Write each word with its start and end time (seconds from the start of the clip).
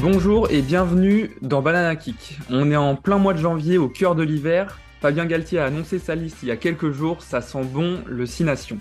Bonjour 0.00 0.48
et 0.52 0.62
bienvenue 0.62 1.32
dans 1.42 1.60
Banana 1.60 1.96
Kick. 1.96 2.38
On 2.50 2.70
est 2.70 2.76
en 2.76 2.94
plein 2.94 3.18
mois 3.18 3.34
de 3.34 3.40
janvier, 3.40 3.78
au 3.78 3.88
cœur 3.88 4.14
de 4.14 4.22
l'hiver. 4.22 4.78
Fabien 5.00 5.26
Galtier 5.26 5.58
a 5.58 5.64
annoncé 5.64 5.98
sa 5.98 6.14
liste 6.14 6.36
il 6.42 6.48
y 6.48 6.52
a 6.52 6.56
quelques 6.56 6.92
jours, 6.92 7.20
ça 7.20 7.40
sent 7.40 7.64
bon 7.64 7.98
le 8.06 8.24
6 8.24 8.44
Nations. 8.44 8.78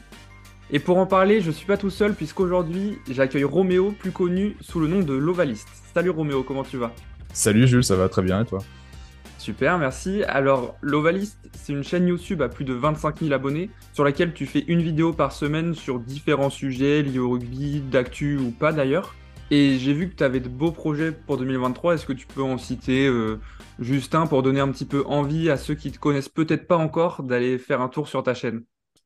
Et 0.70 0.77
pour 0.77 1.00
en 1.00 1.08
parler, 1.08 1.41
je 1.41 1.50
suis 1.50 1.66
pas 1.66 1.76
tout 1.76 1.90
seul 1.90 2.14
puisqu'aujourd'hui 2.14 3.00
j'accueille 3.09 3.45
Roméo, 3.45 3.95
plus 3.98 4.12
connu 4.12 4.58
sous 4.62 4.80
le 4.80 4.88
nom 4.88 5.00
de 5.00 5.14
l'Ovaliste. 5.14 5.68
Salut 5.91 6.12
Roméo, 6.12 6.44
comment 6.44 6.64
tu 6.64 6.77
vas? 6.77 6.94
Salut 7.34 7.68
Jules, 7.68 7.84
ça 7.84 7.95
va 7.95 8.09
très 8.09 8.22
bien 8.22 8.41
et 8.41 8.45
toi? 8.45 8.59
Super, 9.40 9.80
merci. 9.80 10.23
Alors, 10.26 10.77
l'Ovaliste, 10.81 11.40
c'est 11.54 11.73
une 11.73 11.84
chaîne 11.84 12.08
YouTube 12.08 12.44
à 12.44 12.49
plus 12.49 12.66
de 12.66 12.73
25 12.73 13.22
000 13.22 13.34
abonnés 13.34 13.72
sur 13.91 14.04
laquelle 14.04 14.34
tu 14.34 14.45
fais 14.45 14.66
une 14.68 14.84
vidéo 14.84 15.13
par 15.13 15.31
semaine 15.31 15.73
sur 15.73 15.99
différents 15.99 16.52
sujets 16.52 17.02
liés 17.02 17.18
au 17.18 17.31
rugby, 17.31 17.80
d'actu 17.80 18.38
ou 18.38 18.52
pas 18.52 18.72
d'ailleurs. 18.72 19.16
Et 19.50 19.78
j'ai 19.80 19.94
vu 19.94 20.10
que 20.10 20.16
tu 20.16 20.24
avais 20.24 20.40
de 20.40 20.50
beaux 20.50 20.72
projets 20.72 21.12
pour 21.12 21.38
2023. 21.38 21.96
Est-ce 21.96 22.06
que 22.06 22.14
tu 22.14 22.28
peux 22.28 22.42
en 22.44 22.58
citer 22.58 23.08
euh, 23.08 23.40
juste 23.80 24.16
un 24.16 24.28
pour 24.28 24.44
donner 24.44 24.60
un 24.60 24.72
petit 24.72 24.86
peu 24.86 25.06
envie 25.06 25.50
à 25.50 25.58
ceux 25.58 25.76
qui 25.76 25.92
te 25.92 26.00
connaissent 26.00 26.30
peut-être 26.30 26.68
pas 26.68 26.78
encore 26.78 27.23
d'aller 27.23 27.58
faire 27.58 27.82
un 27.82 27.90
tour 27.90 28.08
sur 28.08 28.23
ta 28.23 28.34
chaîne? 28.34 28.64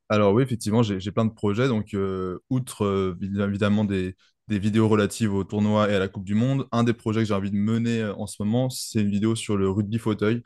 Alors 0.09 0.33
oui, 0.33 0.43
effectivement, 0.43 0.83
j'ai 0.83 1.11
plein 1.11 1.25
de 1.25 1.31
projets. 1.33 1.67
Donc, 1.67 1.93
euh, 1.93 2.39
outre 2.49 2.83
euh, 2.85 3.17
évidemment 3.21 3.85
des, 3.85 4.15
des 4.49 4.59
vidéos 4.59 4.89
relatives 4.89 5.33
au 5.33 5.43
tournoi 5.45 5.89
et 5.89 5.95
à 5.95 5.99
la 5.99 6.07
Coupe 6.09 6.25
du 6.25 6.35
Monde, 6.35 6.67
un 6.71 6.83
des 6.83 6.93
projets 6.93 7.21
que 7.21 7.25
j'ai 7.27 7.33
envie 7.33 7.51
de 7.51 7.55
mener 7.55 8.03
en 8.03 8.27
ce 8.27 8.41
moment, 8.43 8.69
c'est 8.69 9.01
une 9.01 9.09
vidéo 9.11 9.35
sur 9.35 9.55
le 9.57 9.69
rugby 9.69 9.97
fauteuil, 9.99 10.43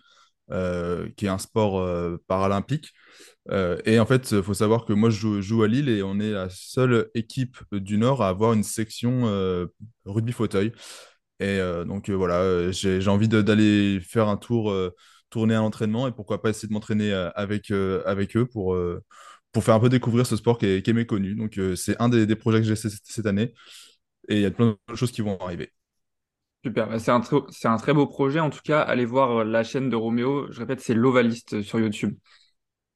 qui 1.18 1.26
est 1.26 1.30
un 1.30 1.38
sport 1.40 1.86
paralympique. 2.28 2.92
Euh, 3.52 3.78
et 3.86 4.00
en 4.00 4.06
fait, 4.06 4.32
il 4.32 4.44
faut 4.44 4.54
savoir 4.54 4.86
que 4.86 4.94
moi, 4.94 5.10
je 5.10 5.42
joue, 5.42 5.64
à 5.64 5.68
Lille 5.68 5.90
et 5.90 6.04
on 6.04 6.20
est 6.20 6.32
la 6.32 6.50
seule 6.50 7.10
équipe 7.14 7.58
du 7.72 7.98
Nord 7.98 8.24
à 8.24 8.30
avoir 8.30 8.54
une 8.54 8.64
section 8.64 9.28
euh, 9.28 9.68
rugby 10.06 10.32
fauteuil. 10.32 10.72
Et 11.40 11.60
euh, 11.60 11.86
donc 11.86 12.10
voilà, 12.10 12.72
j'ai 12.72 13.08
envie 13.08 13.28
d'aller 13.28 14.00
faire 14.02 14.30
un 14.30 14.38
tour, 14.38 14.74
tourner 15.30 15.56
à 15.56 15.60
l'entraînement 15.60 16.08
et 16.08 16.12
pourquoi 16.12 16.42
pas 16.42 16.50
essayer 16.50 16.68
de 16.68 16.74
m'entraîner 16.74 17.14
avec, 17.36 17.72
avec 18.06 18.38
eux 18.38 18.46
pour, 18.46 18.78
pour 19.52 19.64
faire 19.64 19.76
un 19.76 19.80
peu 19.80 19.90
découvrir 19.90 20.26
ce 20.26 20.36
sport 20.38 20.58
qui 20.58 20.66
est, 20.66 20.94
méconnu. 20.94 21.36
Donc 21.36 21.60
c'est 21.76 22.02
un 22.02 22.10
des, 22.10 22.26
des, 22.26 22.36
projets 22.36 22.62
que 22.62 22.66
j'ai 22.66 22.76
cette 22.76 23.26
année 23.26 23.54
et 24.28 24.38
il 24.38 24.42
y 24.42 24.46
a 24.46 24.52
plein 24.52 24.78
de 24.90 24.96
choses 24.96 25.12
qui 25.12 25.22
vont 25.22 25.38
arriver. 25.40 25.72
Super, 26.66 26.90
bah, 26.90 26.98
c'est 26.98 27.12
un, 27.12 27.22
un, 27.66 27.78
très 27.78 27.94
beau 27.94 28.08
projet. 28.08 28.40
En 28.40 28.50
tout 28.50 28.62
cas, 28.64 28.82
allez 28.82 29.06
voir 29.06 29.44
la 29.46 29.64
chaîne 29.64 29.90
de 29.90 29.96
Roméo. 29.96 30.52
Je 30.52 30.60
répète, 30.60 30.82
c'est 30.82 30.96
l'Ovaliste 30.96 31.62
sur 31.62 31.80
YouTube. 31.80 32.18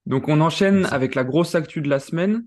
Donc 0.09 0.27
on 0.27 0.41
enchaîne 0.41 0.85
avec 0.87 1.13
la 1.13 1.23
grosse 1.23 1.53
actu 1.53 1.81
de 1.81 1.87
la 1.87 1.99
semaine. 1.99 2.45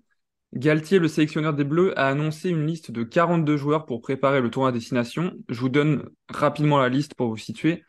Galtier, 0.52 0.98
le 0.98 1.06
sélectionneur 1.06 1.54
des 1.54 1.64
Bleus, 1.64 1.96
a 1.98 2.08
annoncé 2.08 2.50
une 2.50 2.66
liste 2.66 2.90
de 2.90 3.04
42 3.04 3.56
joueurs 3.56 3.86
pour 3.86 4.02
préparer 4.02 4.40
le 4.40 4.50
tournoi 4.50 4.72
destination. 4.72 5.32
Je 5.48 5.60
vous 5.60 5.68
donne 5.68 6.10
rapidement 6.28 6.78
la 6.78 6.88
liste 6.88 7.14
pour 7.14 7.28
vous 7.28 7.36
situer. 7.36 7.84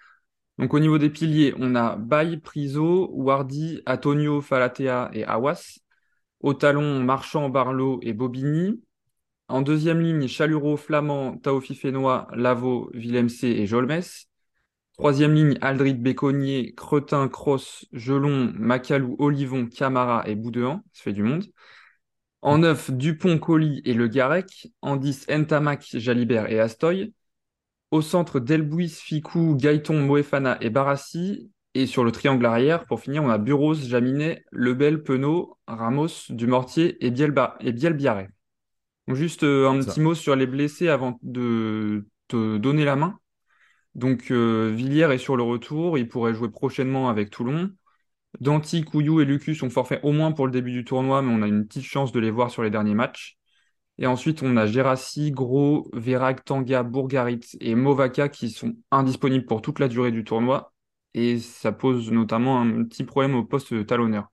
Donc 0.59 0.75
au 0.75 0.79
niveau 0.79 0.99
des 0.99 1.09
piliers, 1.09 1.55
on 1.57 1.73
a 1.73 1.95
Baye, 1.95 2.37
Priso, 2.37 3.09
Wardy, 3.13 3.81
Antonio, 3.87 4.41
Falatea 4.41 5.09
et 5.11 5.25
Awas. 5.25 5.79
Au 6.39 6.53
talon, 6.53 6.99
Marchand, 7.03 7.49
Barlow 7.49 7.99
et 8.03 8.13
Bobigny. 8.13 8.79
En 9.47 9.63
deuxième 9.63 10.01
ligne, 10.01 10.27
Chaluro, 10.27 10.77
Flamand, 10.77 11.37
Taofi 11.37 11.73
Fénois, 11.73 12.27
Lavo, 12.33 12.91
Villemc 12.93 13.43
et 13.43 13.65
Jolmes. 13.65 14.01
Troisième 14.97 15.33
ligne, 15.33 15.57
Aldrid, 15.61 16.01
Béconnier, 16.01 16.73
Cretin, 16.75 17.27
Cross, 17.27 17.85
Gelon, 17.93 18.53
Macalou, 18.55 19.15
Olivon, 19.17 19.67
Camara 19.67 20.23
et 20.27 20.35
Boudéan. 20.35 20.83
Ça 20.93 21.03
fait 21.03 21.13
du 21.13 21.23
monde. 21.23 21.45
En 22.43 22.59
neuf, 22.59 22.91
Dupont, 22.91 23.39
Colli 23.39 23.81
et 23.85 23.93
Le 23.93 24.07
Garec. 24.07 24.67
En 24.81 24.95
dix, 24.95 25.25
Entamac, 25.31 25.87
Jalibert 25.93 26.51
et 26.51 26.59
Astoy. 26.59 27.13
Au 27.89 28.01
centre, 28.01 28.39
Delbouis, 28.39 28.89
Ficou, 28.89 29.55
Gaëton, 29.55 29.99
Moefana 29.99 30.57
et 30.61 30.69
Barassi. 30.69 31.49
Et 31.73 31.87
sur 31.87 32.03
le 32.03 32.11
triangle 32.11 32.45
arrière, 32.45 32.85
pour 32.85 32.99
finir, 32.99 33.23
on 33.23 33.29
a 33.29 33.39
Buros, 33.39 33.73
Jaminet, 33.73 34.43
Lebel, 34.51 35.01
Penaud, 35.01 35.57
Ramos, 35.65 36.29
Dumortier 36.29 37.03
et, 37.03 37.09
Bielba 37.09 37.57
et 37.61 37.71
Bielbiaré. 37.71 38.27
Donc 39.07 39.17
juste 39.17 39.43
euh, 39.43 39.67
un 39.67 39.79
petit 39.79 39.99
mot 39.99 40.13
sur 40.13 40.35
les 40.35 40.45
blessés 40.45 40.87
avant 40.87 41.17
de 41.23 42.05
te 42.27 42.57
donner 42.57 42.85
la 42.85 42.95
main. 42.95 43.19
Donc 43.95 44.31
euh, 44.31 44.71
Villiers 44.73 45.13
est 45.13 45.17
sur 45.17 45.37
le 45.37 45.43
retour, 45.43 45.97
il 45.97 46.07
pourrait 46.07 46.33
jouer 46.33 46.49
prochainement 46.49 47.09
avec 47.09 47.29
Toulon. 47.29 47.71
Danti, 48.39 48.83
Couillou 48.83 49.21
et 49.21 49.25
Lucas 49.25 49.53
sont 49.53 49.69
forfaits 49.69 49.99
au 50.03 50.11
moins 50.11 50.31
pour 50.31 50.47
le 50.47 50.51
début 50.51 50.71
du 50.71 50.83
tournoi, 50.83 51.21
mais 51.21 51.31
on 51.31 51.43
a 51.43 51.47
une 51.47 51.67
petite 51.67 51.83
chance 51.83 52.11
de 52.11 52.19
les 52.19 52.31
voir 52.31 52.49
sur 52.49 52.63
les 52.63 52.71
derniers 52.71 52.95
matchs. 52.95 53.37
Et 53.99 54.07
ensuite, 54.07 54.41
on 54.41 54.57
a 54.57 54.65
Gérassi, 54.65 55.31
Gros, 55.31 55.87
Vérac, 55.93 56.43
Tanga, 56.43 56.81
Bourgarit 56.81 57.41
et 57.59 57.75
Movaka 57.75 58.27
qui 58.29 58.49
sont 58.49 58.73
indisponibles 58.89 59.45
pour 59.45 59.61
toute 59.61 59.77
la 59.79 59.87
durée 59.87 60.11
du 60.11 60.23
tournoi. 60.23 60.73
Et 61.13 61.37
ça 61.37 61.71
pose 61.71 62.11
notamment 62.11 62.59
un 62.59 62.83
petit 62.85 63.03
problème 63.03 63.35
au 63.35 63.43
poste 63.43 63.71
de 63.71 63.83
talonneur. 63.83 64.29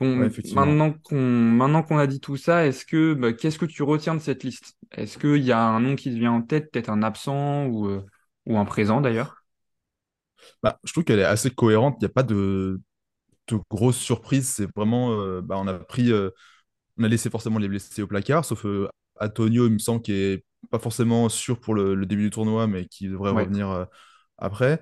Bon, 0.00 0.28
maintenant 0.54 0.92
qu'on 0.92 1.20
maintenant 1.20 1.82
qu'on 1.82 1.98
a 1.98 2.06
dit 2.06 2.18
tout 2.18 2.36
ça, 2.36 2.66
est-ce 2.66 2.84
que 2.84 3.14
bah, 3.14 3.32
qu'est-ce 3.32 3.58
que 3.58 3.66
tu 3.66 3.82
retiens 3.82 4.14
de 4.14 4.20
cette 4.20 4.42
liste? 4.42 4.76
Est-ce 4.90 5.18
qu'il 5.18 5.44
y 5.44 5.52
a 5.52 5.62
un 5.62 5.80
nom 5.80 5.94
qui 5.94 6.10
te 6.10 6.18
vient 6.18 6.32
en 6.32 6.42
tête, 6.42 6.72
peut-être 6.72 6.88
un 6.88 7.02
absent 7.02 7.66
ou 7.66 7.88
euh, 7.88 8.04
ou 8.46 8.58
un 8.58 8.64
présent 8.64 9.00
d'ailleurs? 9.00 9.44
Bah, 10.62 10.78
je 10.84 10.92
trouve 10.92 11.04
qu'elle 11.04 11.20
est 11.20 11.24
assez 11.24 11.50
cohérente. 11.50 11.96
Il 11.98 12.04
n'y 12.04 12.10
a 12.10 12.14
pas 12.14 12.22
de, 12.22 12.80
de 13.48 13.58
grosses 13.70 13.98
surprises. 13.98 14.48
C'est 14.48 14.68
vraiment, 14.74 15.12
euh, 15.12 15.40
bah, 15.40 15.56
on 15.58 15.66
a 15.66 15.74
pris, 15.74 16.12
euh, 16.12 16.30
on 16.98 17.04
a 17.04 17.08
laissé 17.08 17.30
forcément 17.30 17.58
les 17.58 17.68
blessés 17.68 18.02
au 18.02 18.06
placard, 18.06 18.44
sauf 18.44 18.66
euh, 18.66 18.88
Antonio, 19.20 19.66
il 19.66 19.72
me 19.72 19.78
semble, 19.78 20.02
qui 20.02 20.12
est 20.12 20.44
pas 20.70 20.78
forcément 20.78 21.28
sûr 21.28 21.60
pour 21.60 21.74
le, 21.74 22.06
début 22.06 22.24
du 22.24 22.30
tournoi, 22.30 22.66
mais 22.66 22.86
qui 22.86 23.08
devrait 23.08 23.32
revenir 23.32 23.86
après. 24.38 24.80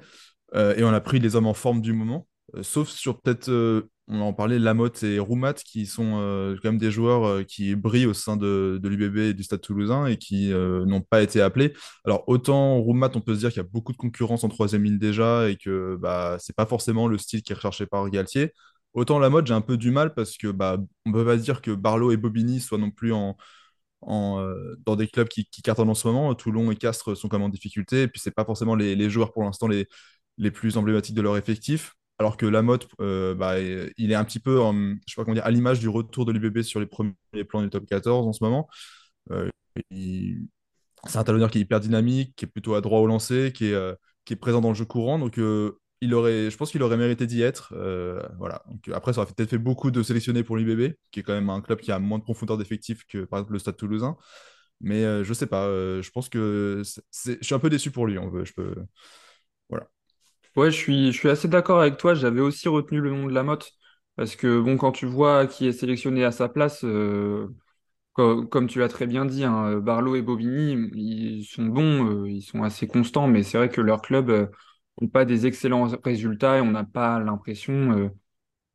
et 0.55 0.85
on 0.85 0.93
a 0.93 1.01
pris 1.01 1.19
les 1.19 1.35
hommes 1.37 1.49
en 1.49 1.55
forme 1.55 1.81
du 1.81 1.93
moment, 1.93 2.29
sauf 2.63 2.89
sur 2.89 3.21
peut-être 3.21 3.89
on 4.13 4.21
en 4.21 4.33
parlait, 4.35 4.59
Lamotte 4.59 5.03
et 5.05 5.19
Roumat, 5.19 5.55
qui 5.55 5.87
sont 5.87 6.19
euh, 6.21 6.55
quand 6.63 6.69
même 6.71 6.79
des 6.79 6.91
joueurs 6.91 7.25
euh, 7.25 7.43
qui 7.45 7.75
brillent 7.75 8.07
au 8.07 8.15
sein 8.15 8.37
de, 8.37 8.79
l'UBB 8.83 9.17
et 9.19 9.35
du 9.35 9.43
Stade 9.43 9.61
toulousain 9.63 10.07
et 10.07 10.19
qui 10.19 10.53
euh, 10.53 10.85
n'ont 10.85 11.01
pas 11.01 11.23
été 11.23 11.41
appelés. 11.41 11.73
Alors, 12.05 12.25
autant 12.29 12.79
Roumat, 12.79 13.11
on 13.15 13.21
peut 13.21 13.35
se 13.35 13.41
dire 13.41 13.49
qu'il 13.51 13.63
y 13.63 13.65
a 13.65 13.69
beaucoup 13.69 13.93
de 13.93 13.97
concurrence 13.97 14.45
en 14.45 14.49
troisième 14.49 14.85
ligne 14.85 14.99
déjà 14.99 15.49
et 15.49 15.57
que 15.57 15.97
bah, 15.97 16.37
c'est 16.41 16.55
pas 16.55 16.67
forcément 16.67 17.09
le 17.09 17.17
style 17.19 17.43
qui 17.43 17.53
est 17.53 17.55
recherché 17.55 17.87
par 17.87 18.09
Galtier. 18.11 18.53
Autant 18.93 19.19
Lamotte, 19.19 19.47
j'ai 19.47 19.55
un 19.55 19.63
peu 19.63 19.79
du 19.79 19.91
mal 19.91 20.15
parce 20.15 20.37
que 20.37 20.49
bah, 20.49 20.77
on 21.07 21.13
peut 21.13 21.25
pas 21.25 21.37
dire 21.37 21.63
que 21.63 21.71
Barlow 21.71 22.13
et 22.13 22.17
Bobigny 22.19 22.61
soient 22.61 22.79
non 22.79 22.91
plus 22.91 23.13
dans 24.03 24.97
des 24.97 25.09
clubs 25.09 25.29
qui, 25.29 25.47
qui, 25.47 25.63
cartonnent 25.63 25.89
en 25.91 25.95
ce 25.95 26.07
moment. 26.07 26.35
Toulon 26.35 26.71
et 26.71 26.77
Castres 26.77 27.17
sont 27.17 27.29
quand 27.29 27.39
même 27.39 27.47
en 27.47 27.49
difficulté 27.49 28.03
et 28.03 28.09
puis 28.09 28.21
c'est 28.21 28.31
pas 28.31 28.45
forcément 28.45 28.75
les, 28.75 29.11
joueurs 29.11 29.33
pour 29.33 29.43
l'instant 29.45 29.69
les 29.69 30.51
plus 30.51 30.77
emblématiques 30.77 31.15
de 31.15 31.23
leur 31.23 31.37
effectif. 31.39 31.95
Alors 32.23 32.37
que 32.37 32.47
Lamotte, 32.47 32.87
euh, 33.01 33.35
bah, 33.35 33.59
il 33.59 34.13
est 34.13 34.15
un 34.15 34.23
petit 34.25 34.39
peu, 34.39 34.59
je 34.59 35.13
sais 35.13 35.17
pas 35.17 35.25
comment 35.25 35.35
dire, 35.35 35.45
à 35.45 35.51
l'image 35.51 35.81
du 35.81 35.89
retour 35.89 36.25
de 36.25 36.31
l'UBB 36.31 36.63
sur 36.63 36.79
les 36.79 36.87
premiers 36.87 37.15
plans 37.49 37.63
du 37.63 37.69
top 37.69 37.85
14 37.85 38.29
en 38.29 38.33
ce 38.33 38.45
moment. 38.45 38.69
Euh, 39.33 39.51
c'est 39.91 41.19
un 41.19 41.25
talonneur 41.25 41.51
qui 41.51 41.59
est 41.59 41.63
hyper 41.63 41.81
dynamique, 41.81 42.37
qui 42.37 42.45
est 42.45 42.49
plutôt 42.49 42.75
à 42.75 42.81
droit 42.81 43.01
au 43.01 43.09
lancer, 43.09 43.53
qui 43.53 43.67
est, 43.67 43.75
euh, 43.75 43.97
qui 44.25 44.35
est 44.35 44.37
présent 44.37 44.61
dans 44.61 44.69
le 44.69 44.77
jeu 44.77 44.85
courant. 44.85 45.19
Donc, 45.19 45.37
il 46.01 46.15
aurait, 46.15 46.49
je 46.49 46.57
pense 46.57 46.71
qu'il 46.71 46.85
aurait 46.85 46.97
mérité 46.97 47.27
d'y 47.27 47.43
être. 47.43 47.75
voilà. 48.39 48.63
après, 48.93 49.15
ça 49.15 49.23
aurait 49.23 49.33
peut-être 49.33 49.51
fait 49.51 49.59
beaucoup 49.59 49.91
de 49.91 50.01
sélectionnés 50.05 50.45
pour 50.45 50.57
l'UBB, 50.57 50.95
qui 51.11 51.21
est 51.21 51.23
quand 51.25 51.35
même 51.35 51.51
un 51.51 51.61
club 51.61 51.81
qui 51.81 51.91
a 51.91 51.99
moins 51.99 52.19
de 52.19 52.25
profondeur 52.25 52.57
d'effectifs 52.57 53.05
que 53.09 53.25
par 53.25 53.41
exemple 53.41 53.55
le 53.55 53.59
Stade 53.59 53.77
Toulousain. 53.77 54.17
Mais 54.81 55.25
je 55.25 55.33
sais 55.35 55.47
pas. 55.49 55.67
je 55.67 56.11
pense 56.11 56.29
que 56.29 56.83
je 56.85 57.37
suis 57.43 57.55
un 57.57 57.59
peu 57.59 57.69
déçu 57.69 57.91
pour 57.91 58.07
lui. 58.07 58.17
On 58.17 58.31
peux. 58.31 58.77
Voilà. 59.69 59.89
Ouais, 60.57 60.71
je 60.71 60.77
suis, 60.77 61.13
je 61.13 61.19
suis 61.19 61.29
assez 61.31 61.49
d'accord 61.49 61.81
avec 61.81 61.97
toi. 61.97 62.15
J'avais 62.15 62.41
aussi 62.41 62.69
retenu 62.69 63.01
le 63.01 63.11
nom 63.11 63.27
de 63.27 63.33
Lamotte 63.33 63.73
parce 64.17 64.37
que 64.37 64.61
bon, 64.61 64.77
quand 64.77 64.93
tu 64.93 65.07
vois 65.07 65.47
qui 65.47 65.67
est 65.67 65.73
sélectionné 65.73 66.25
à 66.25 66.33
sa 66.33 66.49
place, 66.49 66.85
euh, 66.85 67.49
comme 68.15 68.67
tu 68.69 68.79
l'as 68.81 68.89
très 68.89 69.07
bien 69.07 69.25
dit, 69.27 69.45
hein, 69.45 69.79
Barlow 69.81 70.17
et 70.17 70.23
Bobigny, 70.23 70.73
ils 70.95 71.45
sont 71.47 71.65
bons, 71.67 72.07
euh, 72.25 72.31
ils 72.31 72.43
sont 72.43 72.63
assez 72.65 72.87
constants, 72.89 73.29
mais 73.29 73.43
c'est 73.43 73.59
vrai 73.59 73.71
que 73.71 73.81
leur 73.81 74.03
club 74.03 74.31
euh, 74.31 74.47
n'ont 75.01 75.09
pas 75.09 75.25
des 75.25 75.47
excellents 75.47 75.89
résultats 76.05 76.59
et 76.59 76.61
on 76.61 76.71
n'a 76.73 76.85
pas 76.85 77.21
l'impression, 77.21 78.11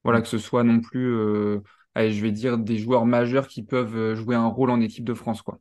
voilà, 0.04 0.22
que 0.22 0.28
ce 0.30 0.38
soit 0.40 0.64
non 0.64 0.82
plus, 0.82 1.16
allez, 1.96 2.14
je 2.14 2.22
vais 2.24 2.32
dire, 2.32 2.58
des 2.60 2.78
joueurs 2.80 3.06
majeurs 3.08 3.48
qui 3.48 3.64
peuvent 3.64 4.16
jouer 4.16 4.36
un 4.36 4.48
rôle 4.48 4.72
en 4.72 4.82
équipe 4.82 5.06
de 5.06 5.14
France, 5.16 5.42
quoi. 5.44 5.60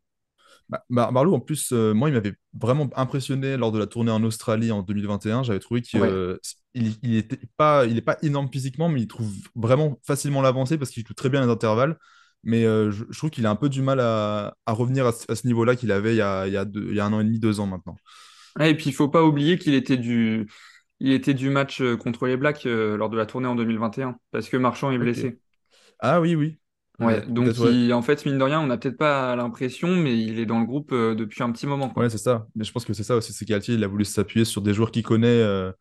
Bah, 0.69 1.11
Marlowe, 1.13 1.35
en 1.35 1.41
plus, 1.41 1.73
euh, 1.73 1.95
moi, 1.95 2.09
il 2.09 2.13
m'avait 2.13 2.35
vraiment 2.53 2.91
impressionné 2.97 3.57
lors 3.57 3.71
de 3.71 3.79
la 3.79 3.87
tournée 3.87 4.11
en 4.11 4.23
Australie 4.25 4.73
en 4.73 4.83
2021. 4.83 5.45
J'avais 5.45 5.61
trouvé 5.61 5.81
qu'il 5.81 6.01
euh, 6.03 6.39
il, 6.75 7.25
pas, 7.57 7.87
il 7.87 7.97
est 7.97 8.03
pas 8.03 8.17
énorme 8.23 8.49
physiquement, 8.53 8.89
mais 8.89 9.03
il 9.03 9.07
trouve 9.07 9.33
vraiment 9.55 10.01
facilement 10.05 10.43
l'avancée 10.43 10.77
parce 10.77 10.91
qu'il 10.91 11.07
joue 11.07 11.15
très 11.15 11.29
bien 11.29 11.41
les 11.41 11.51
intervalles. 11.51 11.97
Mais 12.43 12.65
euh, 12.65 12.91
je, 12.91 13.05
trouve 13.17 13.31
qu'il 13.31 13.47
a 13.47 13.51
un 13.51 13.57
peu 13.57 13.69
du 13.69 13.81
mal 13.81 14.01
à, 14.01 14.55
revenir 14.67 15.07
à, 15.07 15.13
ce 15.13 15.47
niveau-là 15.47 15.77
qu'il 15.77 15.93
avait 15.93 16.15
il 16.15 16.19
y, 16.19 16.23
a, 16.23 16.47
il, 16.47 16.53
y 16.53 16.57
a 16.57 16.65
il 16.75 16.95
y 16.95 17.01
a 17.01 17.07
un 17.07 17.13
an 17.13 17.21
et 17.21 17.25
demi, 17.25 17.39
deux 17.39 17.61
ans 17.61 17.67
maintenant. 17.67 17.97
et 18.61 18.75
puis, 18.75 18.87
il 18.87 18.93
faut 18.93 19.09
pas 19.09 19.25
oublier 19.25 19.59
qu'il 19.59 19.75
était 19.75 19.97
du, 19.97 20.49
il 20.99 21.13
était 21.13 21.35
du 21.35 21.49
match 21.49 21.83
contre 21.99 22.27
les 22.27 22.37
Blacks 22.37 22.65
lors 22.65 23.09
de 23.09 23.17
la 23.17 23.27
tournée 23.27 23.49
en 23.49 23.55
2021 23.55 24.17
parce 24.33 24.49
que 24.49 24.57
Marchand 24.57 24.91
est 24.91 24.99
blessé. 24.99 25.39
Ah 26.01 26.21
oui, 26.21 26.35
oui. 26.35 26.59
Ouais, 26.99 27.23
donc 27.27 27.59
ouais. 27.59 27.71
il, 27.71 27.93
en 27.93 28.03
fait, 28.03 28.25
mine 28.27 28.39
de 28.39 28.43
rien, 28.45 28.61
on 28.61 28.67
n'a 28.67 28.79
peut-être 28.79 28.97
pas 28.97 29.37
l'impression, 29.37 29.89
mais 29.97 30.19
il 30.19 30.39
est 30.39 30.47
dans 30.47 30.61
le 30.61 30.67
groupe 30.67 30.93
euh, 30.93 31.15
depuis 31.15 31.43
un 31.43 31.53
petit 31.53 31.67
moment, 31.67 31.91
Ouais, 31.97 32.11
quoi. 32.11 32.11
c'est 32.11 32.19
ça. 32.19 32.47
Mais 32.55 32.65
je 32.65 32.73
pense 32.73 32.85
que 32.85 32.93
c'est 32.93 33.03
ça 33.05 33.17
aussi, 33.17 33.33
c'est 33.33 33.47
Galtier, 33.47 33.75
il 33.75 33.83
a 33.85 33.87
voulu 33.89 34.05
s'appuyer 34.05 34.45
sur 34.45 34.61
des 34.61 34.75
joueurs 34.75 34.91
qu'il 34.91 35.03
connaît, 35.03 35.27
euh, 35.29 35.73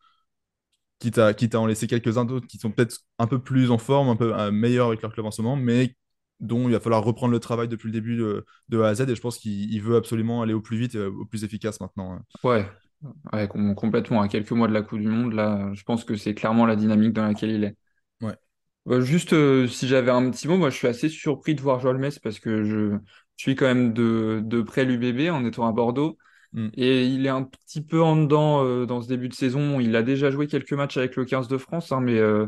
quitte 0.98 1.18
à, 1.18 1.34
quitte 1.34 1.54
à 1.54 1.60
en 1.60 1.66
laisser 1.66 1.86
quelques-uns 1.86 2.24
d'autres 2.24 2.46
qui 2.46 2.58
sont 2.58 2.70
peut-être 2.70 3.00
un 3.18 3.26
peu 3.26 3.38
plus 3.42 3.70
en 3.70 3.78
forme, 3.78 4.08
un 4.08 4.16
peu 4.16 4.34
euh, 4.38 4.50
meilleurs 4.50 4.88
avec 4.88 5.02
leur 5.02 5.12
club 5.12 5.26
en 5.26 5.30
ce 5.30 5.42
moment, 5.42 5.56
mais 5.56 5.94
dont 6.40 6.68
il 6.68 6.72
va 6.72 6.80
falloir 6.80 7.02
reprendre 7.04 7.32
le 7.32 7.40
travail 7.40 7.68
depuis 7.68 7.86
le 7.88 7.92
début 7.92 8.16
de, 8.16 8.44
de 8.68 8.80
A 8.80 8.88
à 8.88 8.94
Z. 8.94 9.02
Et 9.08 9.14
je 9.14 9.20
pense 9.20 9.38
qu'il 9.38 9.72
il 9.72 9.80
veut 9.82 9.96
absolument 9.96 10.42
aller 10.42 10.52
au 10.54 10.60
plus 10.60 10.78
vite 10.78 10.94
et 10.94 11.04
au 11.04 11.24
plus 11.26 11.44
efficace 11.44 11.80
maintenant. 11.80 12.12
hein. 12.14 12.22
Ouais, 12.42 12.70
ouais, 13.32 13.48
com- 13.48 13.74
complètement. 13.74 14.20
À 14.22 14.28
quelques 14.28 14.52
mois 14.52 14.68
de 14.68 14.72
la 14.72 14.82
Coupe 14.82 15.00
du 15.00 15.08
Monde, 15.08 15.32
là, 15.32 15.70
je 15.74 15.82
pense 15.84 16.04
que 16.04 16.16
c'est 16.16 16.34
clairement 16.34 16.66
la 16.66 16.76
dynamique 16.76 17.12
dans 17.12 17.26
laquelle 17.26 17.50
il 17.50 17.64
est. 17.64 17.76
Euh, 18.88 19.00
juste, 19.00 19.32
euh, 19.32 19.66
si 19.66 19.88
j'avais 19.88 20.10
un 20.12 20.30
petit 20.30 20.46
mot, 20.48 20.56
moi, 20.56 20.70
je 20.70 20.76
suis 20.76 20.86
assez 20.86 21.08
surpris 21.08 21.54
de 21.54 21.60
voir 21.60 21.80
Joel 21.80 21.98
Metz 21.98 22.18
parce 22.20 22.38
que 22.38 22.62
je 22.64 22.98
suis 23.36 23.56
quand 23.56 23.66
même 23.66 23.92
de, 23.92 24.40
de 24.44 24.62
près 24.62 24.84
l'UBB 24.84 25.30
en 25.30 25.44
étant 25.44 25.66
à 25.66 25.72
Bordeaux. 25.72 26.16
Mm. 26.52 26.68
Et 26.74 27.04
il 27.06 27.26
est 27.26 27.30
un 27.30 27.42
petit 27.42 27.82
peu 27.82 28.00
en 28.00 28.16
dedans 28.16 28.64
euh, 28.64 28.86
dans 28.86 29.02
ce 29.02 29.08
début 29.08 29.28
de 29.28 29.34
saison. 29.34 29.80
Il 29.80 29.96
a 29.96 30.02
déjà 30.02 30.30
joué 30.30 30.46
quelques 30.46 30.72
matchs 30.72 30.96
avec 30.98 31.16
le 31.16 31.24
15 31.24 31.48
de 31.48 31.58
France, 31.58 31.90
hein, 31.90 32.00
mais 32.00 32.16
euh, 32.18 32.46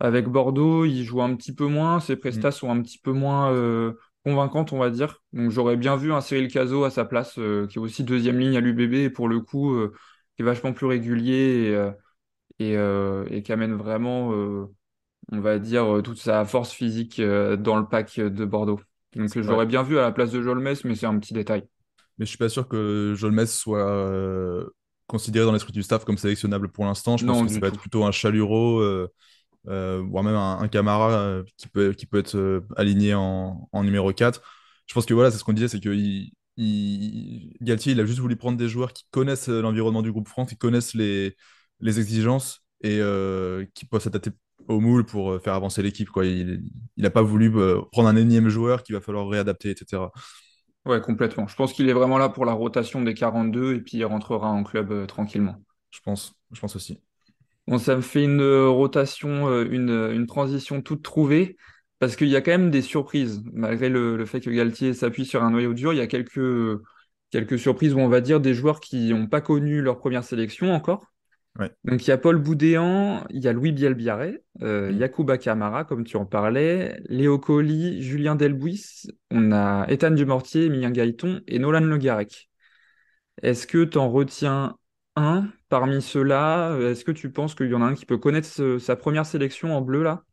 avec 0.00 0.28
Bordeaux, 0.28 0.84
il 0.84 1.04
joue 1.04 1.22
un 1.22 1.34
petit 1.36 1.54
peu 1.54 1.66
moins. 1.66 2.00
Ses 2.00 2.16
Mm. 2.16 2.18
prestats 2.18 2.50
sont 2.52 2.70
un 2.70 2.82
petit 2.82 2.98
peu 2.98 3.12
moins 3.12 3.52
convaincantes, 4.24 4.72
on 4.72 4.78
va 4.78 4.90
dire. 4.90 5.22
Donc 5.32 5.50
j'aurais 5.50 5.76
bien 5.76 5.96
vu 5.96 6.12
un 6.12 6.20
Cyril 6.20 6.48
Caso 6.48 6.84
à 6.84 6.90
sa 6.90 7.04
place, 7.04 7.34
qui 7.34 7.40
est 7.78 7.78
aussi 7.78 8.04
deuxième 8.04 8.38
ligne 8.38 8.56
à 8.56 8.60
l'UBB, 8.60 8.94
et 8.94 9.10
pour 9.10 9.28
le 9.28 9.40
coup, 9.40 9.76
qui 10.36 10.42
est 10.42 10.44
vachement 10.44 10.72
plus 10.72 10.86
régulier 10.86 11.74
et, 12.58 12.72
et, 12.74 13.36
et 13.36 13.42
qui 13.42 13.52
amène 13.52 13.74
vraiment, 13.74 14.32
on 15.30 15.40
va 15.40 15.58
dire, 15.58 15.84
euh, 15.96 16.02
toute 16.02 16.18
sa 16.18 16.44
force 16.44 16.72
physique 16.72 17.18
euh, 17.20 17.56
dans 17.56 17.76
le 17.76 17.86
pack 17.86 18.16
de 18.18 18.44
Bordeaux. 18.44 18.80
Donc 19.14 19.36
euh, 19.36 19.42
Ouais. 19.42 19.48
j'aurais 19.48 19.66
bien 19.66 19.82
vu 19.82 19.98
à 19.98 20.02
la 20.02 20.12
place 20.12 20.30
de 20.32 20.42
Jolmes, 20.42 20.62
mais 20.84 20.94
c'est 20.94 21.06
un 21.06 21.18
petit 21.18 21.34
détail. 21.34 21.64
Mais 22.18 22.24
je 22.26 22.30
suis 22.30 22.38
pas 22.38 22.48
sûr 22.48 22.68
que 22.68 23.14
Joel 23.16 23.32
Metz 23.32 23.52
soit 23.52 23.86
euh, 23.88 24.66
considéré 25.06 25.46
dans 25.46 25.52
l'esprit 25.52 25.72
du 25.72 25.82
staff 25.82 26.04
comme 26.04 26.18
sélectionnable 26.18 26.68
pour 26.70 26.84
l'instant. 26.84 27.16
Je 27.16 27.24
pense 27.24 27.42
que 27.42 27.48
ça 27.48 27.58
va 27.60 27.68
tout. 27.68 27.76
être 27.76 27.78
plutôt 27.78 28.04
un 28.04 28.12
Chaluro, 28.12 28.80
euh, 28.80 29.08
euh, 29.68 30.02
voire 30.08 30.24
même 30.24 30.36
un, 30.36 30.58
un 30.60 30.68
Camara 30.68 31.12
euh, 31.12 31.44
qui 31.58 31.68
peut, 31.68 31.92
qui 31.94 32.06
peut 32.06 32.18
être 32.18 32.36
euh, 32.36 32.62
aligné 32.76 33.14
en, 33.14 33.68
en 33.72 33.84
numéro 33.84 34.12
4. 34.12 34.42
Je 34.88 34.94
pense 34.94 35.06
que 35.06 35.14
voilà, 35.14 35.30
c'est 35.30 35.38
ce 35.38 35.44
qu'on 35.44 35.52
disait, 35.54 35.68
c'est 35.68 35.80
que 35.80 35.90
il, 35.90 36.32
il- 36.58 37.56
Galtier, 37.62 37.92
il 37.92 38.00
a 38.00 38.06
juste 38.06 38.20
voulu 38.20 38.36
prendre 38.36 38.58
des 38.58 38.68
joueurs 38.68 38.92
qui 38.92 39.04
connaissent 39.10 39.48
euh, 39.50 39.62
l'environnement 39.62 40.02
du 40.02 40.12
groupe 40.12 40.28
France, 40.28 40.50
qui 40.50 40.58
connaissent 40.58 40.94
les, 40.94 41.36
les 41.80 42.00
exigences 42.00 42.62
et 42.82 42.98
euh, 43.00 43.66
qui 43.74 43.86
peuvent 43.86 44.02
s'adapter 44.02 44.30
au 44.72 44.80
moule 44.80 45.04
pour 45.04 45.32
euh, 45.32 45.38
faire 45.38 45.54
avancer 45.54 45.82
l'équipe, 45.82 46.08
quoi. 46.10 46.24
Il 46.26 46.62
n'a 46.96 47.10
pas 47.10 47.22
voulu 47.22 47.52
euh, 47.56 47.80
prendre 47.92 48.08
un 48.08 48.16
énième 48.16 48.48
joueur 48.48 48.82
qu'il 48.82 48.94
va 48.94 49.00
falloir 49.00 49.28
réadapter, 49.28 49.70
etc. 49.70 50.12
Ouais, 50.84 51.00
complètement. 51.00 51.46
Je 51.46 51.54
pense 51.54 51.72
qu'il 51.72 51.88
est 51.88 51.92
vraiment 51.92 52.18
là 52.18 52.28
pour 52.28 52.44
la 52.44 52.52
rotation 52.52 53.02
des 53.02 53.14
42 53.14 53.74
et 53.76 53.80
puis 53.80 53.98
il 53.98 54.04
rentrera 54.04 54.48
en 54.48 54.64
club 54.64 54.90
euh, 54.90 55.06
tranquillement. 55.06 55.56
Je 55.90 56.00
pense, 56.00 56.34
je 56.50 56.60
pense 56.60 56.74
aussi. 56.74 57.00
Bon, 57.68 57.78
ça 57.78 57.94
me 57.94 58.00
fait 58.00 58.24
une 58.24 58.42
rotation, 58.42 59.62
une, 59.62 59.90
une 60.12 60.26
transition 60.26 60.82
toute 60.82 61.02
trouvée, 61.02 61.56
parce 62.00 62.16
qu'il 62.16 62.26
y 62.28 62.34
a 62.34 62.40
quand 62.40 62.50
même 62.50 62.72
des 62.72 62.82
surprises. 62.82 63.42
Malgré 63.52 63.88
le, 63.88 64.16
le 64.16 64.26
fait 64.26 64.40
que 64.40 64.50
Galtier 64.50 64.94
s'appuie 64.94 65.24
sur 65.24 65.44
un 65.44 65.50
noyau 65.50 65.72
dur, 65.72 65.92
il 65.92 65.98
y 65.98 66.00
a 66.00 66.08
quelques, 66.08 66.40
quelques 67.30 67.58
surprises 67.58 67.94
où 67.94 68.00
on 68.00 68.08
va 68.08 68.20
dire 68.20 68.40
des 68.40 68.54
joueurs 68.54 68.80
qui 68.80 69.10
n'ont 69.10 69.28
pas 69.28 69.40
connu 69.40 69.80
leur 69.80 69.98
première 69.98 70.24
sélection 70.24 70.72
encore. 70.72 71.11
Ouais. 71.58 71.70
Donc 71.84 72.06
il 72.06 72.08
y 72.08 72.12
a 72.12 72.18
Paul 72.18 72.38
Boudéan, 72.38 73.24
il 73.28 73.44
y 73.44 73.48
a 73.48 73.52
Louis 73.52 73.72
Bielbiarré, 73.72 74.42
euh, 74.62 74.90
Mm. 74.90 74.96
Yacouba 74.98 75.36
Camara, 75.38 75.84
comme 75.84 76.04
tu 76.04 76.16
en 76.16 76.24
parlais, 76.24 76.98
Léo 77.08 77.38
Colli, 77.38 78.02
Julien 78.02 78.36
Delbuis, 78.36 79.02
on 79.30 79.52
a 79.52 79.86
Ethan 79.88 80.12
Dumortier, 80.12 80.66
Emilien 80.66 80.90
Gaëton 80.90 81.42
et 81.46 81.58
Nolan 81.58 81.80
Le 81.80 81.98
Garec. 81.98 82.48
Est-ce 83.42 83.66
que 83.66 83.84
tu 83.84 83.98
en 83.98 84.10
retiens 84.10 84.76
un 85.16 85.48
parmi 85.68 86.02
ceux-là? 86.02 86.78
Est-ce 86.80 87.04
que 87.04 87.12
tu 87.12 87.30
penses 87.32 87.54
qu'il 87.54 87.68
y 87.70 87.74
en 87.74 87.82
a 87.82 87.86
un 87.86 87.94
qui 87.94 88.06
peut 88.06 88.18
connaître 88.18 88.48
ce- 88.48 88.78
sa 88.78 88.96
première 88.96 89.26
sélection 89.26 89.76
en 89.76 89.82
bleu 89.82 90.02
là? 90.02 90.24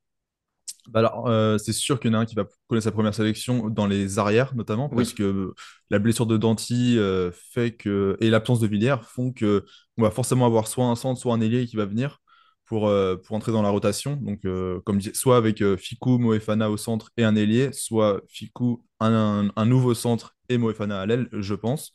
Bah 0.92 1.00
alors, 1.02 1.28
euh, 1.28 1.58
c'est 1.60 1.74
sûr 1.74 2.00
qu'il 2.00 2.12
y 2.12 2.16
en 2.16 2.18
a 2.18 2.22
un 2.22 2.26
qui 2.26 2.34
va 2.36 2.46
connaître 2.68 2.84
sa 2.86 2.92
première 2.92 3.14
sélection 3.14 3.70
dans 3.70 3.86
les 3.86 4.18
arrières, 4.18 4.56
notamment, 4.56 4.90
parce 4.90 5.14
Oui, 5.14 5.14
que 5.14 5.54
la 5.92 6.00
blessure 6.00 6.26
de 6.26 6.36
Danty 6.38 6.98
euh, 6.98 7.32
fait 7.32 7.74
que, 7.76 8.18
et 8.22 8.30
l'absence 8.32 8.60
de 8.60 8.66
Villiers 8.68 8.96
font 9.04 9.32
que 9.32 9.66
on 9.98 10.02
va 10.04 10.10
forcément 10.12 10.46
avoir 10.48 10.68
soit 10.68 10.86
un 10.86 10.96
centre, 10.96 11.20
soit 11.22 11.34
un 11.36 11.42
ailier 11.42 11.68
qui 11.68 11.76
va 11.76 11.86
venir 11.86 12.20
pour, 12.66 12.88
euh, 12.88 13.16
pour 13.18 13.36
entrer 13.36 13.52
dans 13.52 13.62
la 13.62 13.70
rotation. 13.70 14.16
Donc, 14.16 14.46
euh, 14.46 14.80
comme 14.86 14.96
je 14.96 15.10
disais, 15.10 15.14
soit 15.16 15.38
avec 15.38 15.62
euh, 15.62 15.78
Ficou, 15.78 16.18
Moefana 16.18 16.72
au 16.72 16.78
centre 16.78 17.12
et 17.18 17.24
un 17.24 17.36
ailier, 17.36 17.72
soit 17.74 18.22
Ficou, 18.28 18.84
un, 19.00 19.14
un- 19.14 19.52
un 19.56 19.66
nouveau 19.66 19.94
centre 19.94 20.36
et 20.50 20.58
Moefana 20.58 21.02
à 21.02 21.06
l'aile, 21.06 21.30
je 21.34 21.54
pense. 21.54 21.94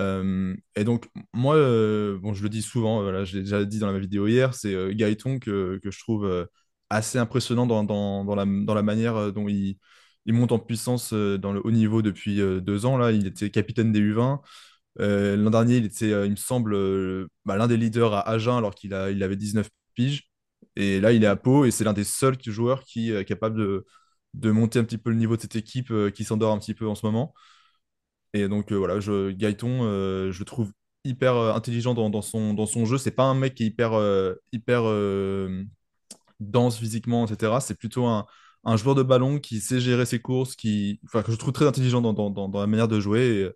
Euh, 0.00 0.54
et 0.76 0.84
donc, 0.84 1.08
moi, 1.34 1.54
euh, 1.56 2.18
bon, 2.18 2.32
je 2.34 2.42
le 2.42 2.48
dis 2.48 2.62
souvent, 2.62 3.00
euh, 3.00 3.02
voilà, 3.04 3.24
je 3.24 3.36
l'ai 3.36 3.42
déjà 3.42 3.64
dit 3.64 3.78
dans 3.78 3.92
la 3.92 3.98
vidéo 3.98 4.26
hier, 4.26 4.54
c'est 4.54 4.74
euh, 4.74 4.92
Gaëton 4.94 5.38
que, 5.38 5.78
que 5.82 5.90
je 5.90 5.98
trouve 5.98 6.24
euh, 6.24 6.46
assez 6.92 7.18
impressionnant 7.18 7.66
dans, 7.66 7.84
dans, 7.84 8.24
dans 8.24 8.34
la, 8.34 8.44
dans 8.46 8.74
la 8.74 8.82
manière 8.82 9.16
euh, 9.16 9.30
dont 9.32 9.48
il, 9.48 9.78
il 10.26 10.34
monte 10.34 10.52
en 10.52 10.58
puissance 10.58 11.12
euh, 11.12 11.38
dans 11.38 11.52
le 11.52 11.60
haut 11.64 11.70
niveau 11.70 12.02
depuis 12.02 12.40
euh, 12.40 12.60
deux 12.60 12.86
ans. 12.86 12.96
Là, 12.98 13.12
il 13.12 13.26
était 13.26 13.50
capitaine 13.50 13.92
des 13.92 14.00
U20. 14.00 14.40
Euh, 15.00 15.36
l'an 15.36 15.50
dernier, 15.50 15.76
il 15.78 15.84
était, 15.86 16.10
il 16.26 16.30
me 16.32 16.36
semble, 16.36 16.76
bah, 17.44 17.56
l'un 17.56 17.66
des 17.68 17.76
leaders 17.76 18.12
à 18.14 18.28
Agen 18.28 18.56
alors 18.56 18.74
qu'il 18.74 18.90
il 19.12 19.22
avait 19.22 19.36
19 19.36 19.68
piges. 19.94 20.30
Et 20.76 21.00
là, 21.00 21.12
il 21.12 21.24
est 21.24 21.26
à 21.26 21.36
Pau 21.36 21.64
et 21.64 21.70
c'est 21.70 21.84
l'un 21.84 21.92
des 21.92 22.04
seuls 22.04 22.36
joueurs 22.44 22.84
qui 22.84 23.10
est 23.12 23.24
capable 23.24 23.58
de, 23.58 23.84
de 24.34 24.50
monter 24.50 24.78
un 24.78 24.84
petit 24.84 24.98
peu 24.98 25.10
le 25.10 25.16
niveau 25.16 25.36
de 25.36 25.42
cette 25.42 25.56
équipe 25.56 25.92
qui 26.14 26.24
s'endort 26.24 26.52
un 26.52 26.58
petit 26.58 26.74
peu 26.74 26.86
en 26.88 26.94
ce 26.94 27.04
moment. 27.06 27.34
Et 28.34 28.48
donc 28.48 28.72
voilà, 28.72 29.00
je, 29.00 29.30
Gaëton, 29.30 29.82
je 30.32 30.38
le 30.38 30.44
trouve 30.44 30.72
hyper 31.04 31.34
intelligent 31.36 31.94
dans, 31.94 32.08
dans 32.10 32.22
son, 32.22 32.54
dans 32.54 32.66
son 32.66 32.86
jeu. 32.86 32.96
C'est 32.98 33.10
pas 33.10 33.24
un 33.24 33.34
mec 33.34 33.54
qui 33.54 33.64
est 33.64 33.66
hyper, 33.66 33.92
hyper 34.52 34.82
dense 36.50 36.78
physiquement, 36.78 37.26
etc. 37.26 37.60
C'est 37.60 37.76
plutôt 37.76 38.06
un, 38.06 38.26
joueur 38.76 38.94
de 38.94 39.02
ballon 39.02 39.38
qui 39.38 39.60
sait 39.60 39.80
gérer 39.80 40.06
ses 40.06 40.20
courses, 40.20 40.56
qui, 40.56 41.00
que 41.12 41.32
je 41.32 41.36
trouve 41.36 41.52
très 41.52 41.66
intelligent 41.66 42.00
dans, 42.00 42.12
dans, 42.30 42.60
la 42.60 42.66
manière 42.66 42.88
de 42.88 43.00
jouer. 43.00 43.52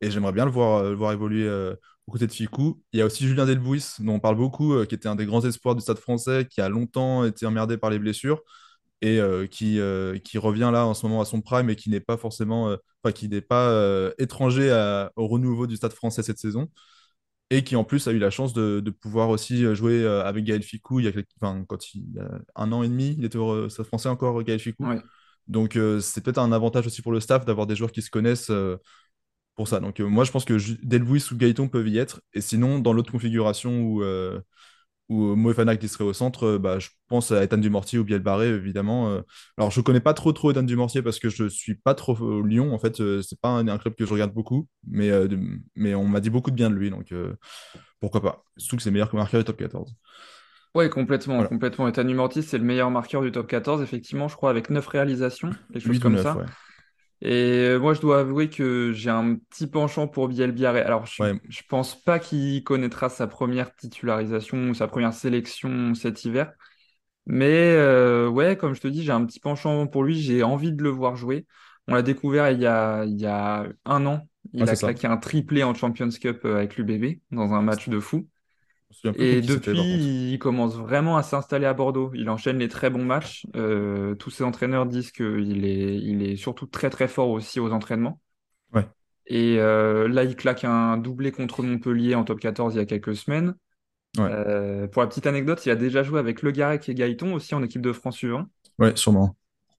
Et, 0.00 0.10
j'aimerais 0.10 0.32
bien 0.32 0.44
le 0.44 0.50
voir, 0.50 0.78
euh, 0.78 0.90
le 0.90 0.96
voir 0.96 1.12
évoluer 1.12 1.44
euh, 1.46 1.74
aux 2.06 2.12
côtés 2.12 2.26
de 2.26 2.32
Ficou. 2.32 2.82
Il 2.92 2.98
y 2.98 3.02
a 3.02 3.06
aussi 3.06 3.26
Julien 3.26 3.46
Delbouis, 3.46 3.84
dont 4.00 4.14
on 4.14 4.20
parle 4.20 4.36
beaucoup, 4.36 4.74
euh, 4.74 4.86
qui 4.86 4.94
était 4.94 5.08
un 5.08 5.16
des 5.16 5.26
grands 5.26 5.44
espoirs 5.44 5.74
du 5.74 5.82
Stade 5.82 5.98
français, 5.98 6.46
qui 6.50 6.60
a 6.60 6.68
longtemps 6.68 7.24
été 7.24 7.46
emmerdé 7.46 7.76
par 7.78 7.90
les 7.90 7.98
blessures 7.98 8.42
et 9.02 9.18
qui, 9.50 9.80
revient 9.80 10.70
là 10.72 10.84
en 10.86 10.92
ce 10.94 11.06
moment 11.06 11.22
à 11.22 11.24
son 11.24 11.40
prime 11.40 11.70
et 11.70 11.76
qui 11.76 11.88
n'est 11.88 12.00
pas 12.00 12.18
forcément, 12.18 12.76
qui 13.14 13.28
n'est 13.28 13.40
pas 13.40 14.12
étranger 14.18 14.70
au 15.16 15.26
renouveau 15.26 15.66
du 15.66 15.76
Stade 15.76 15.94
français 15.94 16.22
cette 16.22 16.38
saison 16.38 16.68
et 17.50 17.64
qui 17.64 17.76
en 17.76 17.84
plus 17.84 18.06
a 18.08 18.12
eu 18.12 18.18
la 18.18 18.30
chance 18.30 18.52
de, 18.52 18.80
de 18.80 18.90
pouvoir 18.90 19.28
aussi 19.28 19.64
euh, 19.64 19.74
jouer 19.74 20.02
euh, 20.04 20.24
avec 20.24 20.44
Gaël 20.44 20.62
Ficou 20.62 21.00
il 21.00 21.06
y 21.06 21.08
a, 21.08 21.12
enfin, 21.40 21.64
quand 21.68 21.94
il, 21.94 22.04
il 22.08 22.16
y 22.16 22.20
a 22.20 22.28
un 22.56 22.72
an 22.72 22.82
et 22.82 22.88
demi, 22.88 23.14
il 23.18 23.24
était 23.24 23.38
au 23.38 23.68
Stade 23.68 23.86
français 23.86 24.08
encore, 24.08 24.42
Gaël 24.42 24.60
Ficou. 24.60 24.84
ouais. 24.84 25.00
Donc 25.48 25.76
euh, 25.76 26.00
c'est 26.00 26.20
peut-être 26.22 26.38
un 26.38 26.52
avantage 26.52 26.86
aussi 26.86 27.02
pour 27.02 27.12
le 27.12 27.20
staff 27.20 27.44
d'avoir 27.44 27.66
des 27.66 27.74
joueurs 27.74 27.92
qui 27.92 28.02
se 28.02 28.10
connaissent 28.10 28.50
euh, 28.50 28.76
pour 29.56 29.68
ça. 29.68 29.80
Donc 29.80 30.00
euh, 30.00 30.06
moi 30.06 30.24
je 30.24 30.30
pense 30.30 30.44
que 30.44 30.56
Delbuis 30.84 31.24
ou 31.32 31.36
Gaëton 31.36 31.68
peuvent 31.68 31.88
y 31.88 31.98
être. 31.98 32.22
Et 32.34 32.40
sinon, 32.40 32.78
dans 32.78 32.92
l'autre 32.92 33.12
configuration 33.12 33.82
où, 33.82 34.02
euh, 34.02 34.40
ou 35.10 35.34
Moefana 35.36 35.76
qui 35.76 35.88
serait 35.88 36.04
au 36.04 36.14
centre, 36.14 36.44
euh, 36.46 36.58
bah, 36.58 36.78
je 36.78 36.88
pense 37.08 37.30
à 37.32 37.42
Ethan 37.44 37.58
Dumortier 37.58 37.98
ou 37.98 38.04
Biel 38.04 38.20
Barré, 38.22 38.48
évidemment. 38.48 39.10
euh. 39.10 39.20
Alors, 39.58 39.70
je 39.70 39.82
connais 39.82 40.00
pas 40.00 40.14
trop 40.14 40.32
trop 40.32 40.50
Ethan 40.52 40.62
Dumortier 40.62 41.02
parce 41.02 41.18
que 41.18 41.28
je 41.28 41.48
suis 41.48 41.74
pas 41.74 41.94
trop 41.94 42.16
au 42.18 42.42
Lyon. 42.42 42.72
En 42.72 42.78
fait, 42.78 43.00
euh, 43.00 43.20
c'est 43.20 43.38
pas 43.38 43.48
un, 43.50 43.68
un 43.68 43.76
club 43.78 43.94
que 43.96 44.06
je 44.06 44.12
regarde 44.12 44.32
beaucoup, 44.32 44.66
mais, 44.86 45.10
euh, 45.10 45.28
mais 45.76 45.94
on 45.94 46.06
m'a 46.08 46.20
dit 46.20 46.30
beaucoup 46.30 46.50
de 46.50 46.56
bien 46.56 46.70
de 46.70 46.76
lui, 46.76 46.88
donc 46.90 47.12
euh, 47.12 47.34
pourquoi 48.00 48.22
pas. 48.22 48.44
Surtout 48.56 48.76
que 48.76 48.82
c'est 48.82 48.90
meilleur 48.90 49.10
que 49.10 49.16
marqueur 49.16 49.40
du 49.40 49.44
top 49.44 49.58
14. 49.58 49.94
Ouais, 50.76 50.88
complètement, 50.88 51.34
Voilà. 51.34 51.48
complètement. 51.48 51.88
Ethan 51.88 52.04
Mortis, 52.14 52.44
c'est 52.44 52.58
le 52.58 52.64
meilleur 52.64 52.90
marqueur 52.90 53.22
du 53.22 53.32
top 53.32 53.48
14, 53.48 53.82
effectivement, 53.82 54.28
je 54.28 54.36
crois, 54.36 54.50
avec 54.50 54.70
9 54.70 54.86
réalisations, 54.86 55.50
8 55.74 55.98
ou 55.98 56.00
comme 56.00 56.14
9, 56.14 56.22
ça. 56.22 56.36
ouais. 56.36 56.44
Et 57.22 57.32
euh, 57.68 57.78
moi, 57.78 57.94
je 57.94 58.00
dois 58.00 58.20
avouer 58.20 58.48
que 58.50 58.92
j'ai 58.92 59.10
un 59.10 59.36
petit 59.36 59.66
penchant 59.66 60.08
pour 60.08 60.28
Biel 60.28 60.52
Biarré. 60.52 60.80
Alors, 60.82 61.04
je, 61.06 61.20
Ouais, 61.20 61.40
je 61.48 61.62
pense 61.68 61.94
pas 62.02 62.18
qu'il 62.18 62.64
connaîtra 62.64 63.08
sa 63.10 63.26
première 63.26 63.74
titularisation 63.76 64.70
ou 64.70 64.74
sa 64.74 64.88
première 64.88 65.12
sélection 65.12 65.94
cet 65.94 66.24
hiver. 66.24 66.52
Mais 67.26 67.46
euh, 67.76 68.28
ouais, 68.28 68.56
comme 68.56 68.74
je 68.74 68.80
te 68.80 68.88
dis, 68.88 69.04
j'ai 69.04 69.12
un 69.12 69.24
petit 69.26 69.40
penchant 69.40 69.86
pour 69.86 70.04
lui. 70.04 70.20
J'ai 70.20 70.42
envie 70.42 70.72
de 70.72 70.82
le 70.82 70.90
voir 70.90 71.16
jouer. 71.16 71.46
On 71.88 71.94
l'a 71.94 72.02
découvert 72.02 72.50
il 72.50 72.60
y 72.60 72.66
a, 72.66 73.04
il 73.04 73.20
y 73.20 73.26
a 73.26 73.66
un 73.84 74.06
an. 74.06 74.28
ouais, 74.58 74.66
Il 74.66 74.70
a 74.70 74.76
ça. 74.76 74.92
claqué 74.92 75.06
un 75.06 75.16
triplé 75.18 75.62
en 75.64 75.74
Champions 75.74 76.08
Cup 76.10 76.42
euh, 76.44 76.56
avec 76.56 76.76
l'UBB 76.76 77.20
dans 77.30 77.52
un 77.54 77.62
match 77.62 77.88
de 77.88 78.00
fou. 78.00 78.28
Et 79.14 79.42
depuis, 79.42 80.32
il 80.32 80.38
commence 80.38 80.76
vraiment 80.76 81.16
à 81.16 81.22
s'installer 81.22 81.66
à 81.66 81.74
Bordeaux. 81.74 82.12
Il 82.14 82.30
enchaîne 82.30 82.58
les 82.58 82.68
très 82.68 82.90
bons 82.90 83.04
matchs. 83.04 83.46
Euh, 83.56 84.14
tous 84.14 84.30
ses 84.30 84.44
entraîneurs 84.44 84.86
disent 84.86 85.10
qu'il 85.12 85.64
est, 85.64 85.96
il 86.00 86.22
est 86.22 86.36
surtout 86.36 86.66
très 86.66 86.90
très 86.90 87.08
fort 87.08 87.28
aussi 87.30 87.60
aux 87.60 87.72
entraînements. 87.72 88.20
Ouais, 88.72 88.88
Et 89.26 89.58
euh, 89.58 90.08
là, 90.08 90.24
il 90.24 90.34
claque 90.36 90.64
un 90.64 90.96
doublé 90.96 91.30
contre 91.32 91.62
Montpellier 91.62 92.14
en 92.14 92.24
top 92.24 92.40
14 92.40 92.74
il 92.74 92.78
y 92.78 92.80
a 92.80 92.86
quelques 92.86 93.16
semaines. 93.16 93.54
ouais, 94.18 94.30
Euh, 94.30 94.88
pour 94.88 95.02
la 95.02 95.08
petite 95.08 95.26
anecdote, 95.26 95.64
il 95.66 95.70
a 95.70 95.76
déjà 95.76 96.02
joué 96.04 96.20
avec 96.20 96.42
Le 96.42 96.52
Garec 96.52 96.88
et 96.88 96.94
Gaëton 96.94 97.34
aussi 97.34 97.54
en 97.54 97.62
équipe 97.62 97.82
de 97.82 97.92
France 97.92 98.22
U20. 98.22 98.46
ouais, 98.78 98.96
sûrement. 98.96 99.36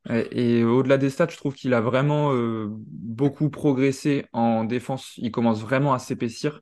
Et, 0.09 0.59
et 0.59 0.63
au-delà 0.63 0.97
des 0.97 1.09
stats, 1.09 1.27
je 1.29 1.37
trouve 1.37 1.53
qu'il 1.55 1.73
a 1.73 1.81
vraiment 1.81 2.31
beaucoup 2.77 3.49
progressé 3.49 4.25
en 4.33 4.63
défense. 4.63 5.13
Il 5.17 5.31
commence 5.31 5.61
vraiment 5.61 5.93
à 5.93 5.99
s'épaissir. 5.99 6.61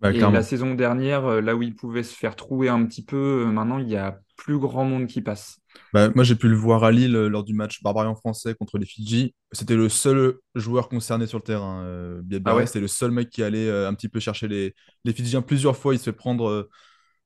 Bah, 0.00 0.12
Et 0.12 0.20
la 0.28 0.42
saison 0.42 0.74
dernière, 0.74 1.24
euh, 1.26 1.40
là 1.40 1.56
où 1.56 1.62
il 1.62 1.74
pouvait 1.74 2.02
se 2.02 2.14
faire 2.14 2.36
trouer 2.36 2.68
un 2.68 2.84
petit 2.86 3.04
peu, 3.04 3.44
euh, 3.46 3.50
maintenant, 3.50 3.78
il 3.78 3.88
y 3.88 3.96
a 3.96 4.20
plus 4.36 4.58
grand 4.58 4.84
monde 4.84 5.06
qui 5.06 5.22
passe. 5.22 5.60
Bah, 5.92 6.10
moi, 6.14 6.24
j'ai 6.24 6.34
pu 6.34 6.48
le 6.48 6.56
voir 6.56 6.84
à 6.84 6.90
Lille 6.90 7.16
euh, 7.16 7.28
lors 7.28 7.44
du 7.44 7.54
match 7.54 7.82
Barbarian 7.82 8.14
français 8.14 8.54
contre 8.54 8.78
les 8.78 8.84
Fidji. 8.86 9.34
C'était 9.52 9.76
le 9.76 9.88
seul 9.88 10.34
joueur 10.54 10.88
concerné 10.88 11.26
sur 11.26 11.38
le 11.38 11.42
terrain. 11.44 11.82
Euh, 11.84 12.22
Ah 12.44 12.54
ouais? 12.56 12.66
c'était 12.66 12.80
le 12.80 12.88
seul 12.88 13.10
mec 13.10 13.30
qui 13.30 13.42
allait 13.42 13.68
euh, 13.68 13.88
un 13.88 13.94
petit 13.94 14.08
peu 14.08 14.20
chercher 14.20 14.48
les, 14.48 14.74
les 15.04 15.12
Fidjiens. 15.12 15.40
Plusieurs 15.42 15.76
fois, 15.76 15.94
il 15.94 15.98
se 15.98 16.04
fait 16.04 16.12
prendre 16.12 16.48
euh, 16.48 16.68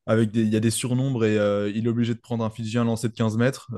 avec 0.07 0.31
des, 0.33 0.43
il 0.43 0.49
y 0.52 0.57
a 0.57 0.61
des 0.61 0.71
surnombres 0.71 1.25
et 1.25 1.37
il 1.75 1.87
est 1.87 1.88
obligé 1.91 2.14
de 2.14 2.21
prendre 2.21 2.45
un 2.45 2.50
Fidjien 2.50 2.85
lancé 2.85 3.09
de 3.09 3.14
15 3.14 3.37
mètres. 3.38 3.69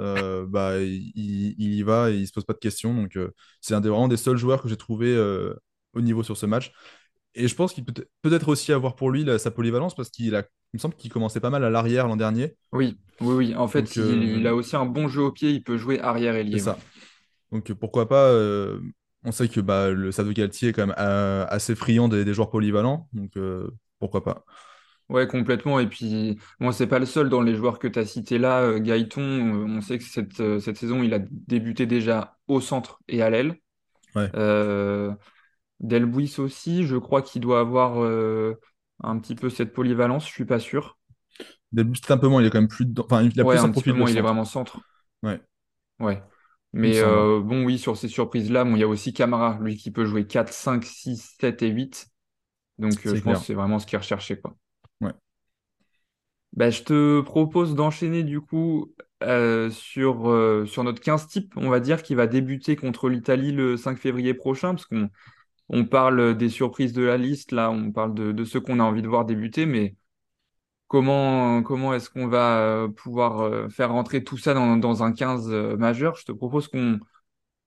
Bah, 0.48 0.78
il, 0.80 1.54
il 1.58 1.74
y 1.74 1.82
va 1.82 2.10
et 2.10 2.16
il 2.16 2.26
se 2.26 2.32
pose 2.32 2.44
pas 2.44 2.54
de 2.54 2.58
questions. 2.58 2.94
Donc, 2.94 3.18
c'est 3.60 3.74
un 3.74 3.80
des, 3.82 3.88
vraiment 3.90 4.08
des 4.08 4.16
seuls 4.16 4.38
joueurs 4.38 4.62
que 4.62 4.68
j'ai 4.68 4.76
trouvé 4.78 5.16
au 5.94 6.00
niveau 6.00 6.22
sur 6.22 6.36
ce 6.36 6.46
match. 6.46 6.72
Et 7.34 7.48
je 7.48 7.54
pense 7.54 7.72
qu'il 7.72 7.84
peut 7.84 7.92
peut-être 8.22 8.48
aussi 8.48 8.72
avoir 8.72 8.94
pour 8.94 9.10
lui 9.10 9.24
la- 9.24 9.38
sa 9.38 9.50
polyvalence 9.50 9.94
parce 9.94 10.10
qu'il 10.10 10.34
a, 10.34 10.40
il 10.40 10.76
me 10.76 10.78
semble 10.78 10.94
qu'il 10.94 11.10
commençait 11.10 11.40
pas 11.40 11.50
mal 11.50 11.64
à 11.64 11.70
l'arrière 11.70 12.06
l'an 12.06 12.16
dernier. 12.16 12.54
Oui, 12.72 12.98
oui, 13.20 13.34
oui. 13.34 13.54
En 13.54 13.68
fait, 13.68 13.82
Donc, 13.82 13.96
il, 13.96 14.22
il 14.24 14.46
euh, 14.46 14.48
a 14.48 14.54
aussi 14.54 14.76
un 14.76 14.86
bon 14.86 15.08
jeu 15.08 15.22
au 15.22 15.32
pied. 15.32 15.50
Il 15.50 15.62
peut 15.62 15.76
jouer 15.76 16.00
arrière 16.00 16.34
c'est 16.34 16.40
ailier. 16.40 16.56
Ouais, 16.56 16.60
ça. 16.60 16.78
Donc 17.52 17.70
euh, 17.70 17.74
pourquoi 17.74 18.08
pas, 18.08 18.28
euh, 18.28 18.80
on 19.24 19.32
sait 19.32 19.48
que 19.48 19.60
bah, 19.60 19.90
le 19.90 20.12
Sado 20.12 20.32
Galtier 20.32 20.70
est 20.70 20.72
quand 20.72 20.86
même 20.86 20.96
euh, 20.98 21.46
assez 21.48 21.74
friand 21.74 22.08
des, 22.08 22.24
des 22.24 22.34
joueurs 22.34 22.50
polyvalents, 22.50 23.08
donc 23.12 23.36
euh, 23.36 23.70
pourquoi 23.98 24.24
pas. 24.24 24.44
Ouais, 25.10 25.26
complètement. 25.26 25.80
Et 25.80 25.86
puis, 25.86 26.38
moi, 26.60 26.72
c'est 26.72 26.86
pas 26.86 26.98
le 26.98 27.06
seul 27.06 27.28
dans 27.28 27.42
les 27.42 27.54
joueurs 27.54 27.78
que 27.78 27.86
tu 27.88 27.98
as 27.98 28.06
cités 28.06 28.38
là. 28.38 28.62
Euh, 28.62 28.78
Gaëton, 28.80 29.20
euh, 29.22 29.66
on 29.68 29.80
sait 29.82 29.98
que 29.98 30.04
cette, 30.04 30.40
euh, 30.40 30.60
cette 30.60 30.78
saison, 30.78 31.02
il 31.02 31.12
a 31.12 31.18
débuté 31.20 31.86
déjà 31.86 32.38
au 32.48 32.60
centre 32.60 33.00
et 33.08 33.22
à 33.22 33.28
l'aile. 33.28 33.56
Ouais. 34.14 34.30
Euh, 34.36 35.12
Delbuis 35.80 36.34
aussi, 36.38 36.84
je 36.86 36.96
crois 36.96 37.22
qu'il 37.22 37.42
doit 37.42 37.60
avoir 37.60 38.02
euh, 38.02 38.60
un 39.02 39.18
petit 39.18 39.34
peu 39.34 39.50
cette 39.50 39.72
polyvalence. 39.72 40.26
Je 40.26 40.32
suis 40.32 40.44
pas 40.46 40.58
sûr. 40.60 40.98
Début, 41.72 41.96
c'est 41.96 42.12
un 42.12 42.18
peu 42.18 42.28
moins, 42.28 42.40
il 42.42 42.46
est 42.46 42.50
quand 42.50 42.60
même 42.60 42.68
plus 42.68 42.86
dedans- 42.86 43.04
enfin 43.04 43.22
il 43.22 43.38
a 43.40 43.44
Ouais, 43.44 43.56
plus 43.56 43.58
un 43.58 43.64
un 43.64 43.70
petit 43.70 43.82
peu 43.82 43.90
profil 43.90 43.94
de 43.94 43.98
moins. 43.98 44.10
Il 44.10 44.16
est 44.18 44.20
vraiment 44.20 44.44
centre. 44.44 44.80
Ouais, 45.22 45.40
Ouais. 46.00 46.22
Mais 46.72 46.98
hein. 46.98 47.08
euh, 47.08 47.40
bon, 47.40 47.64
oui, 47.64 47.78
sur 47.78 47.96
ces 47.96 48.08
surprises-là, 48.08 48.64
bon, 48.64 48.74
il 48.76 48.80
y 48.80 48.82
a 48.82 48.88
aussi 48.88 49.12
Camara, 49.12 49.58
lui 49.60 49.76
qui 49.76 49.90
peut 49.92 50.04
jouer 50.04 50.26
4, 50.26 50.52
5, 50.52 50.84
6, 50.84 51.36
7 51.40 51.62
et 51.62 51.68
8. 51.68 52.08
Donc, 52.78 53.06
euh, 53.06 53.14
je 53.14 53.22
pense 53.22 53.40
que 53.40 53.46
c'est 53.46 53.54
vraiment 53.54 53.78
ce 53.78 53.86
qu'il 53.86 53.98
recherchait, 53.98 54.38
quoi. 54.40 54.56
Ouais. 55.00 55.12
Bah, 56.52 56.70
je 56.70 56.82
te 56.82 57.20
propose 57.20 57.74
d'enchaîner 57.74 58.22
du 58.22 58.40
coup 58.40 58.94
euh, 59.24 59.70
sur, 59.70 60.66
sur 60.66 60.84
notre 60.84 61.00
15 61.00 61.26
type, 61.26 61.52
on 61.56 61.68
va 61.68 61.80
dire, 61.80 62.02
qui 62.02 62.14
va 62.14 62.26
débuter 62.26 62.76
contre 62.76 63.08
l'Italie 63.08 63.50
le 63.52 63.76
5 63.76 63.98
février 63.98 64.34
prochain, 64.34 64.74
parce 64.74 64.86
qu'on 64.86 65.08
on 65.68 65.84
parle 65.84 66.36
des 66.36 66.48
surprises 66.48 66.92
de 66.92 67.02
la 67.02 67.16
liste, 67.16 67.52
là, 67.52 67.70
on 67.70 67.90
parle 67.92 68.14
de, 68.14 68.44
ceux 68.44 68.60
qu'on 68.60 68.80
a 68.80 68.84
envie 68.84 69.02
de 69.02 69.08
voir 69.08 69.24
débuter, 69.24 69.66
mais 69.66 69.96
comment, 70.88 71.94
est-ce 71.94 72.10
qu'on 72.10 72.28
va 72.28 72.58
euh, 72.58 72.88
pouvoir 72.88 73.40
euh, 73.40 73.68
faire 73.68 73.90
rentrer 73.90 74.22
tout 74.22 74.38
ça 74.38 74.54
dans, 74.54 75.02
un 75.02 75.12
15 75.12 75.50
euh, 75.50 75.76
majeur? 75.76 76.16
Je 76.16 76.24
te 76.24 76.32
propose 76.32 76.68
qu'on 76.68 77.00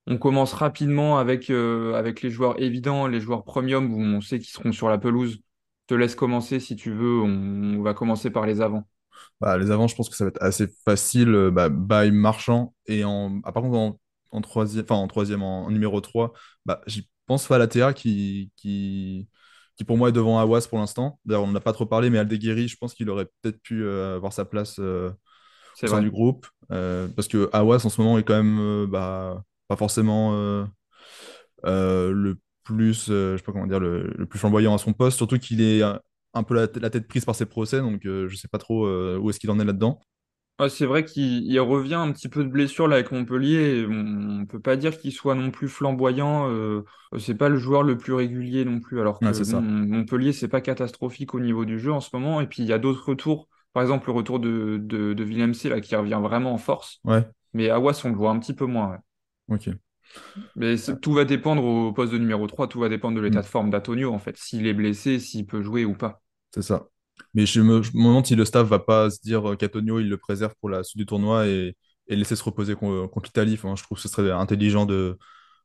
on 0.06 0.18
commence 0.18 0.54
rapidement 0.54 1.18
avec, 1.18 1.50
les 1.50 2.30
joueurs 2.30 2.62
évidents, 2.62 3.08
les 3.08 3.20
joueurs 3.20 3.44
premium, 3.44 3.94
où 3.94 4.00
on 4.00 4.22
sait 4.22 4.40
qu'ils 4.40 4.54
seront 4.54 4.72
sur 4.72 4.88
la 4.88 4.98
pelouse. 4.98 5.42
Je 5.90 5.96
te 5.96 6.00
laisse 6.00 6.16
commencer 6.16 6.60
si 6.60 6.76
tu 6.76 6.92
veux, 6.92 7.22
on, 7.22 7.82
va 7.82 7.94
commencer 7.94 8.30
par 8.30 8.46
les 8.46 8.62
avants. 8.62 8.88
Bah, 9.42 9.58
les 9.58 9.72
avants, 9.72 9.88
je 9.88 9.96
pense 9.96 10.10
que 10.10 10.16
ça 10.16 10.24
va 10.24 10.30
être 10.30 10.42
assez 10.42 10.68
facile. 10.86 11.50
Bah, 11.52 11.68
Baye, 11.68 12.12
Marchand, 12.12 12.74
et 12.86 13.04
en... 13.04 13.42
ah, 13.44 13.52
par 13.52 13.64
contre, 13.64 13.98
en, 14.32 14.42
troisième, 14.42 14.86
en 14.90 15.08
troisième, 15.08 15.44
numéro 15.70 16.00
3 16.00 16.32
bah, 16.66 16.82
j'y 16.88 17.10
pense 17.28 17.48
Falatea 17.48 17.94
qui, 17.94 18.52
qui, 18.58 19.30
qui 19.78 19.84
pour 19.86 19.98
moi 19.98 20.10
est 20.10 20.14
devant 20.14 20.40
Awas 20.40 20.68
pour 20.70 20.80
l'instant. 20.80 21.20
D'ailleurs, 21.26 21.44
on 21.46 21.52
n'a 21.52 21.60
pas 21.62 21.74
trop 21.74 21.86
parlé, 21.88 22.10
mais 22.10 22.20
Aldeguerri, 22.20 22.68
je 22.70 22.78
pense 22.78 22.94
qu'il 22.96 23.10
aurait 23.10 23.28
peut-être 23.42 23.62
pu 23.62 23.84
euh, 23.84 24.18
avoir 24.18 24.34
sa 24.34 24.46
place 24.46 24.78
euh, 24.80 25.12
au 25.84 25.88
sein 25.88 26.00
vrai. 26.00 26.00
du 26.00 26.12
groupe. 26.12 26.48
euh, 26.72 27.08
parce 27.10 27.28
que 27.28 27.50
Awas 27.54 27.86
en 27.86 27.90
ce 27.90 28.02
moment 28.02 28.18
est 28.20 28.24
quand 28.24 28.42
même 28.44 28.88
bah, 28.88 29.44
pas 29.68 29.76
forcément 29.78 30.34
le 31.64 32.36
plus, 32.64 33.06
je 33.08 33.38
sais 33.38 33.44
pas 33.44 33.52
comment 33.52 33.68
dire, 33.68 33.80
le, 33.80 34.14
le 34.18 34.26
plus 34.26 34.40
flamboyant 34.40 34.76
à 34.76 34.78
son 34.78 34.94
poste, 34.94 35.18
surtout 35.18 35.40
qu'il 35.40 35.62
est 35.62 35.82
un, 35.84 36.02
un 36.34 36.44
peu 36.44 36.56
la, 36.56 36.68
la 36.82 36.90
tête 36.90 37.08
prise 37.08 37.26
par 37.26 37.36
ses 37.36 37.46
procès, 37.46 37.80
donc 37.82 38.02
je 38.04 38.36
sais 38.36 38.48
pas 38.50 38.58
trop 38.58 38.88
où 39.18 39.30
est-ce 39.30 39.40
qu'il 39.40 39.52
en 39.52 39.60
est 39.60 39.66
là-dedans. 39.66 40.00
Ouais, 40.60 40.70
c'est 40.70 40.86
vrai 40.88 41.06
qu'il 41.06 41.44
il 41.46 41.60
revient 41.60 41.94
un 41.96 42.12
petit 42.12 42.30
peu 42.30 42.44
de 42.44 42.50
blessure 42.50 42.88
là 42.88 42.96
avec 42.96 43.12
Montpellier. 43.12 43.86
On, 43.88 44.42
on 44.42 44.46
peut 44.46 44.60
pas 44.60 44.76
dire 44.76 44.98
qu'il 44.98 45.12
soit 45.12 45.36
non 45.36 45.52
plus 45.52 45.68
flamboyant. 45.68 46.50
Euh, 46.50 46.84
c'est 47.20 47.36
pas 47.36 47.50
le 47.50 47.58
joueur 47.58 47.84
le 47.84 47.98
plus 47.98 48.14
régulier 48.14 48.66
non 48.66 48.80
plus. 48.80 49.00
Alors 49.00 49.20
que 49.20 49.32
ça. 49.34 49.62
Montpellier, 49.62 50.34
c'est 50.34 50.48
pas 50.48 50.62
catastrophique 50.62 51.36
au 51.36 51.40
niveau 51.40 51.64
du 51.64 51.80
jeu 51.80 51.92
en 51.92 52.00
ce 52.02 52.10
moment. 52.14 52.42
Et 52.42 52.48
puis 52.48 52.64
il 52.64 52.68
y 52.68 52.74
a 52.74 52.80
d'autres 52.80 53.08
retours. 53.08 53.48
Par 53.74 53.84
exemple, 53.84 54.08
le 54.08 54.14
retour 54.14 54.40
de, 54.40 54.78
de, 54.82 55.70
là 55.70 55.82
qui 55.82 55.96
revient 55.96 56.20
vraiment 56.22 56.54
en 56.54 56.58
force. 56.58 57.00
Ouais, 57.04 57.24
Mais 57.54 57.70
Awas, 57.70 58.02
on 58.06 58.10
le 58.10 58.16
voit 58.16 58.32
un 58.32 58.40
petit 58.40 58.56
peu 58.56 58.66
moins. 58.66 58.98
ouais. 59.50 59.56
ok. 59.56 59.70
Mais 60.56 60.76
tout 61.02 61.14
va 61.14 61.26
dépendre 61.26 61.64
au 61.64 61.92
poste 61.94 62.14
de 62.14 62.18
numéro 62.18 62.48
3. 62.48 62.68
tout 62.68 62.80
va 62.80 62.90
dépendre 62.90 63.18
de 63.18 63.22
l'état 63.22 63.40
Mm, 63.40 63.42
de 63.42 63.46
forme 63.46 63.70
d'Antonio 63.70 64.14
en 64.14 64.20
fait. 64.20 64.38
S'il 64.38 64.66
est 64.68 64.74
blessé, 64.74 65.20
s'il 65.20 65.46
peut 65.46 65.62
jouer 65.62 65.86
ou 65.86 65.94
pas. 65.96 66.22
c'est 66.54 66.62
ça. 66.62 66.88
Mais 67.34 67.46
je 67.46 67.62
me, 67.62 67.84
je 67.84 67.92
me 67.94 68.04
demande 68.04 68.26
si 68.26 68.36
le 68.36 68.46
staff 68.46 68.68
va 68.68 68.80
pas 68.80 69.10
se 69.10 69.20
dire 69.22 69.52
euh, 69.52 69.56
qu'Antonio, 69.56 70.00
il 70.00 70.10
le 70.10 70.18
préserve 70.18 70.54
pour 70.60 70.70
la 70.70 70.84
suite 70.84 70.98
du 70.98 71.06
tournoi 71.06 71.48
et, 71.48 71.76
et 72.08 72.16
laisser 72.16 72.36
se 72.36 72.44
reposer 72.44 72.76
con- 72.76 73.08
contre 73.08 73.28
l'Italie. 73.30 73.54
Enfin, 73.56 73.76
je 73.76 73.84
trouve 73.84 73.98
que 73.98 74.02
ce 74.02 74.08
serait 74.10 74.32
intelligent 74.32 74.86
de, 74.86 75.18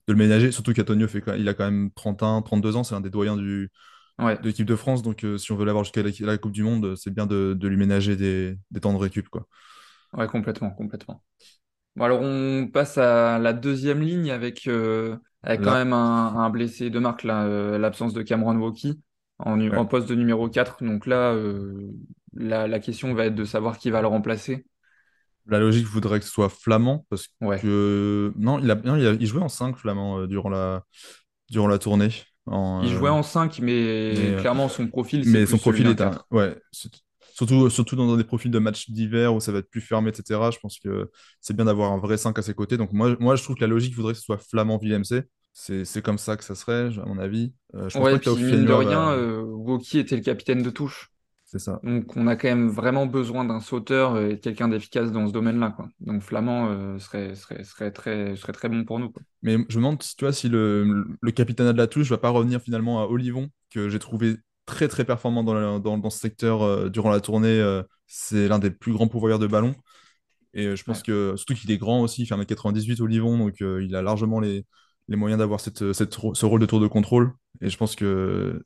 de 0.09 0.13
le 0.15 0.19
ménager, 0.19 0.53
surtout 0.53 0.73
quand- 0.75 1.35
il 1.35 1.49
a 1.49 1.55
quand 1.55 1.65
même 1.65 1.91
31, 1.95 2.43
32 2.43 2.77
ans, 2.77 2.85
c'est 2.85 2.95
un 2.97 3.03
des 3.03 3.11
doyens 3.11 3.37
du, 3.37 3.71
Ouais, 4.19 4.39
de 4.43 4.49
l'équipe 4.49 4.67
de 4.67 4.77
France, 4.77 5.03
donc 5.03 5.25
euh, 5.25 5.39
si 5.39 5.53
on 5.53 5.57
veut 5.57 5.65
l'avoir 5.67 5.85
jusqu'à 5.85 6.03
la, 6.03 6.11
la 6.21 6.39
Coupe 6.39 6.53
du 6.53 6.63
Monde, 6.65 6.97
c'est 6.97 7.13
bien 7.15 7.27
de, 7.27 7.55
de 7.59 7.69
lui 7.69 7.77
ménager 7.77 8.17
des, 8.17 8.57
des 8.71 8.81
temps 8.81 8.93
de 8.93 8.99
récup, 8.99 9.29
quoi. 9.29 9.47
ouais, 10.15 10.27
complètement, 10.29 10.71
complètement. 10.71 11.23
Bon, 11.97 12.05
alors 12.07 12.21
on 12.23 12.69
passe 12.73 12.99
à 12.99 13.39
la 13.41 13.53
deuxième 13.53 14.01
ligne 14.03 14.31
avec, 14.31 14.67
euh, 14.69 15.19
avec 15.43 15.65
quand 15.65 15.73
Là, 15.73 15.77
même 15.77 15.93
un, 15.93 16.37
un 16.37 16.51
blessé 16.51 16.91
de 16.91 16.99
marque, 17.01 17.25
euh, 17.27 17.79
l'absence 17.79 18.15
de 18.15 18.23
Cameron 18.23 18.57
Wauki 18.59 19.03
en, 19.43 19.57
nu- 19.57 19.71
ouais. 19.71 19.77
en 19.77 19.87
poste 19.87 20.09
de 20.09 20.15
numéro 20.15 20.49
4. 20.49 20.83
Donc 20.85 21.07
là, 21.07 21.33
euh, 21.33 21.91
la, 22.35 22.67
la 22.69 22.79
question 22.81 23.15
va 23.15 23.27
être 23.27 23.35
de 23.35 23.45
savoir 23.45 23.79
qui 23.79 23.91
va 23.91 24.01
le 24.01 24.07
remplacer. 24.09 24.65
La 25.47 25.59
logique 25.59 25.87
voudrait 25.87 26.21
que 26.21 26.25
ce 26.25 26.31
soit 26.31 26.49
Flamand, 26.49 27.05
parce 27.11 27.29
Ouais. 27.41 27.59
que... 27.61 28.33
Non, 28.37 28.61
il 28.61 28.71
a, 28.71 28.77
non, 28.77 28.97
il 28.97 29.07
a- 29.07 29.13
il 29.13 29.27
jouait 29.27 29.43
en 29.43 29.49
5 29.49 29.77
Flamand 29.77 30.21
euh, 30.21 30.27
durant 30.29 30.49
la, 30.51 30.85
durant 31.51 31.67
la 31.69 31.79
tournée. 31.79 32.11
En, 32.47 32.83
Il 32.85 32.91
jouait 32.91 33.11
euh, 33.11 33.13
en 33.13 33.23
5, 33.23 33.59
mais, 33.61 34.15
mais 34.17 34.37
clairement 34.41 34.69
son 34.69 34.87
profil, 34.87 35.25
c'est 35.25 35.31
mais 35.31 35.47
son 35.47 35.59
profil 35.59 35.87
est 35.87 36.01
un... 36.01 36.11
4. 36.11 36.27
Ouais, 36.31 36.57
surtout, 37.35 37.71
surtout 37.71 37.97
dans 37.97 38.17
des 38.17 38.25
profils 38.25 38.51
de 38.51 38.59
matchs 38.59 38.91
d'hiver 38.91 39.35
où 39.35 39.41
ça 39.41 39.53
va 39.53 39.59
être 39.59 39.71
plus 39.71 39.81
fermé, 39.81 40.11
etc. 40.11 40.51
Je 40.53 40.59
pense 40.59 40.79
que 40.79 41.11
c'est 41.41 41.55
bien 41.55 41.65
d'avoir 41.65 41.93
un 41.93 41.99
vrai 41.99 42.17
5 42.17 42.39
à 42.39 42.43
ses 42.43 42.55
côtés. 42.55 42.77
Donc 42.77 42.93
moi, 42.93 43.17
moi 43.21 43.37
je 43.37 43.43
trouve 43.43 43.57
que 43.57 43.61
la 43.63 43.67
logique 43.69 43.95
voudrait 43.95 44.13
que 44.13 44.19
ce 44.19 44.25
soit 44.25 44.39
Flamand-Villemc. 44.39 45.05
C'est 45.05 45.29
c'est 45.53 46.03
comme 46.03 46.19
ça 46.19 46.37
que 46.37 46.45
ça 46.45 46.55
serait, 46.55 46.99
à 46.99 47.05
mon 47.07 47.19
avis. 47.19 47.55
Euh, 47.75 47.89
je 47.89 47.97
pense 47.97 48.09
Ouais, 48.09 48.11
pas 48.11 48.19
que 48.19 48.31
puis 48.31 48.37
mine 48.39 48.65
de 48.65 48.73
rien, 48.73 49.11
va... 49.11 49.13
euh, 49.13 49.43
Wauki 49.43 49.99
était 49.99 50.17
le 50.17 50.23
capitaine 50.23 50.63
de 50.63 50.71
touche. 50.71 51.13
C'est 51.45 51.59
ça. 51.61 51.83
Donc 51.83 52.17
on 52.17 52.27
a 52.29 52.37
quand 52.37 52.49
même 52.49 52.71
vraiment 52.71 53.07
besoin 53.07 53.45
d'un 53.45 53.61
sauteur 53.61 54.19
et 54.21 54.31
de 54.37 54.41
quelqu'un 54.41 54.69
d'efficace 54.69 55.13
dans 55.13 55.27
ce 55.29 55.33
domaine-là, 55.33 55.73
quoi. 55.73 55.89
Donc 56.01 56.23
Flamand 56.23 56.69
euh, 56.71 56.99
serait, 57.01 57.35
serait, 57.37 57.65
serait 57.65 57.93
très, 57.93 58.37
serait 58.37 58.53
très 58.53 58.69
bon 58.71 58.85
pour 58.85 58.99
nous, 59.01 59.11
quoi. 59.13 59.23
Mais 59.43 59.53
je 59.55 59.59
me 59.59 59.67
demande 59.85 60.03
si 60.03 60.17
tu 60.17 60.25
vois 60.25 60.33
si 60.33 60.49
le, 60.49 61.05
le 61.21 61.31
capitana 61.33 61.73
de 61.73 61.79
la 61.79 61.87
touche 61.87 62.09
va 62.11 62.19
pas 62.19 62.31
revenir 62.31 62.61
finalement 62.63 63.03
à 63.03 63.07
Olivon, 63.07 63.51
que 63.71 63.89
j'ai 63.89 63.99
trouvé 63.99 64.37
très 64.67 64.89
très 64.89 65.05
performant 65.05 65.43
dans, 65.45 65.55
la- 65.55 65.79
dans, 65.81 65.99
dans 65.99 66.11
ce 66.11 66.19
secteur 66.19 66.63
euh, 66.63 66.89
durant 66.89 67.11
la 67.11 67.21
tournée. 67.21 67.49
euh, 67.61 67.83
c'est 68.07 68.47
l'un 68.49 68.59
des 68.59 68.71
plus 68.71 68.93
grands 68.93 69.09
pourvoyeurs 69.09 69.39
de 69.39 69.47
ballon. 69.47 69.75
Et 70.55 70.67
euh, 70.69 70.77
je 70.77 70.85
pense 70.85 71.03
Ouais. 71.03 71.05
que, 71.05 71.35
surtout 71.37 71.55
qu'il 71.55 71.71
est 71.73 71.79
grand 71.79 72.03
aussi, 72.03 72.23
il 72.23 72.27
fait 72.27 72.35
1m98 72.35 73.01
Olivon, 73.03 73.39
donc 73.39 73.63
euh, 73.63 73.85
il 73.85 73.97
a 73.97 74.03
largement 74.03 74.41
les, 74.41 74.67
les 75.09 75.17
moyens 75.17 75.39
d'avoir 75.39 75.61
cette, 75.61 75.93
cette, 75.93 76.15
ce 76.15 76.47
rôle 76.47 76.61
de 76.61 76.67
tour 76.67 76.81
de 76.81 76.87
contrôle. 76.87 77.33
Et 77.61 77.71
je 77.71 77.77
pense 77.77 77.97
que, 77.97 78.63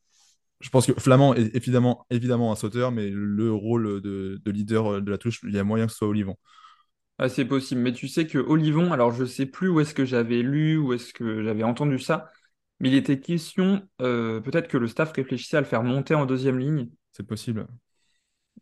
je 0.60 0.68
pense 0.70 0.86
que 0.86 0.94
Flamand 0.94 1.34
est 1.34 1.54
évidemment, 1.54 2.06
évidemment 2.10 2.52
un 2.52 2.56
sauteur, 2.56 2.92
mais 2.92 3.10
le 3.10 3.52
rôle 3.52 4.00
de, 4.00 4.40
de 4.44 4.50
leader 4.50 4.94
euh, 4.94 5.00
de 5.00 5.10
la 5.10 5.18
touche, 5.18 5.40
il 5.44 5.54
y 5.54 5.58
a 5.58 5.64
moyen 5.64 5.86
que 5.86 5.92
ce 5.92 5.98
soit 5.98 6.08
Olivon. 6.08 6.36
Ah, 7.18 7.28
c'est 7.30 7.46
possible, 7.46 7.80
mais 7.80 7.92
tu 7.92 8.08
sais 8.08 8.26
que 8.26 8.38
Olivon, 8.38 8.92
alors 8.92 9.10
je 9.10 9.24
sais 9.24 9.46
plus 9.46 9.68
où 9.68 9.80
est-ce 9.80 9.94
que 9.94 10.04
j'avais 10.04 10.42
lu, 10.42 10.76
où 10.76 10.92
est-ce 10.92 11.14
que 11.14 11.42
j'avais 11.42 11.62
entendu 11.62 11.98
ça, 11.98 12.30
mais 12.78 12.90
il 12.90 12.94
était 12.94 13.20
question, 13.20 13.88
euh, 14.02 14.40
peut-être 14.40 14.68
que 14.68 14.76
le 14.76 14.86
staff 14.86 15.12
réfléchissait 15.12 15.56
à 15.56 15.60
le 15.60 15.66
faire 15.66 15.82
monter 15.82 16.14
en 16.14 16.26
deuxième 16.26 16.58
ligne, 16.58 16.90
C'est 17.12 17.26
possible. 17.26 17.66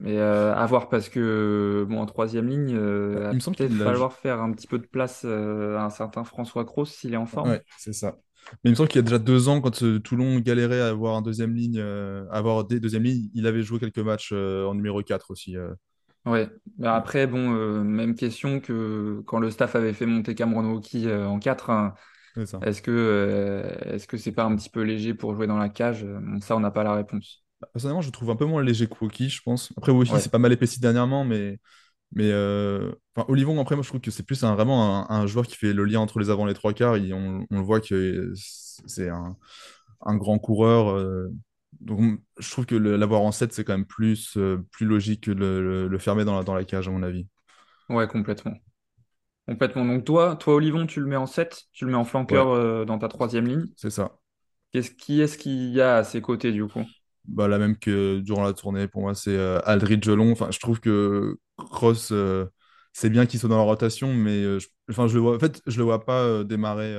Mais 0.00 0.18
euh, 0.18 0.54
à 0.54 0.66
voir 0.66 0.88
parce 0.88 1.08
que, 1.08 1.86
bon, 1.88 2.00
en 2.00 2.06
troisième 2.06 2.48
ligne, 2.48 2.74
euh, 2.74 3.20
va 3.20 3.30
Il 3.30 3.36
me 3.36 3.40
semble 3.40 3.56
peut-être 3.56 3.70
qu'il 3.70 3.78
l'a 3.78 3.84
falloir 3.84 4.12
faire 4.12 4.42
un 4.42 4.52
petit 4.52 4.66
peu 4.66 4.78
de 4.78 4.86
place 4.86 5.22
euh, 5.24 5.76
à 5.78 5.84
un 5.84 5.90
certain 5.90 6.24
François 6.24 6.64
Cros 6.64 6.84
s'il 6.84 7.14
est 7.14 7.18
en 7.18 7.26
forme. 7.26 7.50
Ouais, 7.50 7.62
c'est 7.78 7.92
ça. 7.92 8.16
Mais 8.62 8.68
il 8.68 8.70
me 8.70 8.74
semble 8.74 8.88
qu'il 8.88 8.98
y 8.98 9.00
a 9.00 9.02
déjà 9.02 9.18
deux 9.18 9.48
ans, 9.48 9.60
quand 9.60 9.82
Toulon 10.02 10.38
galérait 10.40 10.80
à 10.80 10.88
avoir 10.88 11.16
un 11.16 11.22
deuxième 11.22 11.54
ligne, 11.54 11.80
avoir 12.30 12.64
des 12.64 12.80
deuxièmes 12.80 13.04
lignes, 13.04 13.30
il 13.34 13.46
avait 13.46 13.62
joué 13.62 13.78
quelques 13.78 13.98
matchs 13.98 14.32
en 14.32 14.74
numéro 14.74 15.02
4 15.02 15.30
aussi. 15.30 15.56
Ouais, 16.26 16.50
mais 16.78 16.88
après, 16.88 17.26
bon, 17.26 17.48
même 17.84 18.14
question 18.14 18.60
que 18.60 19.22
quand 19.26 19.38
le 19.38 19.50
staff 19.50 19.76
avait 19.76 19.94
fait 19.94 20.04
monter 20.04 20.34
Cameron 20.34 20.72
Wauki 20.72 21.10
en 21.10 21.38
4, 21.38 21.70
hein, 21.70 21.94
est-ce 22.60 22.82
que 22.82 23.64
est-ce 23.86 24.06
que 24.06 24.18
c'est 24.18 24.32
pas 24.32 24.44
un 24.44 24.54
petit 24.56 24.68
peu 24.68 24.82
léger 24.82 25.14
pour 25.14 25.34
jouer 25.34 25.46
dans 25.46 25.56
la 25.56 25.70
cage? 25.70 26.04
Bon, 26.04 26.38
ça, 26.42 26.54
on 26.54 26.60
n'a 26.60 26.70
pas 26.70 26.84
la 26.84 26.92
réponse. 26.92 27.43
Personnellement, 27.72 28.00
je 28.02 28.08
le 28.08 28.12
trouve 28.12 28.30
un 28.30 28.36
peu 28.36 28.44
moins 28.44 28.62
léger 28.62 28.88
Woki, 29.00 29.28
je 29.28 29.42
pense. 29.42 29.72
Après, 29.76 29.92
Woki, 29.92 30.18
Ouais, 30.18 30.20
c'est 30.20 30.30
pas 30.30 30.38
mal 30.38 30.52
épaissi 30.52 30.80
dernièrement, 30.80 31.24
mais, 31.24 31.58
mais 32.12 32.30
euh, 32.32 32.92
enfin, 33.16 33.26
Olivon, 33.30 33.60
après, 33.60 33.76
moi, 33.76 33.82
je 33.84 33.88
trouve 33.90 34.00
que 34.00 34.10
c'est 34.12 34.24
plus 34.24 34.44
un, 34.44 34.54
vraiment 34.56 35.10
un, 35.10 35.16
un 35.22 35.26
joueur 35.26 35.46
qui 35.46 35.56
fait 35.56 35.72
le 35.74 35.84
lien 35.84 36.00
entre 36.00 36.18
les 36.20 36.30
avants 36.30 36.46
et 36.46 36.50
les 36.50 36.54
trois 36.54 36.74
quarts. 36.74 36.96
Et 36.96 37.12
on, 37.14 37.46
on 37.50 37.56
le 37.58 37.62
voit 37.64 37.80
que 37.80 38.32
c'est 38.36 39.08
un, 39.10 39.36
un 40.02 40.16
grand 40.16 40.38
coureur. 40.38 40.90
euh, 40.90 41.28
donc, 41.80 42.20
je 42.38 42.50
trouve 42.50 42.66
que 42.66 42.74
l'avoir 42.76 43.22
en 43.22 43.32
7 43.32 43.52
c'est 43.52 43.64
quand 43.64 43.74
même 43.74 43.86
plus, 43.86 44.36
euh, 44.38 44.58
plus 44.72 44.86
logique 44.86 45.22
que 45.24 45.30
le, 45.32 45.62
le- 45.62 45.88
le 45.88 45.98
fermer 45.98 46.24
dans 46.24 46.36
la, 46.38 46.44
dans 46.44 46.54
la 46.54 46.64
cage, 46.64 46.88
à 46.88 46.90
mon 46.92 47.02
avis. 47.02 47.26
ouais, 47.88 48.06
complètement. 48.08 48.54
Complètement. 49.48 49.84
Donc 49.86 50.04
toi, 50.06 50.36
toi, 50.36 50.54
Olivon, 50.56 50.86
tu 50.86 51.00
le 51.00 51.06
mets 51.06 51.16
en 51.16 51.26
7, 51.26 51.64
tu 51.72 51.84
le 51.86 51.92
mets 51.92 51.98
en 51.98 52.04
flanqueur 52.04 52.86
dans 52.86 52.98
ta 52.98 53.08
troisième 53.08 53.46
ligne. 53.48 53.68
c'est 53.76 53.90
ça. 53.90 54.18
Qu'est-ce 54.72 54.90
qui 54.90 55.22
est-ce 55.22 55.38
qu'il 55.38 55.70
y 55.72 55.80
a 55.80 55.96
à 55.96 56.04
ses 56.04 56.20
côtés 56.20 56.52
du 56.52 56.66
coup? 56.68 56.84
Bah, 57.26 57.48
la 57.48 57.58
même 57.58 57.78
que 57.78 58.20
durant 58.20 58.44
la 58.44 58.52
tournée, 58.52 58.86
pour 58.88 59.02
moi, 59.02 59.14
c'est 59.14 59.36
euh, 59.36 59.60
Aldridge 59.64 60.08
Long. 60.08 60.32
Enfin, 60.32 60.50
je 60.50 60.58
trouve 60.58 60.80
que 60.80 61.36
Cross, 61.56 62.10
euh, 62.12 62.46
c'est 62.92 63.10
bien 63.10 63.26
qu'il 63.26 63.40
soit 63.40 63.48
dans 63.48 63.56
la 63.56 63.62
rotation, 63.62 64.12
mais 64.14 64.32
euh, 64.44 64.58
je, 64.58 64.68
enfin, 64.90 65.08
je 65.08 65.14
le 65.14 65.20
vois, 65.20 65.36
en 65.36 65.38
fait, 65.38 65.62
je 65.66 65.78
le 65.78 65.84
vois 65.84 66.04
pas 66.04 66.44
démarrer 66.44 66.94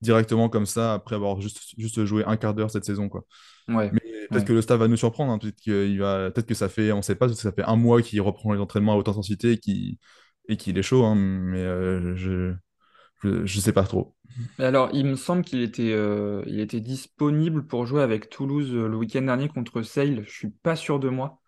directement 0.00 0.48
comme 0.48 0.66
ça 0.66 0.94
après 0.94 1.16
avoir 1.16 1.40
juste, 1.40 1.60
juste 1.76 2.04
joué 2.04 2.24
un 2.24 2.36
quart 2.36 2.54
d'heure 2.54 2.70
cette 2.70 2.84
saison, 2.84 3.08
quoi. 3.08 3.24
Ouais, 3.68 3.92
Mais 3.92 4.00
peut-être 4.30 4.44
ouais. 4.44 4.44
que 4.44 4.52
le 4.52 4.62
staff 4.62 4.78
va 4.78 4.88
nous 4.88 4.96
surprendre. 4.96 5.32
hein. 5.32 5.38
Peut-être 5.38 5.56
qu'il 5.60 5.98
va, 5.98 6.30
peut-être 6.30 6.46
que 6.46 6.54
ça 6.54 6.68
fait, 6.68 6.92
on 6.92 7.02
sait 7.02 7.14
pas, 7.16 7.28
ça 7.30 7.52
fait 7.52 7.64
un 7.64 7.76
mois 7.76 8.02
qu'il 8.02 8.20
reprend 8.20 8.52
les 8.52 8.60
entraînements 8.60 8.94
à 8.94 8.96
haute 8.96 9.08
intensité 9.08 9.52
et 9.52 9.58
qu'il 9.58 9.98
et 10.50 10.56
qu'il 10.56 10.78
est 10.78 10.82
chaud, 10.82 11.04
hein, 11.04 11.14
mais 11.14 11.58
euh, 11.60 12.16
je, 12.16 12.54
je, 13.22 13.46
je 13.46 13.60
sais 13.60 13.72
pas 13.72 13.84
trop. 13.84 14.14
Alors, 14.58 14.90
il 14.92 15.06
me 15.06 15.16
semble 15.16 15.44
qu'il 15.44 15.62
était, 15.62 15.92
euh, 15.92 16.42
il 16.46 16.60
était 16.60 16.80
disponible 16.80 17.66
pour 17.66 17.86
jouer 17.86 18.02
avec 18.02 18.28
Toulouse 18.28 18.72
euh, 18.72 18.88
le 18.88 18.96
week-end 18.96 19.22
dernier 19.22 19.48
contre 19.48 19.82
Sale. 19.82 20.24
Je 20.26 20.30
suis 20.32 20.50
pas 20.50 20.76
sûr 20.76 20.98
de 21.00 21.08
moi. 21.08 21.40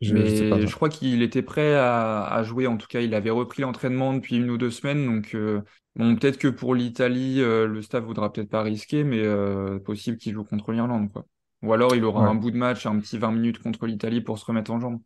Je, 0.00 0.24
je 0.24 0.34
sais 0.34 0.46
pas 0.46 0.60
Mais 0.60 0.66
je 0.66 0.74
crois 0.74 0.88
qu'il 0.90 1.22
était 1.22 1.42
prêt 1.42 1.74
à, 1.76 2.24
à 2.26 2.42
jouer. 2.44 2.66
En 2.68 2.76
tout 2.78 2.86
cas, 2.88 3.00
il 3.00 3.14
avait 3.14 3.30
repris 3.30 3.62
l'entraînement 3.62 4.14
depuis 4.14 4.36
une 4.36 4.50
ou 4.50 4.58
deux 4.58 4.70
semaines. 4.72 5.06
Donc, 5.06 5.34
euh, 5.34 5.62
bon, 5.96 6.16
peut-être 6.16 6.38
que 6.38 6.48
pour 6.48 6.74
l'Italie, 6.74 7.40
euh, 7.42 7.66
le 7.68 7.82
staff 7.82 8.04
voudra 8.04 8.32
peut-être 8.32 8.50
pas 8.50 8.62
risquer, 8.62 9.04
mais 9.04 9.22
possible 9.80 10.18
qu'il 10.18 10.34
joue 10.34 10.44
contre 10.44 10.72
l'Irlande, 10.72 11.12
quoi. 11.12 11.26
Ou 11.62 11.72
alors, 11.74 11.96
il 11.96 12.04
aura 12.04 12.22
un 12.28 12.34
bout 12.36 12.50
de 12.52 12.56
match, 12.58 12.86
un 12.86 13.00
petit 13.00 13.18
20 13.18 13.32
minutes 13.32 13.58
contre 13.60 13.86
l'Italie 13.86 14.20
pour 14.22 14.38
se 14.38 14.44
remettre 14.46 14.70
en 14.72 14.80
jambe. 14.80 15.00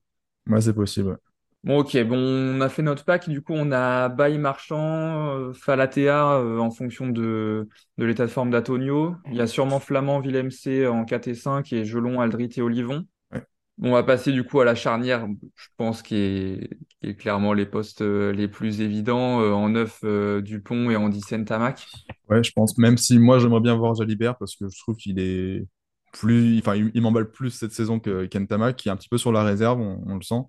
ouais, 0.48 0.60
c'est 0.60 0.74
possible. 0.74 1.18
Bon, 1.62 1.80
ok, 1.80 2.02
bon, 2.04 2.16
on 2.16 2.60
a 2.62 2.70
fait 2.70 2.82
notre 2.82 3.04
pack. 3.04 3.28
Du 3.28 3.42
coup, 3.42 3.52
on 3.54 3.70
a 3.70 4.08
Bailly 4.08 4.38
Marchand, 4.38 5.36
euh, 5.36 5.52
Falatea 5.52 6.38
euh, 6.38 6.58
en 6.58 6.70
fonction 6.70 7.08
de, 7.08 7.68
de 7.98 8.04
l'état 8.06 8.24
de 8.24 8.30
forme 8.30 8.50
d'Atonio. 8.50 9.16
Il 9.26 9.34
y 9.36 9.42
a 9.42 9.46
sûrement 9.46 9.78
Flamand, 9.78 10.20
Villemc 10.20 10.48
en 10.90 11.04
4 11.04 11.28
et 11.28 11.34
5 11.34 11.70
et 11.74 11.84
Gelon, 11.84 12.20
Aldrit 12.20 12.48
et 12.56 12.62
Olivon. 12.62 13.04
Ouais. 13.30 13.44
Bon, 13.76 13.90
on 13.90 13.92
va 13.92 14.02
passer 14.02 14.32
du 14.32 14.42
coup 14.42 14.60
à 14.60 14.64
la 14.64 14.74
charnière, 14.74 15.26
je 15.54 15.68
pense, 15.76 16.00
qui 16.02 16.16
est, 16.16 16.70
qui 17.02 17.10
est 17.10 17.14
clairement 17.14 17.52
les 17.52 17.66
postes 17.66 18.00
euh, 18.00 18.32
les 18.32 18.48
plus 18.48 18.80
évidents. 18.80 19.40
euh, 19.42 19.52
en 19.52 19.68
9, 19.68 19.98
euh, 20.04 20.40
Dupont 20.40 20.90
et 20.90 20.96
en 20.96 21.10
10, 21.10 21.44
Tamac. 21.46 21.88
Ouais, 22.30 22.42
je 22.42 22.52
pense, 22.52 22.78
même 22.78 22.96
si 22.96 23.18
moi 23.18 23.38
j'aimerais 23.38 23.60
bien 23.60 23.76
voir 23.76 23.94
Jalibert 23.94 24.36
parce 24.38 24.56
que 24.56 24.66
je 24.68 24.78
trouve 24.78 24.96
qu'il 24.96 25.18
est 25.18 25.66
plus, 26.12 26.58
enfin, 26.58 26.74
il, 26.74 27.02
m'emballe 27.02 27.30
plus 27.30 27.50
cette 27.50 27.72
saison 27.72 28.00
que 28.00 28.26
Kentama, 28.26 28.72
qui 28.72 28.88
est 28.88 28.92
un 28.92 28.96
petit 28.96 29.08
peu 29.08 29.18
sur 29.18 29.30
la 29.30 29.44
réserve, 29.44 29.78
on, 29.80 30.02
on 30.06 30.14
le 30.16 30.22
sent. 30.22 30.42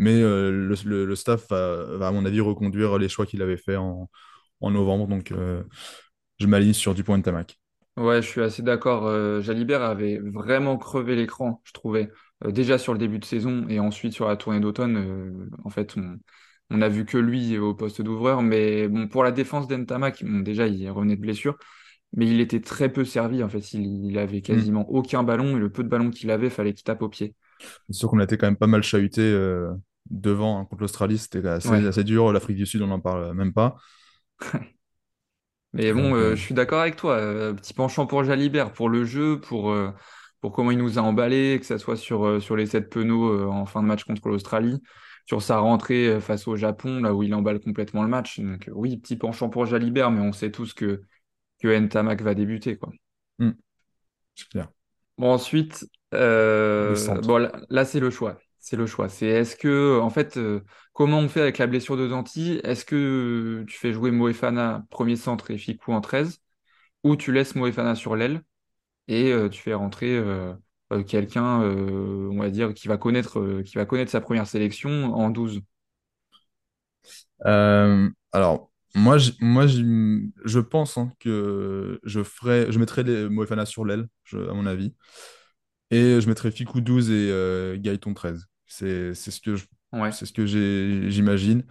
Mais 0.00 0.22
euh, 0.22 0.50
le, 0.52 0.76
le- 0.86 1.06
le 1.06 1.16
staff 1.16 1.48
va, 1.50 1.84
va, 1.98 2.08
à 2.08 2.12
mon 2.12 2.26
avis, 2.26 2.40
reconduire 2.42 2.98
les 2.98 3.08
choix 3.10 3.26
qu'il 3.26 3.42
avait 3.42 3.58
fait 3.58 3.76
en, 3.76 4.10
en 4.62 4.72
novembre. 4.72 5.08
Donc, 5.08 5.32
euh, 5.32 5.64
je 6.40 6.46
m'aligne 6.48 6.74
sur 6.74 6.94
Dupont 6.94 7.16
et 7.18 7.22
Tamac. 7.22 7.58
Ouais, 7.96 8.22
je 8.22 8.28
suis 8.28 8.40
assez 8.40 8.62
d'accord. 8.62 9.06
Euh, 9.06 9.40
Jalibert 9.42 9.82
avait 9.82 10.18
vraiment 10.18 10.78
crevé 10.78 11.16
l'écran, 11.16 11.60
je 11.64 11.72
trouvais. 11.72 12.10
Déjà 12.46 12.78
sur 12.78 12.94
le 12.94 12.98
début 12.98 13.18
de 13.18 13.24
saison 13.26 13.66
et 13.68 13.78
ensuite 13.80 14.14
sur 14.14 14.26
la 14.28 14.36
tournée 14.36 14.60
d'automne. 14.60 15.50
en 15.64 15.68
fait, 15.70 15.96
on, 15.98 16.18
on 16.70 16.80
a 16.82 16.88
vu 16.88 17.04
que 17.04 17.18
lui 17.18 17.58
au 17.58 17.74
poste 17.74 18.00
d'ouvreur. 18.00 18.42
Mais 18.42 18.88
bon, 18.88 19.06
pour 19.08 19.22
la 19.24 19.32
défense 19.32 19.68
d'Entamac, 19.68 20.24
bon, 20.24 20.40
déjà, 20.40 20.66
il 20.66 20.88
revenait 20.90 21.16
de 21.16 21.20
blessure. 21.20 21.58
Mais 22.14 22.28
il 22.28 22.40
était 22.40 22.60
très 22.60 22.92
peu 22.92 23.04
servi. 23.04 23.42
En 23.42 23.48
fait, 23.50 23.74
il, 23.74 24.06
il 24.06 24.18
avait 24.18 24.42
Hmm. 24.50 24.64
quasiment 24.64 24.88
aucun 24.90 25.24
ballon. 25.24 25.56
Et 25.56 25.60
le 25.60 25.70
peu 25.72 25.84
de 25.84 25.88
ballon 25.88 26.10
qu'il 26.10 26.30
avait, 26.30 26.50
fallait 26.50 26.74
qu'il 26.74 26.84
tape 26.84 27.02
au 27.02 27.08
pied. 27.10 27.34
C'est 27.88 27.94
sûr 27.96 28.08
qu'on 28.10 28.18
a 28.20 28.24
été 28.24 28.38
quand 28.38 28.46
même 28.46 28.56
pas 28.56 28.66
mal 28.66 28.82
chahuté 28.82 29.20
euh, 29.22 29.72
devant 30.10 30.60
hein, 30.60 30.64
contre 30.66 30.82
l'Australie. 30.82 31.18
C'était 31.18 31.46
assez, 31.48 31.70
Ouais. 31.70 31.86
assez 31.86 32.04
dur. 32.04 32.32
L'Afrique 32.32 32.56
du 32.56 32.66
Sud, 32.66 32.82
on 32.82 32.88
n'en 32.88 33.00
parle 33.00 33.34
même 33.34 33.52
pas. 33.52 33.76
Mais 35.72 35.92
bon, 35.92 36.14
euh, 36.14 36.30
euh, 36.32 36.36
je 36.36 36.40
suis 36.42 36.54
d'accord 36.54 36.80
avec 36.80 36.96
toi. 36.96 37.14
euh, 37.16 37.54
petit 37.54 37.74
penchant 37.74 38.06
pour 38.06 38.24
Jalibert, 38.24 38.72
pour 38.72 38.88
le 38.88 39.04
jeu, 39.04 39.40
pour, 39.40 39.70
euh, 39.70 39.90
pour 40.40 40.52
comment 40.52 40.70
il 40.72 40.78
nous 40.78 40.98
a 40.98 41.02
emballé, 41.02 41.58
que 41.60 41.66
ce 41.66 41.78
soit 41.78 41.96
sur, 41.96 42.42
sur 42.42 42.56
les 42.56 42.66
sept 42.66 42.90
penaux 42.90 43.48
en 43.50 43.66
fin 43.66 43.82
de 43.82 43.86
match 43.86 44.04
contre 44.04 44.28
l'Australie, 44.28 44.82
sur 45.26 45.42
sa 45.42 45.58
rentrée 45.58 46.20
face 46.20 46.48
au 46.48 46.56
Japon, 46.56 47.00
là 47.00 47.14
où 47.14 47.22
il 47.22 47.34
emballe 47.34 47.60
complètement 47.60 48.02
le 48.02 48.08
match. 48.08 48.40
Donc 48.40 48.68
oui, 48.72 48.96
petit 48.96 49.16
penchant 49.16 49.48
pour 49.48 49.66
Jalibert, 49.66 50.10
mais 50.10 50.20
on 50.20 50.32
sait 50.32 50.50
tous 50.50 50.72
que, 50.74 51.02
que 51.62 51.68
Ntamak 51.78 52.22
va 52.22 52.34
débuter, 52.34 52.76
quoi. 52.76 52.90
hmm, 53.38 53.50
c'est 54.34 54.48
clair. 54.48 54.68
Bon, 55.18 55.32
ensuite, 55.32 55.84
bon, 56.12 57.50
là, 57.70 57.84
c'est 57.84 58.00
le 58.00 58.10
choix. 58.10 58.38
C'est 58.60 58.76
le 58.76 58.86
choix. 58.86 59.08
C'est 59.08 59.26
est-ce 59.26 59.56
que, 59.56 59.98
en 60.00 60.10
fait, 60.10 60.36
euh, 60.36 60.60
comment 60.92 61.18
on 61.18 61.28
fait 61.28 61.40
avec 61.40 61.58
la 61.58 61.66
blessure 61.66 61.96
de 61.96 62.06
Danti? 62.08 62.60
Est-ce 62.64 62.84
que 62.84 63.64
tu 63.68 63.78
fais 63.78 63.92
jouer 63.92 64.10
Moefana 64.10 64.84
premier 64.90 65.16
centre 65.16 65.50
et 65.50 65.58
Ficou 65.58 65.92
en 65.92 66.00
13? 66.00 66.40
ou 67.04 67.16
tu 67.16 67.32
laisses 67.32 67.54
Moefana 67.56 67.94
sur 67.96 68.16
l'aile 68.16 68.42
et 69.08 69.32
euh, 69.32 69.48
tu 69.50 69.62
fais 69.62 69.74
rentrer 69.74 70.16
euh, 70.16 70.54
euh, 70.92 71.04
quelqu'un, 71.04 71.62
euh, 71.62 72.30
on 72.32 72.38
va 72.40 72.50
dire, 72.50 72.74
qui 72.74 72.88
va 72.88 72.98
connaître, 72.98 73.40
euh, 73.40 73.62
qui 73.64 73.76
va 73.76 73.86
connaître 73.86 74.10
sa 74.12 74.20
première 74.22 74.46
sélection 74.48 75.14
en 75.14 75.30
12. 75.30 75.62
Euh, 77.46 78.08
alors, 78.32 78.70
moi, 78.94 79.16
je 79.18 80.58
pense 80.58 80.98
hein, 80.98 81.12
que 81.20 82.00
je 82.04 82.22
ferais, 82.22 82.70
je 82.70 82.78
mettrais 82.78 83.02
les 83.02 83.28
Moefana 83.28 83.66
sur 83.66 83.84
l'aile, 83.84 84.08
à 84.32 84.36
mon 84.54 84.66
avis. 84.66 84.94
Et 85.90 86.20
je 86.20 86.28
mettrais 86.28 86.50
Ficou 86.50 86.80
12 86.80 87.10
et 87.10 87.30
euh, 87.30 87.76
Gaëton 87.78 88.14
13. 88.14 88.46
C'est 88.66 89.14
ce 89.14 89.40
que 89.40 89.56
je- 89.56 89.66
Ouais, 89.92 90.12
c'est 90.12 90.26
ce 90.26 90.32
que 90.32 90.46
j'ai- 90.46 91.10
j'imagine. 91.10 91.64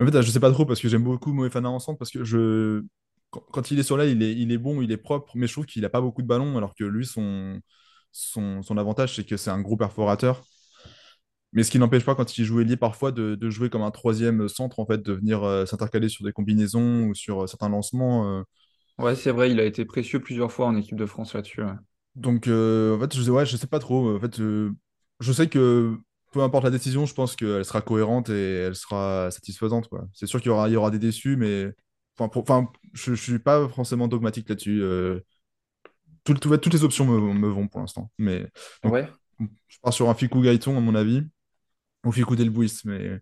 En 0.00 0.06
fait, 0.06 0.22
je 0.22 0.30
sais 0.30 0.40
pas 0.40 0.50
trop 0.52 0.66
parce 0.66 0.80
que 0.80 0.88
j'aime 0.88 1.04
beaucoup 1.04 1.32
Moefana 1.32 1.70
en 1.70 1.78
centre 1.80 1.98
parce 1.98 2.10
que 2.10 2.24
je 2.24 2.82
quand, 3.30 3.40
quand 3.52 3.70
il 3.70 3.78
est 3.78 3.82
sur 3.84 3.96
l'aile, 3.98 4.10
il 4.16 4.22
est, 4.22 4.34
il 4.36 4.52
est 4.52 4.58
bon, 4.58 4.82
il 4.82 4.92
est 4.92 4.96
propre, 4.98 5.32
mais 5.36 5.46
je 5.46 5.52
trouve 5.54 5.66
qu'il 5.66 5.84
a 5.84 5.90
pas 5.90 6.00
beaucoup 6.00 6.22
de 6.22 6.26
ballons 6.28 6.56
alors 6.58 6.74
que 6.74 6.84
lui, 6.84 7.06
son, 7.06 7.60
son, 8.12 8.62
son 8.62 8.78
avantage, 8.78 9.16
c'est 9.16 9.24
que 9.26 9.36
c'est 9.36 9.50
un 9.50 9.60
gros 9.60 9.76
perforateur. 9.76 10.42
Mais 11.52 11.64
ce 11.64 11.70
qui 11.72 11.78
n'empêche 11.80 12.04
pas, 12.04 12.14
quand 12.14 12.38
il 12.38 12.44
joue 12.44 12.60
ailier, 12.60 12.76
parfois 12.76 13.10
de, 13.12 13.34
de 13.34 13.50
jouer 13.50 13.70
comme 13.70 13.82
un 13.82 13.90
troisième 13.90 14.48
centre, 14.48 14.78
en 14.78 14.86
fait, 14.86 15.02
de 15.02 15.12
venir 15.14 15.42
euh, 15.42 15.66
s'intercaler 15.66 16.08
sur 16.08 16.24
des 16.24 16.32
combinaisons 16.32 17.06
ou 17.08 17.14
sur 17.14 17.42
euh, 17.42 17.46
certains 17.48 17.68
lancements. 17.68 18.38
euh. 18.38 18.42
ouais, 18.98 19.16
c'est 19.16 19.32
vrai, 19.32 19.50
il 19.50 19.58
a 19.60 19.64
été 19.64 19.84
précieux 19.84 20.20
plusieurs 20.20 20.52
fois 20.52 20.66
en 20.66 20.76
équipe 20.76 20.96
de 20.96 21.06
France 21.06 21.34
là-dessus. 21.34 21.62
ouais. 21.64 21.72
Donc, 22.16 22.48
euh, 22.48 22.96
en 22.96 23.00
fait, 23.00 23.14
je 23.16 23.22
sais, 23.22 23.30
ouais, 23.30 23.46
je 23.46 23.56
sais 23.56 23.66
pas 23.66 23.78
trop. 23.78 24.16
En 24.16 24.20
fait, 24.20 24.40
euh, 24.40 24.72
je 25.20 25.32
sais 25.32 25.48
que 25.48 25.96
peu 26.32 26.42
importe 26.42 26.64
la 26.64 26.70
décision, 26.70 27.06
je 27.06 27.14
pense 27.14 27.36
qu'elle 27.36 27.64
sera 27.64 27.82
cohérente 27.82 28.28
et 28.30 28.54
elle 28.66 28.76
sera 28.76 29.30
satisfaisante, 29.30 29.88
quoi. 29.88 30.06
C'est 30.14 30.26
sûr 30.26 30.40
qu'il 30.40 30.48
y 30.50 30.52
aura, 30.52 30.68
il 30.68 30.72
y 30.72 30.76
aura 30.76 30.90
des 30.90 30.98
déçus, 30.98 31.36
mais 31.36 31.72
enfin, 32.18 32.28
pour- 32.28 32.42
enfin, 32.42 32.70
je, 32.92 33.14
je 33.14 33.22
suis 33.22 33.38
pas 33.38 33.68
forcément 33.68 34.08
dogmatique 34.08 34.48
là-dessus. 34.48 34.80
euh. 34.82 35.20
Tout- 36.24 36.34
tout- 36.34 36.56
toutes 36.58 36.72
les 36.74 36.84
options 36.84 37.06
me, 37.06 37.18
me 37.34 37.48
vont 37.48 37.66
pour 37.68 37.80
l'instant. 37.80 38.10
Mais 38.18 38.46
donc, 38.84 38.92
Ouais, 38.92 39.08
je 39.68 39.78
pars 39.82 39.92
sur 39.92 40.08
un 40.10 40.14
Ficou 40.14 40.40
Gaëton, 40.42 40.76
à 40.76 40.80
mon 40.80 40.94
avis, 40.94 41.22
ou 42.04 42.12
Ficou 42.12 42.36
Delbouis, 42.36 42.72
mais 42.86 43.20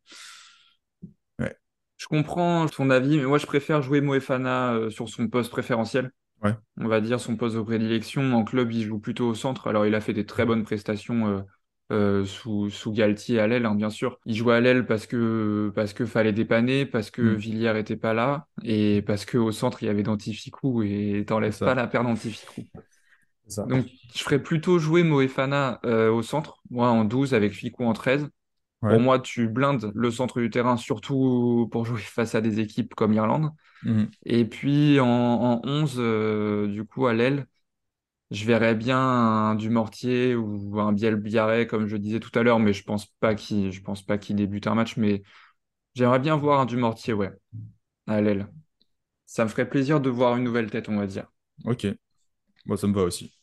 ouais, 1.38 1.56
je 1.96 2.06
comprends 2.06 2.66
ton 2.68 2.90
avis, 2.90 3.18
mais 3.18 3.24
moi 3.24 3.38
je 3.38 3.46
préfère 3.46 3.82
jouer 3.82 4.00
Moefana 4.00 4.74
euh, 4.74 4.90
sur 4.90 5.08
son 5.08 5.28
poste 5.28 5.50
préférentiel. 5.50 6.10
Ouais. 6.42 6.54
On 6.80 6.86
va 6.88 7.00
dire 7.00 7.20
son 7.20 7.36
poste 7.36 7.56
de 7.56 7.62
prédilection. 7.62 8.32
En 8.34 8.44
club, 8.44 8.72
il 8.72 8.84
joue 8.84 8.98
plutôt 9.00 9.28
au 9.28 9.34
centre. 9.34 9.66
Alors, 9.66 9.86
il 9.86 9.94
a 9.94 10.00
fait 10.00 10.12
des 10.12 10.26
très 10.26 10.46
bonnes 10.46 10.62
prestations 10.62 11.26
euh, 11.26 11.42
euh, 11.90 12.24
sous, 12.24 12.70
sous 12.70 12.92
Galtier 12.92 13.40
à 13.40 13.46
l'aile, 13.48 13.66
hein, 13.66 13.74
bien 13.74 13.90
sûr. 13.90 14.18
Il 14.26 14.36
jouait 14.36 14.54
à 14.54 14.60
l'aile 14.60 14.86
parce 14.86 15.06
que 15.06 15.72
parce 15.74 15.92
que 15.92 16.06
fallait 16.06 16.32
dépanner, 16.32 16.86
parce 16.86 17.10
que 17.10 17.22
Hmm, 17.22 17.34
Villiers 17.34 17.78
était 17.78 17.96
pas 17.96 18.14
là, 18.14 18.46
et 18.62 19.02
parce 19.02 19.24
que 19.24 19.38
au 19.38 19.50
centre, 19.50 19.82
il 19.82 19.86
y 19.86 19.88
avait 19.88 20.04
Dantificou, 20.04 20.82
et 20.82 21.24
t'enlèves 21.26 21.60
pas 21.60 21.74
la 21.74 21.86
paire 21.88 22.04
Dantificou. 22.04 22.62
Donc, 23.68 23.86
je 24.14 24.22
ferais 24.22 24.42
plutôt 24.42 24.78
jouer 24.78 25.02
Moefana 25.02 25.80
euh, 25.84 26.10
au 26.10 26.22
centre, 26.22 26.62
moi 26.70 26.88
en 26.90 27.04
12 27.04 27.34
avec 27.34 27.52
Ficou 27.52 27.84
en 27.84 27.92
13. 27.92 28.28
Pour 28.86 29.00
moi, 29.00 29.18
tu 29.20 29.48
blindes 29.48 29.92
le 29.94 30.10
centre 30.10 30.40
du 30.40 30.50
terrain, 30.50 30.76
surtout 30.76 31.68
pour 31.72 31.84
jouer 31.84 32.00
face 32.02 32.34
à 32.34 32.40
des 32.40 32.60
équipes 32.60 32.94
comme 32.94 33.12
l'Irlande. 33.12 33.50
Mhm. 33.82 34.14
Et 34.24 34.44
puis 34.46 35.00
en, 35.00 35.06
en 35.08 35.60
11, 35.64 35.96
euh, 35.98 36.68
du 36.68 36.84
coup, 36.84 37.06
à 37.06 37.14
l'aile, 37.14 37.46
Je 38.30 38.44
verrais 38.46 38.74
bien 38.74 38.98
un 38.98 39.54
Dumortier 39.54 40.34
ou 40.36 40.78
un 40.80 40.92
Biel 40.92 41.16
Biarré, 41.16 41.66
comme 41.66 41.86
je 41.86 41.96
disais 41.96 42.20
tout 42.20 42.36
à 42.38 42.42
l'heure, 42.42 42.58
mais 42.60 42.72
je 42.74 42.84
pense 42.84 43.06
pas 43.20 43.34
qu'il, 43.34 43.72
je 43.72 43.80
pense 43.82 44.02
pas 44.04 44.18
qu'il 44.18 44.36
débute 44.36 44.66
un 44.66 44.74
match, 44.74 44.96
mais 44.98 45.22
j'aimerais 45.94 46.20
bien 46.20 46.36
voir 46.36 46.60
un 46.60 46.66
Dumortier, 46.66 47.14
ouais, 47.14 47.32
à 48.08 48.20
l'aile. 48.22 48.48
Ça 49.26 49.44
me 49.44 49.50
ferait 49.50 49.68
plaisir 49.70 50.00
de 50.00 50.10
voir 50.10 50.36
une 50.36 50.44
nouvelle 50.44 50.70
tête, 50.70 50.88
on 50.90 50.98
va 50.98 51.06
dire. 51.06 51.28
Ok, 51.64 51.86
moi 52.66 52.76
ça 52.78 52.86
me 52.88 52.94
va 52.94 53.02
aussi. 53.04 53.37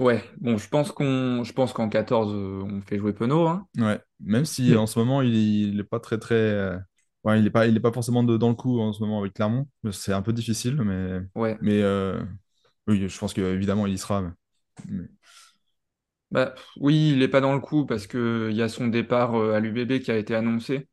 Ouais, 0.00 0.24
bon, 0.38 0.56
je 0.56 0.68
pense 0.68 0.92
qu'on, 0.92 1.44
je 1.44 1.52
pense 1.52 1.72
qu'en 1.74 1.88
14, 1.88 2.32
euh, 2.34 2.62
on 2.64 2.80
fait 2.80 2.98
jouer 2.98 3.12
Penaud, 3.12 3.46
hein. 3.46 3.68
Ouais, 3.78 4.00
même 4.18 4.44
si 4.44 4.74
en 4.74 4.86
ce 4.86 4.98
moment 4.98 5.22
il, 5.22 5.34
il 5.34 5.80
est 5.80 5.84
pas 5.84 6.00
très 6.00 6.18
très. 6.18 6.34
euh, 6.34 6.78
Ouais, 7.22 7.38
il 7.38 7.46
est 7.46 7.50
pas, 7.50 7.66
il 7.66 7.76
est 7.76 7.80
pas 7.80 7.92
forcément 7.92 8.24
de- 8.24 8.36
dans 8.38 8.48
le 8.48 8.54
coup 8.54 8.80
en 8.80 8.92
ce 8.94 9.00
moment 9.02 9.20
avec 9.20 9.34
Clermont. 9.34 9.68
C'est 9.92 10.12
un 10.14 10.22
peu 10.22 10.32
difficile, 10.32 10.76
mais, 10.82 11.20
Ouais. 11.34 11.58
mais 11.60 11.82
euh, 11.82 12.20
oui, 12.88 13.08
je 13.08 13.18
pense 13.18 13.34
qu'évidemment 13.34 13.86
il 13.86 13.94
y 13.94 13.98
sera. 13.98 14.22
mais- 14.22 14.30
mais- 14.86 15.08
Bah, 16.30 16.54
oui, 16.76 17.10
il 17.12 17.22
est 17.22 17.28
pas 17.28 17.40
dans 17.40 17.54
le 17.54 17.60
coup 17.60 17.86
parce 17.86 18.06
que 18.06 18.48
il 18.50 18.56
y 18.56 18.62
a 18.62 18.68
son 18.68 18.86
départ 18.86 19.34
à 19.34 19.58
l'UBB 19.58 20.00
qui 20.00 20.10
a 20.12 20.16
été 20.16 20.34
annoncé. 20.34 20.88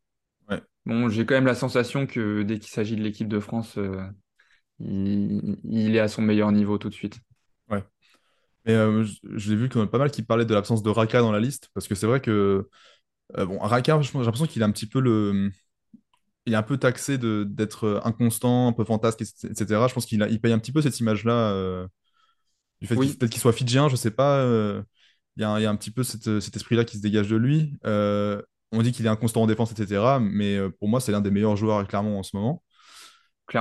Ouais, 0.49 0.61
Bon, 0.85 1.09
j'ai 1.09 1.25
quand 1.25 1.35
même 1.35 1.45
la 1.47 1.55
sensation 1.55 2.07
que 2.07 2.43
dès 2.43 2.59
qu'il 2.59 2.69
s'agit 2.71 2.95
de 2.97 3.03
l'équipe 3.03 3.27
de 3.29 3.39
France, 3.39 3.77
euh, 3.77 4.01
il, 4.79 5.57
il 5.65 5.95
est 5.95 5.99
à 5.99 6.09
son 6.09 6.21
meilleur 6.23 6.51
niveau 6.51 6.77
tout 6.79 6.89
de 6.89 6.95
suite. 6.95 7.19
ouais. 7.69 7.83
Mais 8.67 8.73
euh, 8.75 9.05
je, 9.35 9.49
l'ai 9.51 9.55
vu 9.55 9.69
qu'il 9.69 9.79
y 9.79 9.83
en 9.83 9.85
a 9.87 9.89
pas 9.89 9.97
mal 9.99 10.11
qui 10.11 10.23
parlaient 10.23 10.45
de 10.45 10.53
l'absence 10.53 10.83
de 10.83 10.89
Raka 10.89 11.21
dans 11.21 11.31
la 11.31 11.39
liste, 11.39 11.69
parce 11.73 11.87
que 11.87 11.95
c'est 11.95 12.07
vrai 12.07 12.21
que 12.21 12.69
euh, 13.37 13.45
bon, 13.45 13.59
Raka, 13.59 14.01
j'ai 14.01 14.11
l'impression 14.19 14.47
qu'il 14.47 14.61
est 14.61 14.65
un 14.65 14.71
petit 14.71 14.87
peu 14.87 14.99
le, 15.01 15.51
il 16.45 16.53
est 16.53 16.57
un 16.57 16.63
peu 16.63 16.77
taxé 16.77 17.17
d'être 17.19 18.01
inconstant, 18.05 18.69
un 18.69 18.73
peu 18.73 18.85
fantasque, 18.85 19.21
etc. 19.21 19.87
Je 19.87 19.93
pense 19.93 20.05
qu'il 20.05 20.23
a- 20.23 20.29
il 20.29 20.41
paye 20.41 20.53
un 20.53 20.59
petit 20.59 20.71
peu 20.71 20.81
cette 20.81 20.99
image-là 20.99 21.33
euh, 21.51 21.87
du 22.81 22.87
fait 22.87 22.97
qu'il 22.99 23.17
peut-être 23.17 23.31
qu'il 23.31 23.41
soit 23.41 23.53
fidjien, 23.53 23.89
je 23.89 23.95
sais 23.95 24.11
pas. 24.11 24.39
euh, 24.39 24.83
Il 25.37 25.41
y 25.41 25.45
a, 25.45 25.51
un 25.51 25.59
il 25.59 25.63
y 25.63 25.65
a 25.67 25.71
un 25.71 25.75
petit 25.77 25.91
peu 25.91 26.03
cette- 26.03 26.39
cet 26.41 26.55
esprit-là 26.57 26.85
qui 26.85 26.97
se 26.97 27.01
dégage 27.03 27.29
de 27.29 27.37
lui. 27.37 27.73
On 28.73 28.81
dit 28.81 28.91
qu'il 28.91 29.05
est 29.05 29.09
inconstant 29.09 29.43
en 29.43 29.47
défense, 29.47 29.71
etc. 29.71 30.19
Mais 30.19 30.59
pour 30.79 30.89
moi, 30.89 30.99
c'est 31.01 31.11
l'un 31.13 31.21
des 31.21 31.31
meilleurs 31.31 31.55
joueurs 31.57 31.79
à 31.79 31.85
Clermont 31.85 32.19
en 32.19 32.23
ce 32.23 32.35
moment. 32.35 32.63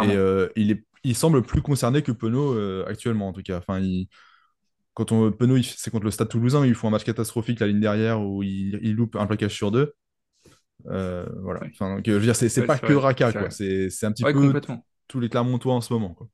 Et 0.01 0.15
clairement. 0.15 0.15
euh, 0.15 0.49
il 0.57 0.71
est, 0.73 0.85
il 1.05 1.15
semble 1.17 1.43
plus 1.43 1.63
concerné 1.63 2.03
que 2.03 2.13
Penaud 2.13 2.55
actuellement, 2.87 3.29
en 3.29 3.33
tout 3.33 3.43
cas. 3.43 3.59
Enfin, 3.59 3.79
il- 3.81 4.09
quand 4.97 5.13
on 5.13 5.33
Penaud, 5.33 5.63
c'est 5.63 5.93
contre 5.93 6.07
le 6.07 6.13
Stade 6.13 6.31
Toulousain, 6.31 6.67
il 6.67 6.75
faut 6.77 6.89
un 6.89 6.91
match 6.93 7.05
catastrophique 7.05 7.61
la 7.61 7.69
ligne 7.69 7.81
derrière 7.81 8.23
où 8.23 8.43
il, 8.45 8.81
il 8.83 8.95
loupe 8.97 9.17
un 9.17 9.27
plaquage 9.29 9.55
sur 9.55 9.73
deux. 9.73 9.95
Euh, 10.89 11.27
voilà. 11.43 11.63
Ouais, 11.63 11.73
Enfin, 11.73 11.97
donc, 11.97 12.09
euh, 12.09 12.15
je 12.15 12.19
veux 12.19 12.25
dire, 12.25 12.37
c'est 12.37 12.49
ouais, 12.61 12.67
pas 12.67 12.79
que 12.79 12.93
Raka, 12.95 13.33
c'est 13.33 13.35
quoi. 13.35 13.51
C'est 13.51 13.89
un 14.05 14.13
petit 14.13 14.25
Ouais, 14.25 14.33
peu 14.33 14.61
tous 15.09 15.21
les 15.21 15.29
Clermontois 15.31 15.75
en 15.75 15.81
ce 15.83 15.93
moment, 15.93 16.15
quoi. 16.15 16.29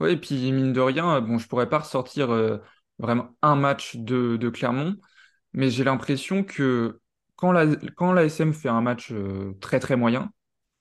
Ouais, 0.00 0.14
et 0.14 0.16
puis 0.16 0.50
mine 0.52 0.72
de 0.72 0.80
rien, 0.80 1.16
euh, 1.16 1.20
bon, 1.20 1.38
je 1.38 1.46
pourrais 1.48 1.68
pas 1.68 1.78
ressortir 1.78 2.30
euh, 2.32 2.58
vraiment 2.98 3.36
un 3.42 3.54
match 3.56 3.96
de, 3.96 4.36
de 4.36 4.48
Clermont, 4.50 4.96
mais 5.52 5.70
j'ai 5.70 5.84
l'impression 5.84 6.44
que 6.44 7.00
quand 7.36 7.52
la, 7.52 7.66
quand 7.96 8.14
fait 8.52 8.68
un 8.68 8.80
match 8.80 9.12
euh, 9.12 9.54
très 9.60 9.80
très 9.80 9.96
moyen, 9.96 10.32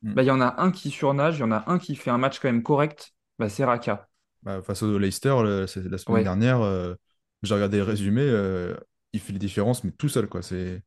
Mm. 0.03 0.15
bah, 0.15 0.23
il 0.23 0.27
y 0.27 0.31
en 0.31 0.41
a 0.41 0.61
un 0.61 0.71
qui 0.71 0.91
surnage, 0.91 1.37
il 1.37 1.41
y 1.41 1.43
en 1.43 1.51
a 1.53 1.65
un 1.71 1.79
qui 1.79 1.95
fait 1.95 2.11
un 2.11 2.17
match 2.19 2.39
quand 2.39 2.49
même 2.49 2.63
correct, 2.63 3.13
bah, 3.39 3.49
c'est 3.49 3.65
Raka. 3.65 4.09
Bah, 4.43 4.61
face 4.61 4.83
au 4.83 4.97
Leicester, 4.99 5.35
le- 5.43 5.67
c'est 5.67 5.83
la 5.89 5.97
semaine 5.97 6.21
Ouais, 6.21 6.23
dernière, 6.23 6.61
euh, 6.61 6.95
j'ai 7.43 7.53
regardé 7.53 7.77
le 7.77 7.83
résumé, 7.83 8.21
euh, 8.23 8.75
il 9.13 9.19
fait 9.21 9.31
les 9.33 9.39
différences, 9.39 9.83
mais 9.83 9.91
tout 9.91 10.09
seul, 10.09 10.27
quoi. 10.27 10.41
C'est 10.41 10.83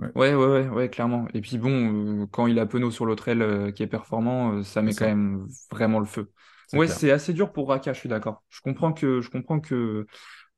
ouais, 0.00 0.12
ouais, 0.14 0.34
ouais, 0.34 0.46
ouais, 0.46 0.68
ouais, 0.68 0.88
clairement. 0.90 1.26
Et 1.34 1.40
puis 1.40 1.58
bon, 1.58 2.22
euh, 2.22 2.26
quand 2.26 2.46
il 2.46 2.58
a 2.58 2.66
Penaud 2.66 2.90
sur 2.90 3.06
l'autre 3.06 3.28
aile 3.28 3.72
qui 3.74 3.82
est 3.82 3.86
performant, 3.86 4.62
ça 4.62 4.82
met 4.82 4.94
quand 4.94 5.06
même 5.06 5.46
vraiment 5.70 6.00
le 6.00 6.06
feu. 6.06 6.32
Ouais, 6.72 6.88
c'est 6.88 7.10
assez 7.10 7.32
dur 7.32 7.52
pour 7.52 7.68
Raka, 7.68 7.92
je 7.92 7.98
suis 8.00 8.08
d'accord. 8.08 8.42
Je 8.48 8.60
comprends 8.60 8.92
que, 8.92 9.20
je 9.20 9.30
comprends 9.30 9.60
que 9.60 10.06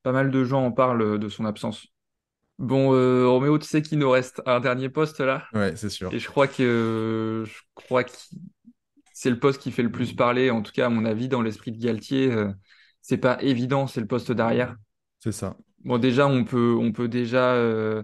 pas 0.02 0.12
mal 0.12 0.30
de 0.30 0.44
gens 0.44 0.64
en 0.66 0.72
parlent 0.72 1.18
de 1.18 1.28
son 1.28 1.44
absence. 1.46 1.88
Bon, 2.58 2.94
euh, 2.94 3.28
Roméo, 3.28 3.58
tu 3.58 3.66
sais 3.68 3.82
qu'il 3.82 3.98
nous 3.98 4.10
reste 4.10 4.42
un 4.46 4.60
dernier 4.60 4.90
poste 4.90 5.20
là, 5.20 5.46
Ouais, 5.52 5.76
c'est 5.76 5.90
et 6.10 6.18
sûr. 6.18 6.18
je 6.18 6.28
crois 6.28 6.48
que 6.48 7.44
je 7.46 7.60
crois 7.74 8.04
que 8.04 8.12
c'est 9.20 9.30
le 9.30 9.38
poste 9.38 9.60
qui 9.60 9.72
fait 9.72 9.82
le 9.82 9.90
plus 9.90 10.12
parler, 10.12 10.50
en 10.50 10.62
tout 10.62 10.72
cas 10.72 10.86
à 10.86 10.88
mon 10.88 11.04
avis, 11.04 11.28
dans 11.28 11.42
l'esprit 11.42 11.72
de 11.72 11.78
Galtier. 11.78 12.30
euh, 12.30 12.52
c'est 13.02 13.18
pas 13.18 13.42
évident, 13.42 13.86
c'est 13.86 14.00
le 14.00 14.06
poste 14.06 14.30
d'arrière. 14.32 14.76
C'est 15.18 15.32
ça. 15.32 15.56
Bon, 15.84 15.98
déjà, 15.98 16.26
on 16.26 16.44
peut, 16.44 16.76
on 16.78 16.92
peut 16.92 17.08
déjà 17.08 17.54
euh, 17.54 18.02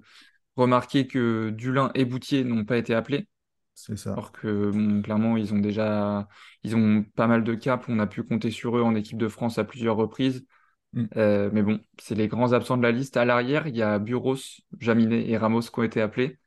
remarquer 0.57 1.07
que 1.07 1.51
Dulin 1.51 1.91
et 1.95 2.05
Boutier 2.05 2.45
n'ont 2.45 2.65
pas 2.65 2.79
été 2.79 2.95
appelés, 2.95 3.29
C'est 3.75 3.97
ça. 3.97 4.13
alors 4.13 4.33
que 4.33 4.71
bon, 4.71 5.03
clairement, 5.03 5.37
ils 5.37 5.53
ont 5.55 5.59
déjà, 5.59 6.29
ils 6.63 6.75
ont 6.77 7.05
pas 7.15 7.27
mal 7.27 7.45
de 7.45 7.55
caps. 7.55 7.85
On 7.89 7.99
a 7.99 8.07
pu 8.07 8.23
compter 8.23 8.51
sur 8.51 8.77
eux 8.77 8.83
en 8.83 8.95
équipe 8.95 9.19
de 9.19 9.29
France 9.29 9.59
à 9.59 9.65
plusieurs 9.65 9.97
reprises. 9.97 10.45
Mm, 10.93 11.05
Euh, 11.17 11.51
mais 11.53 11.63
bon, 11.63 11.81
c'est 11.99 12.15
les 12.15 12.29
grands 12.29 12.53
absents 12.53 12.77
de 12.77 12.83
la 12.83 12.93
liste. 12.93 13.17
À 13.17 13.25
l'arrière, 13.25 13.67
il 13.67 13.77
y 13.77 13.83
a 13.83 13.99
Buros, 13.99 14.37
Jaminet 14.81 15.29
et 15.29 15.37
Ramos 15.37 15.61
qui 15.63 15.79
ont 15.79 15.83
été 15.83 16.01
appelés. 16.01 16.39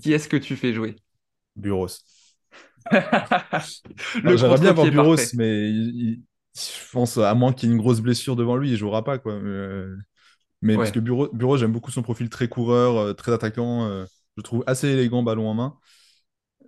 Qui 0.00 0.12
est-ce 0.12 0.28
que 0.28 0.36
tu 0.36 0.56
fais 0.56 0.72
jouer? 0.72 0.96
Bureau. 1.56 1.88
Le 4.22 4.36
J'aimerais 4.36 4.58
bien 4.58 4.74
Bureau, 4.90 5.16
parfait. 5.16 5.30
mais 5.34 5.70
il- 5.70 6.02
il- 6.10 6.22
je 6.56 6.90
pense, 6.92 7.18
à 7.18 7.34
moins 7.34 7.52
qu'il 7.52 7.68
y 7.68 7.72
ait 7.72 7.74
une 7.74 7.80
grosse 7.80 8.00
blessure 8.00 8.36
devant 8.36 8.56
lui, 8.56 8.70
il 8.70 8.76
jouera 8.76 9.04
pas, 9.04 9.18
quoi. 9.18 9.32
Euh, 9.32 9.96
Mais 10.62 10.78
parce 10.78 10.92
que 10.92 11.00
Bureau, 11.00 11.28
Bureau 11.32 11.56
j'aime 11.58 11.72
beaucoup 11.72 11.90
son 11.92 12.02
profil 12.02 12.30
très 12.30 12.48
coureur, 12.48 12.96
euh, 12.98 13.14
très 13.14 13.32
attaquant. 13.32 13.86
euh, 13.86 14.06
je 14.38 14.42
trouve 14.42 14.64
assez 14.66 14.88
élégant, 14.88 15.22
ballon 15.24 15.48
en 15.48 15.54
main. 15.54 15.76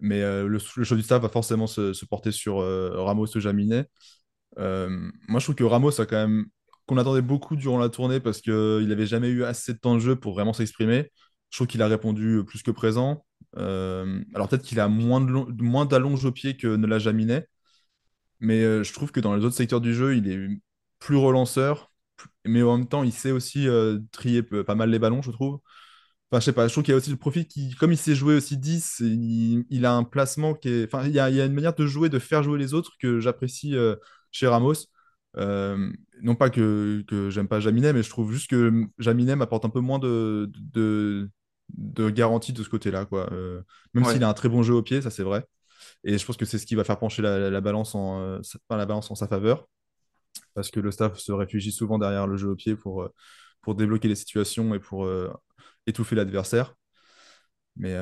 Mais 0.00 0.22
euh, 0.22 0.48
le, 0.48 0.58
le 0.76 0.84
choix 0.84 0.96
du 0.96 1.02
staff 1.04 1.22
va 1.22 1.28
forcément 1.30 1.66
se, 1.66 1.92
se 1.94 2.04
porter 2.06 2.32
sur 2.32 2.60
euh, 2.60 3.02
Ramos 3.02 3.26
ou 3.36 3.40
Jaminet. 3.40 3.86
Euh, 4.58 4.88
moi, 5.28 5.40
je 5.40 5.46
trouve 5.46 5.56
que 5.56 5.64
Ramos 5.64 6.00
a 6.00 6.06
quand 6.06 6.16
même 6.16 6.46
qu'on 6.86 6.98
attendait 6.98 7.22
beaucoup 7.22 7.56
durant 7.56 7.78
la 7.78 7.90
tournée 7.90 8.20
parce 8.20 8.42
qu'il 8.42 8.86
n'avait 8.88 9.06
jamais 9.06 9.28
eu 9.30 9.44
assez 9.44 9.74
de 9.74 9.78
temps 9.80 9.96
de 9.96 10.00
jeu 10.00 10.16
pour 10.16 10.34
vraiment 10.34 10.54
s'exprimer. 10.54 11.10
Je 11.50 11.58
trouve 11.58 11.68
qu'il 11.68 11.82
a 11.82 11.88
répondu 11.88 12.44
plus 12.46 12.62
que 12.64 12.72
présent. 12.72 13.25
Euh, 13.56 14.22
alors 14.34 14.48
peut-être 14.48 14.62
qu'il 14.62 14.80
a 14.80 14.88
moins 14.88 15.20
de 15.20 15.30
long- 15.30 15.84
d'allonge 15.84 16.24
au 16.24 16.32
pied 16.32 16.56
que 16.56 16.66
ne 16.76 16.86
l'a 16.86 16.98
Jaminet, 16.98 17.46
mais 18.40 18.62
euh, 18.64 18.82
je 18.84 18.92
trouve 18.92 19.12
que 19.12 19.20
dans 19.20 19.34
les 19.36 19.44
autres 19.44 19.56
secteurs 19.56 19.80
du 19.80 19.94
jeu, 19.94 20.16
il 20.16 20.28
est 20.30 20.48
plus 20.98 21.16
relanceur, 21.16 21.92
mais 22.46 22.62
en 22.62 22.78
même 22.78 22.88
temps, 22.88 23.04
il 23.04 23.12
sait 23.12 23.32
aussi 23.32 23.68
euh, 23.68 23.98
trier 24.12 24.42
pas 24.42 24.74
mal 24.74 24.90
les 24.90 24.98
ballons, 24.98 25.22
je 25.22 25.30
trouve. 25.30 25.60
Enfin, 26.30 26.40
je 26.40 26.46
sais 26.46 26.52
pas, 26.52 26.68
je 26.68 26.72
trouve 26.72 26.84
qu'il 26.84 26.92
y 26.92 26.94
a 26.94 26.98
aussi 26.98 27.10
le 27.10 27.16
profil 27.16 27.46
qui, 27.46 27.74
comme 27.76 27.92
il 27.92 27.98
sait 27.98 28.14
jouer 28.14 28.36
aussi 28.36 28.58
10, 28.58 29.00
il, 29.00 29.86
a 29.86 29.94
un 29.94 30.04
placement 30.04 30.54
qui 30.54 30.68
est. 30.70 30.84
Enfin, 30.86 31.06
il 31.06 31.12
y 31.14 31.20
a, 31.20 31.28
une 31.28 31.52
manière 31.54 31.74
de 31.74 31.86
jouer, 31.86 32.08
de 32.08 32.18
faire 32.18 32.42
jouer 32.42 32.58
les 32.58 32.74
autres 32.74 32.92
que 33.00 33.20
j'apprécie 33.20 33.76
chez 34.32 34.48
Ramos. 34.48 34.74
Non 35.36 36.34
pas 36.34 36.50
que, 36.50 37.04
que 37.06 37.30
j'aime 37.30 37.48
pas 37.48 37.60
Jaminet, 37.60 37.92
mais 37.92 38.02
je 38.02 38.10
trouve 38.10 38.32
juste 38.32 38.50
que 38.50 38.86
Jaminet 38.98 39.36
m'apporte 39.36 39.64
un 39.64 39.70
peu 39.70 39.80
moins 39.80 39.98
de, 39.98 40.50
de 41.70 42.10
garantie 42.10 42.52
de 42.52 42.62
ce 42.62 42.68
côté-là, 42.68 43.04
quoi. 43.06 43.28
Euh, 43.32 43.62
même 43.94 44.04
s'il 44.04 44.22
ouais, 44.22 44.24
a 44.24 44.28
un 44.28 44.34
très 44.34 44.48
bon 44.48 44.62
jeu 44.62 44.74
au 44.74 44.82
pied, 44.82 45.02
ça 45.02 45.10
c'est 45.10 45.22
vrai. 45.22 45.44
Et 46.04 46.18
je 46.18 46.26
pense 46.26 46.36
que 46.36 46.46
c'est 46.46 46.58
ce 46.58 46.66
qui 46.66 46.74
va 46.76 46.84
faire 46.84 46.98
pencher 46.98 47.22
la, 47.22 47.38
la- 47.38 47.50
la 47.50 47.60
balance 47.62 47.94
en, 47.94 48.20
euh, 48.20 48.42
sa- 48.42 48.58
enfin, 48.68 48.78
la 48.78 48.86
balance 48.86 49.10
en 49.10 49.16
sa 49.16 49.28
faveur, 49.28 49.66
parce 50.54 50.70
que 50.70 50.80
le 50.80 50.90
staff 50.92 51.18
se 51.18 51.32
réfugie 51.32 51.72
souvent 51.72 51.98
derrière 51.98 52.26
le 52.26 52.36
jeu 52.36 52.48
au 52.50 52.56
pied 52.56 52.76
pour, 52.76 53.02
euh, 53.04 53.12
pour 53.62 53.74
débloquer 53.76 54.08
les 54.08 54.14
situations 54.16 54.74
et 54.74 54.80
pour 54.80 55.08
étouffer 55.86 56.16
l'adversaire. 56.16 56.74
Mais 57.76 57.94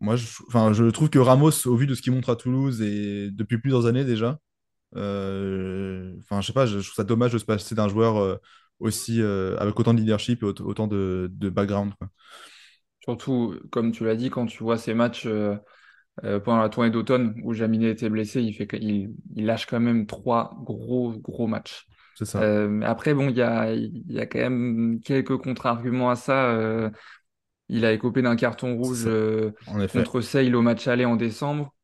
moi, 0.00 0.16
je, 0.16 0.90
trouve 0.90 1.08
que 1.10 1.18
Ramos, 1.18 1.66
au 1.66 1.76
vu 1.76 1.86
de 1.86 1.94
ce 1.94 2.02
qu'il 2.02 2.12
montre 2.12 2.30
à 2.30 2.36
Toulouse 2.36 2.82
et 2.82 3.30
depuis 3.30 3.58
plusieurs 3.58 3.86
années 3.86 4.04
déjà, 4.04 4.38
enfin, 4.94 6.40
je 6.40 6.46
sais 6.46 6.52
pas, 6.52 6.66
je, 6.66 6.80
je 6.80 6.86
trouve 6.86 6.96
ça 6.96 7.04
dommage 7.04 7.32
de 7.32 7.38
se 7.38 7.44
passer 7.44 7.74
d'un 7.74 7.88
joueur 7.88 8.40
aussi 8.80 9.20
euh, 9.22 9.56
avec 9.58 9.78
autant 9.78 9.94
de 9.94 10.00
leadership 10.00 10.42
et 10.42 10.46
aut- 10.46 10.62
autant 10.62 10.86
de, 10.88 11.28
de 11.32 11.48
background, 11.50 11.92
quoi. 11.98 12.08
Surtout, 13.02 13.56
comme 13.70 13.92
tu 13.92 14.04
l'as 14.04 14.16
dit, 14.16 14.30
quand 14.30 14.46
tu 14.46 14.62
vois 14.62 14.78
ces 14.78 14.94
matchs 14.94 15.26
euh, 15.26 15.56
euh, 16.24 16.40
pendant 16.40 16.62
la 16.62 16.68
tournée 16.68 16.90
d'automne 16.90 17.34
où 17.44 17.54
Jaminet 17.54 17.90
était 17.90 18.10
blessé, 18.10 18.42
il 18.42 18.54
fait, 18.54 18.66
que- 18.66 18.76
il, 18.76 19.14
il 19.36 19.46
lâche 19.46 19.66
quand 19.66 19.80
même 19.80 20.06
trois 20.06 20.56
gros, 20.64 21.12
gros 21.18 21.46
matchs. 21.46 21.86
C'est 22.14 22.24
ça. 22.26 22.40
Euh, 22.40 22.82
après, 22.82 23.14
bon, 23.14 23.28
il 23.30 23.36
y 23.36 23.42
a, 23.42 23.72
il 23.74 24.12
y 24.12 24.20
a 24.20 24.26
quand 24.26 24.38
même 24.40 25.00
quelques 25.04 25.36
contre-arguments 25.38 26.10
à 26.10 26.16
ça. 26.16 26.50
euh, 26.52 26.90
il 27.68 27.84
a 27.84 27.92
écopé 27.92 28.22
d'un 28.22 28.36
carton 28.36 28.76
rouge 28.76 29.08
contre 29.88 30.20
Sale 30.20 30.54
au 30.56 30.62
match 30.62 30.86
aller 30.88 31.04
en 31.04 31.16
décembre. 31.16 31.74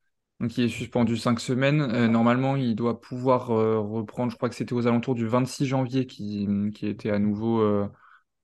Donc, 0.40 0.56
il 0.58 0.64
est 0.64 0.68
suspendu 0.68 1.16
cinq 1.16 1.40
semaines. 1.40 1.80
Euh, 1.82 2.08
normalement, 2.08 2.56
il 2.56 2.76
doit 2.76 3.00
pouvoir 3.00 3.50
euh, 3.50 3.80
reprendre, 3.80 4.30
je 4.32 4.36
crois 4.36 4.48
que 4.48 4.54
c'était 4.54 4.72
aux 4.74 4.86
alentours 4.86 5.14
du 5.14 5.26
26 5.26 5.66
janvier 5.66 6.06
qui, 6.06 6.48
qui 6.74 6.86
était 6.86 7.10
à 7.10 7.18
nouveau 7.18 7.60
euh, 7.60 7.88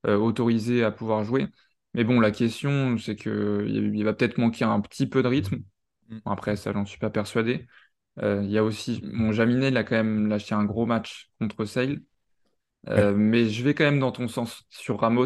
autorisé 0.05 0.83
à 0.83 0.91
pouvoir 0.91 1.23
jouer. 1.23 1.47
Mais 1.95 2.03
bon, 2.03 2.19
la 2.19 2.31
question, 2.31 2.97
c'est 2.97 3.15
que 3.15 3.65
il 3.67 3.95
il 3.95 4.03
va 4.03 4.13
peut-être 4.13 4.37
manquer 4.37 4.65
un 4.65 4.81
petit 4.81 5.07
peu 5.07 5.23
de 5.23 5.29
rythme. 5.29 5.63
Mm. 6.09 6.19
Bon, 6.25 6.31
Après, 6.31 6.57
ça, 6.57 6.73
j'en 6.73 6.85
suis 6.85 6.99
pas 6.99 7.09
persuadé. 7.09 7.67
Euh, 8.21 8.41
Il 8.43 8.51
y 8.51 8.57
a 8.57 8.63
aussi, 8.63 9.01
mon 9.03 9.31
Jaminet, 9.31 9.69
il 9.69 9.77
a 9.77 9.83
quand 9.85 9.95
même 9.95 10.27
lâché 10.27 10.53
un 10.55 10.65
gros 10.65 10.85
match 10.85 11.31
contre 11.39 11.63
Sale. 11.63 12.01
Ouais. 12.87 12.99
Euh, 12.99 13.13
mais 13.15 13.49
je 13.49 13.63
vais 13.63 13.73
quand 13.73 13.85
même 13.85 13.99
dans 13.99 14.11
ton 14.11 14.27
sens 14.27 14.63
sur 14.69 14.99
Ramos. 14.99 15.25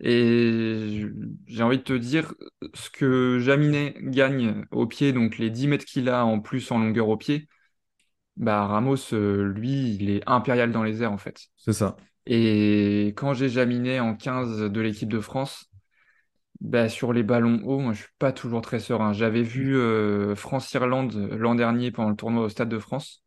Et 0.00 1.06
j'ai 1.46 1.62
envie 1.62 1.78
de 1.78 1.84
te 1.84 1.92
dire 1.92 2.34
ce 2.74 2.90
que 2.90 3.38
Jaminet 3.38 3.94
gagne 4.00 4.64
au 4.72 4.86
pied, 4.86 5.12
donc 5.12 5.38
les 5.38 5.50
10 5.50 5.68
mètres 5.68 5.84
qu'il 5.84 6.08
a 6.08 6.26
en 6.26 6.40
plus 6.40 6.72
en 6.72 6.78
longueur 6.78 7.08
au 7.08 7.16
pied, 7.16 7.48
bah 8.36 8.66
Ramos, 8.66 9.12
euh, 9.12 9.44
lui, 9.44 9.94
il 9.94 10.10
est 10.10 10.22
impérial 10.26 10.72
dans 10.72 10.82
les 10.82 11.02
airs 11.02 11.12
en 11.12 11.18
fait. 11.18 11.46
C'est 11.56 11.72
ça. 11.72 11.96
Et 12.26 13.12
quand 13.16 13.34
j'ai 13.34 13.48
Jaminet 13.48 14.00
en 14.00 14.16
15 14.16 14.70
de 14.70 14.80
l'équipe 14.80 15.08
de 15.08 15.20
France, 15.20 15.71
bah, 16.62 16.88
sur 16.90 17.12
les 17.14 17.24
ballons 17.24 17.60
hauts, 17.64 17.80
moi, 17.80 17.94
je 17.94 18.02
suis 18.04 18.12
pas 18.20 18.32
toujours 18.32 18.62
très 18.62 18.80
serein. 18.80 19.12
J'avais 19.14 19.42
vu 19.42 19.76
euh, 19.76 20.36
France-Irlande 20.36 21.14
l'an 21.38 21.54
dernier 21.56 21.92
pendant 21.92 22.10
le 22.10 22.16
tournoi 22.16 22.44
au 22.44 22.48
Stade 22.50 22.70
de 22.70 22.78
France. 22.80 23.22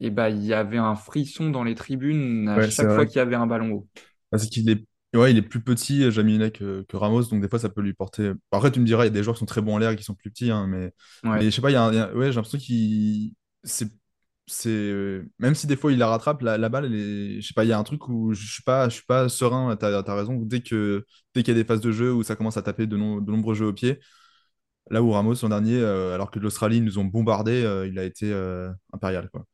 Et 0.00 0.10
bah, 0.10 0.30
il 0.30 0.44
y 0.44 0.54
avait 0.54 0.78
un 0.78 0.96
frisson 0.96 1.50
dans 1.50 1.64
les 1.64 1.74
tribunes 1.76 2.48
à 2.48 2.60
Ouais, 2.60 2.70
chaque 2.70 2.90
fois 2.92 3.06
qu'il 3.06 3.16
y 3.18 3.20
avait 3.20 3.36
un 3.36 3.46
ballon 3.48 3.72
haut. 3.72 3.88
Parce 4.30 4.46
qu'il 4.48 4.68
est, 4.70 4.84
ouais, 5.14 5.30
il 5.32 5.36
est 5.38 5.42
plus 5.42 5.62
petit, 5.62 6.10
Jaminet, 6.10 6.50
que, 6.52 6.82
que 6.88 6.96
Ramos, 6.96 7.24
donc 7.24 7.40
des 7.42 7.48
fois 7.48 7.58
ça 7.58 7.68
peut 7.68 7.82
lui 7.82 7.94
porter. 7.94 8.32
Après, 8.50 8.70
tu 8.72 8.80
me 8.80 8.86
diras, 8.86 9.04
il 9.04 9.06
y 9.06 9.10
a 9.10 9.10
des 9.10 9.22
joueurs 9.22 9.36
qui 9.36 9.40
sont 9.40 9.46
très 9.46 9.60
bons 9.62 9.74
en 9.74 9.78
l'air 9.78 9.90
et 9.90 9.96
qui 9.96 10.04
sont 10.04 10.14
plus 10.14 10.30
petits, 10.30 10.50
hein, 10.50 10.66
mais, 10.66 10.92
mais 11.32 11.46
je 11.46 11.50
sais 11.50 11.60
pas, 11.62 11.70
il 11.70 11.74
y 11.74 11.76
a, 11.76 11.84
un- 11.84 11.92
il 11.92 11.96
y 11.96 11.98
a- 12.00 12.14
ouais, 12.14 12.26
j'ai 12.32 12.36
l'impression 12.36 12.58
qu'il. 12.58 13.34
C'est, 13.64 13.88
c'est... 14.46 15.22
Même 15.38 15.54
si 15.54 15.66
des 15.66 15.76
fois 15.76 15.92
il 15.92 15.98
la 15.98 16.08
rattrape, 16.08 16.42
la, 16.42 16.58
la 16.58 16.68
balle, 16.68 16.86
elle 16.86 16.94
est... 16.94 17.40
je 17.40 17.46
sais 17.48 17.54
pas, 17.54 17.64
il 17.64 17.68
y 17.68 17.72
a 17.72 17.78
un 17.78 17.84
truc 17.84 18.08
où 18.08 18.32
je 18.34 18.46
suis 18.52 18.62
pas, 18.62 18.88
je 18.88 18.94
suis 18.96 19.04
pas 19.06 19.28
serein, 19.28 19.76
t'as, 19.76 20.02
t'as 20.02 20.14
raison, 20.14 20.36
dès 20.36 20.60
que, 20.62 21.04
dès 21.34 21.42
qu'il 21.42 21.54
y 21.56 21.58
a 21.58 21.62
des 21.62 21.66
phases 21.66 21.80
de 21.80 21.92
jeu 21.92 22.12
où 22.12 22.22
ça 22.22 22.36
commence 22.36 22.56
à 22.56 22.62
taper 22.62 22.86
de, 22.86 22.96
nom- 22.96 23.20
de 23.20 23.30
nombreux 23.30 23.54
jeux 23.54 23.66
au 23.66 23.72
pied, 23.72 24.00
là 24.90 25.02
où 25.02 25.12
Ramos 25.12 25.34
l'an 25.42 25.50
dernier, 25.50 25.78
euh, 25.80 26.14
alors 26.14 26.30
que 26.30 26.38
l'Australie 26.40 26.80
nous 26.82 26.98
ont 26.98 27.04
bombardé, 27.06 27.64
euh, 27.64 27.86
il 27.88 27.98
a 27.98 28.04
été 28.04 28.32
euh, 28.32 28.70
impérial, 28.92 29.30
quoi. 29.30 29.44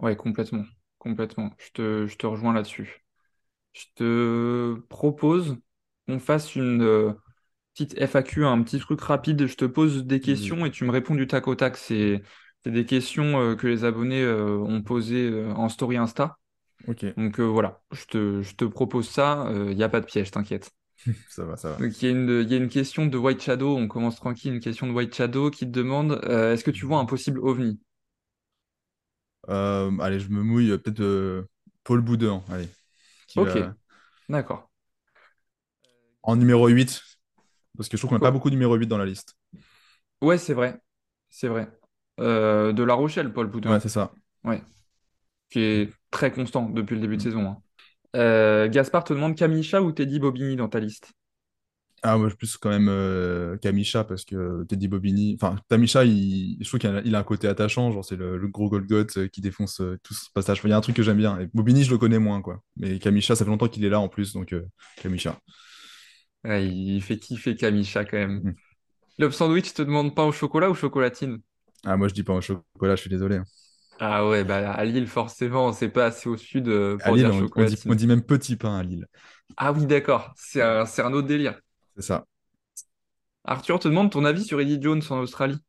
ouais, 0.00 0.16
complètement. 0.16 0.64
Complètement. 0.98 1.50
Je 1.58 1.70
te, 1.72 2.06
je 2.06 2.16
te 2.16 2.26
rejoins 2.26 2.52
là-dessus. 2.52 3.04
Je 3.74 3.84
te 3.96 4.74
propose 4.88 5.58
qu'on 6.08 6.18
fasse 6.20 6.56
une 6.56 7.14
petite 7.74 7.96
FAQ, 7.98 8.46
un 8.46 8.62
petit 8.62 8.78
truc 8.80 9.00
rapide. 9.02 9.46
Je 9.46 9.56
te 9.56 9.64
pose 9.66 10.04
des 10.06 10.20
questions 10.20 10.66
et 10.66 10.70
tu 10.70 10.84
me 10.86 10.92
réponds 10.92 11.14
du 11.16 11.26
tac 11.26 11.48
au 11.48 11.54
tac. 11.56 11.76
C'est 11.78 12.22
c'est 12.64 12.70
des 12.72 12.86
questions 12.86 13.40
euh, 13.40 13.56
que 13.56 13.66
les 13.66 13.84
abonnés 13.84 14.22
euh, 14.22 14.56
ont 14.58 14.82
posées 14.82 15.28
euh, 15.30 15.52
en 15.54 15.68
story 15.68 15.96
Insta. 15.96 16.38
Donc 17.16 17.40
voilà, 17.40 17.82
je 17.92 18.04
te, 18.06 18.42
je 18.42 18.54
te 18.56 18.64
propose 18.64 19.08
ça. 19.08 19.46
Il 19.70 19.76
n'y 19.76 19.82
a 19.84 19.88
pas 19.90 20.00
de 20.00 20.06
piège, 20.06 20.30
t'inquiète. 20.30 20.70
ça 21.28 21.44
va, 21.44 21.56
ça 21.56 21.70
va. 21.70 21.78
Donc 21.78 22.00
il 22.00 22.06
y 22.06 22.08
a 22.08 22.12
une, 22.12 22.40
il 22.46 22.50
y 22.50 22.54
a 22.54 22.56
une 22.56 22.70
question 22.70 23.04
de 23.06 23.18
White 23.18 23.42
Shadow. 23.42 23.76
On 23.76 23.86
commence 23.88 24.16
tranquille. 24.16 24.54
Une 24.54 24.60
question 24.60 24.86
de 24.86 24.92
White 24.92 25.14
Shadow 25.14 25.50
qui 25.50 25.66
te 25.66 25.70
demande 25.70 26.12
est-ce 26.24 26.64
que 26.64 26.70
tu 26.70 26.86
vois 26.86 26.98
un 26.98 27.04
possible 27.04 27.40
ovni? 27.40 27.78
Allez, 29.48 30.20
je 30.20 30.28
me 30.28 30.42
mouille, 30.42 30.76
peut-être 30.78 31.46
Paul 31.84 32.00
Boudin, 32.00 32.42
allez, 32.50 32.68
Ok, 33.34 33.56
va 33.56 33.74
d'accord. 34.28 34.70
en 36.22 36.36
numéro 36.36 36.68
8 36.68 37.02
parce 37.76 37.88
que 37.88 37.96
je 37.96 38.02
trouve 38.02 38.10
qu'on 38.10 38.16
n'a 38.16 38.20
pas 38.22 38.30
Co- 38.30 38.32
beaucoup 38.32 38.50
de 38.50 38.54
numéro 38.54 38.74
8 38.76 38.86
dans 38.86 38.98
la 38.98 39.06
liste. 39.06 39.36
Ouais, 40.22 40.38
c'est 40.38 40.54
vrai. 40.54 40.80
C'est 41.30 41.48
vrai. 41.48 41.68
Euh, 42.20 42.72
de 42.72 42.82
La 42.82 42.94
Rochelle, 42.94 43.32
Paul 43.32 43.48
Ouais, 43.64 43.80
Boudin. 43.80 43.80
c'est 43.80 43.88
ça. 43.88 44.12
Ouais. 44.44 44.62
qui 45.50 45.60
est 45.60 45.92
très 46.10 46.32
constant 46.32 46.68
depuis 46.70 46.94
le 46.96 47.00
début 47.02 47.16
de 47.18 47.22
saison. 47.22 47.46
hein. 47.48 47.62
Euh, 48.16 48.68
Gaspard 48.68 49.04
te 49.04 49.14
demande 49.14 49.36
Kamisha 49.36 49.82
ou 49.82 49.92
Teddy 49.92 50.20
Bobigny 50.20 50.56
dans 50.56 50.68
ta 50.68 50.80
liste? 50.80 51.12
Ah, 52.04 52.18
moi, 52.18 52.28
je 52.28 52.34
plus 52.34 52.56
quand 52.56 52.70
même 52.70 52.88
euh, 52.88 53.56
Kamisha, 53.58 54.02
parce 54.02 54.24
que 54.24 54.64
Teddy 54.64 54.88
Bobigny, 54.88 55.36
enfin, 55.40 55.54
Kamisha, 55.70 56.04
il... 56.04 56.56
je 56.60 56.66
trouve 56.66 56.80
qu'il 56.80 56.90
a, 56.90 57.00
il 57.04 57.14
a 57.14 57.20
un 57.20 57.22
côté 57.22 57.46
attachant, 57.46 57.92
genre 57.92 58.04
c'est 58.04 58.16
le, 58.16 58.38
le 58.38 58.48
gros 58.48 58.68
Golgoth 58.68 59.16
euh, 59.18 59.28
qui 59.28 59.40
défonce 59.40 59.80
euh, 59.80 59.96
tout 60.02 60.12
ce 60.12 60.28
passage. 60.34 60.60
Il 60.64 60.70
y 60.70 60.72
a 60.72 60.76
un 60.76 60.80
truc 60.80 60.96
que 60.96 61.02
j'aime 61.04 61.18
bien. 61.18 61.38
Et 61.38 61.46
Bobigny, 61.54 61.84
je 61.84 61.92
le 61.92 61.98
connais 61.98 62.18
moins, 62.18 62.42
quoi. 62.42 62.60
Mais 62.76 62.98
Kamisha, 62.98 63.36
ça 63.36 63.44
fait 63.44 63.50
longtemps 63.50 63.68
qu'il 63.68 63.84
est 63.84 63.88
là 63.88 64.00
en 64.00 64.08
plus, 64.08 64.32
donc 64.32 64.52
euh, 64.52 64.66
Kamisha. 65.00 65.38
Ouais, 66.44 66.66
il 66.68 67.00
fait 67.02 67.18
kiffer 67.18 67.56
Kamisha 67.56 68.04
quand 68.04 68.16
même. 68.16 68.44
Mm. 68.44 68.52
Club 69.18 69.32
Sandwich 69.32 69.74
te 69.74 69.82
demande 69.82 70.14
pain 70.14 70.24
au 70.24 70.32
chocolat 70.32 70.70
ou 70.70 70.74
chocolatine? 70.74 71.40
Ah, 71.84 71.96
moi, 71.96 72.08
je 72.08 72.14
dis 72.14 72.22
pas 72.24 72.34
au 72.34 72.40
chocolat, 72.40 72.96
je 72.96 73.00
suis 73.02 73.10
désolé. 73.10 73.36
hein. 73.36 73.44
Ah 73.98 74.26
ouais, 74.28 74.44
bah 74.44 74.72
à 74.72 74.84
Lille, 74.84 75.06
forcément, 75.06 75.72
c'est 75.72 75.88
pas 75.88 76.06
assez 76.06 76.28
au 76.28 76.36
sud 76.36 76.68
euh, 76.68 76.98
À 77.00 77.10
pour 77.10 77.16
Lille, 77.16 77.30
dire 77.30 77.32
on, 77.32 77.48
on 77.54 77.64
dit, 77.64 77.78
on 77.86 77.94
chocolatine. 77.94 77.94
dit 77.94 78.06
même 78.06 78.22
petit 78.24 78.56
pain 78.56 78.76
à 78.78 78.82
Lille. 78.82 79.06
Ah 79.56 79.72
oui, 79.72 79.86
d'accord, 79.86 80.32
c'est 80.36 80.62
un, 80.62 80.84
un 80.98 81.12
autre 81.12 81.26
délire. 81.28 81.58
C'est 81.96 82.02
ça. 82.02 82.26
Arthur 83.44 83.78
te 83.78 83.86
demande 83.86 84.10
ton 84.10 84.24
avis 84.24 84.42
sur 84.44 84.60
Eddie 84.60 84.82
Jones 84.82 85.00
en 85.10 85.20
Australie. 85.20 85.60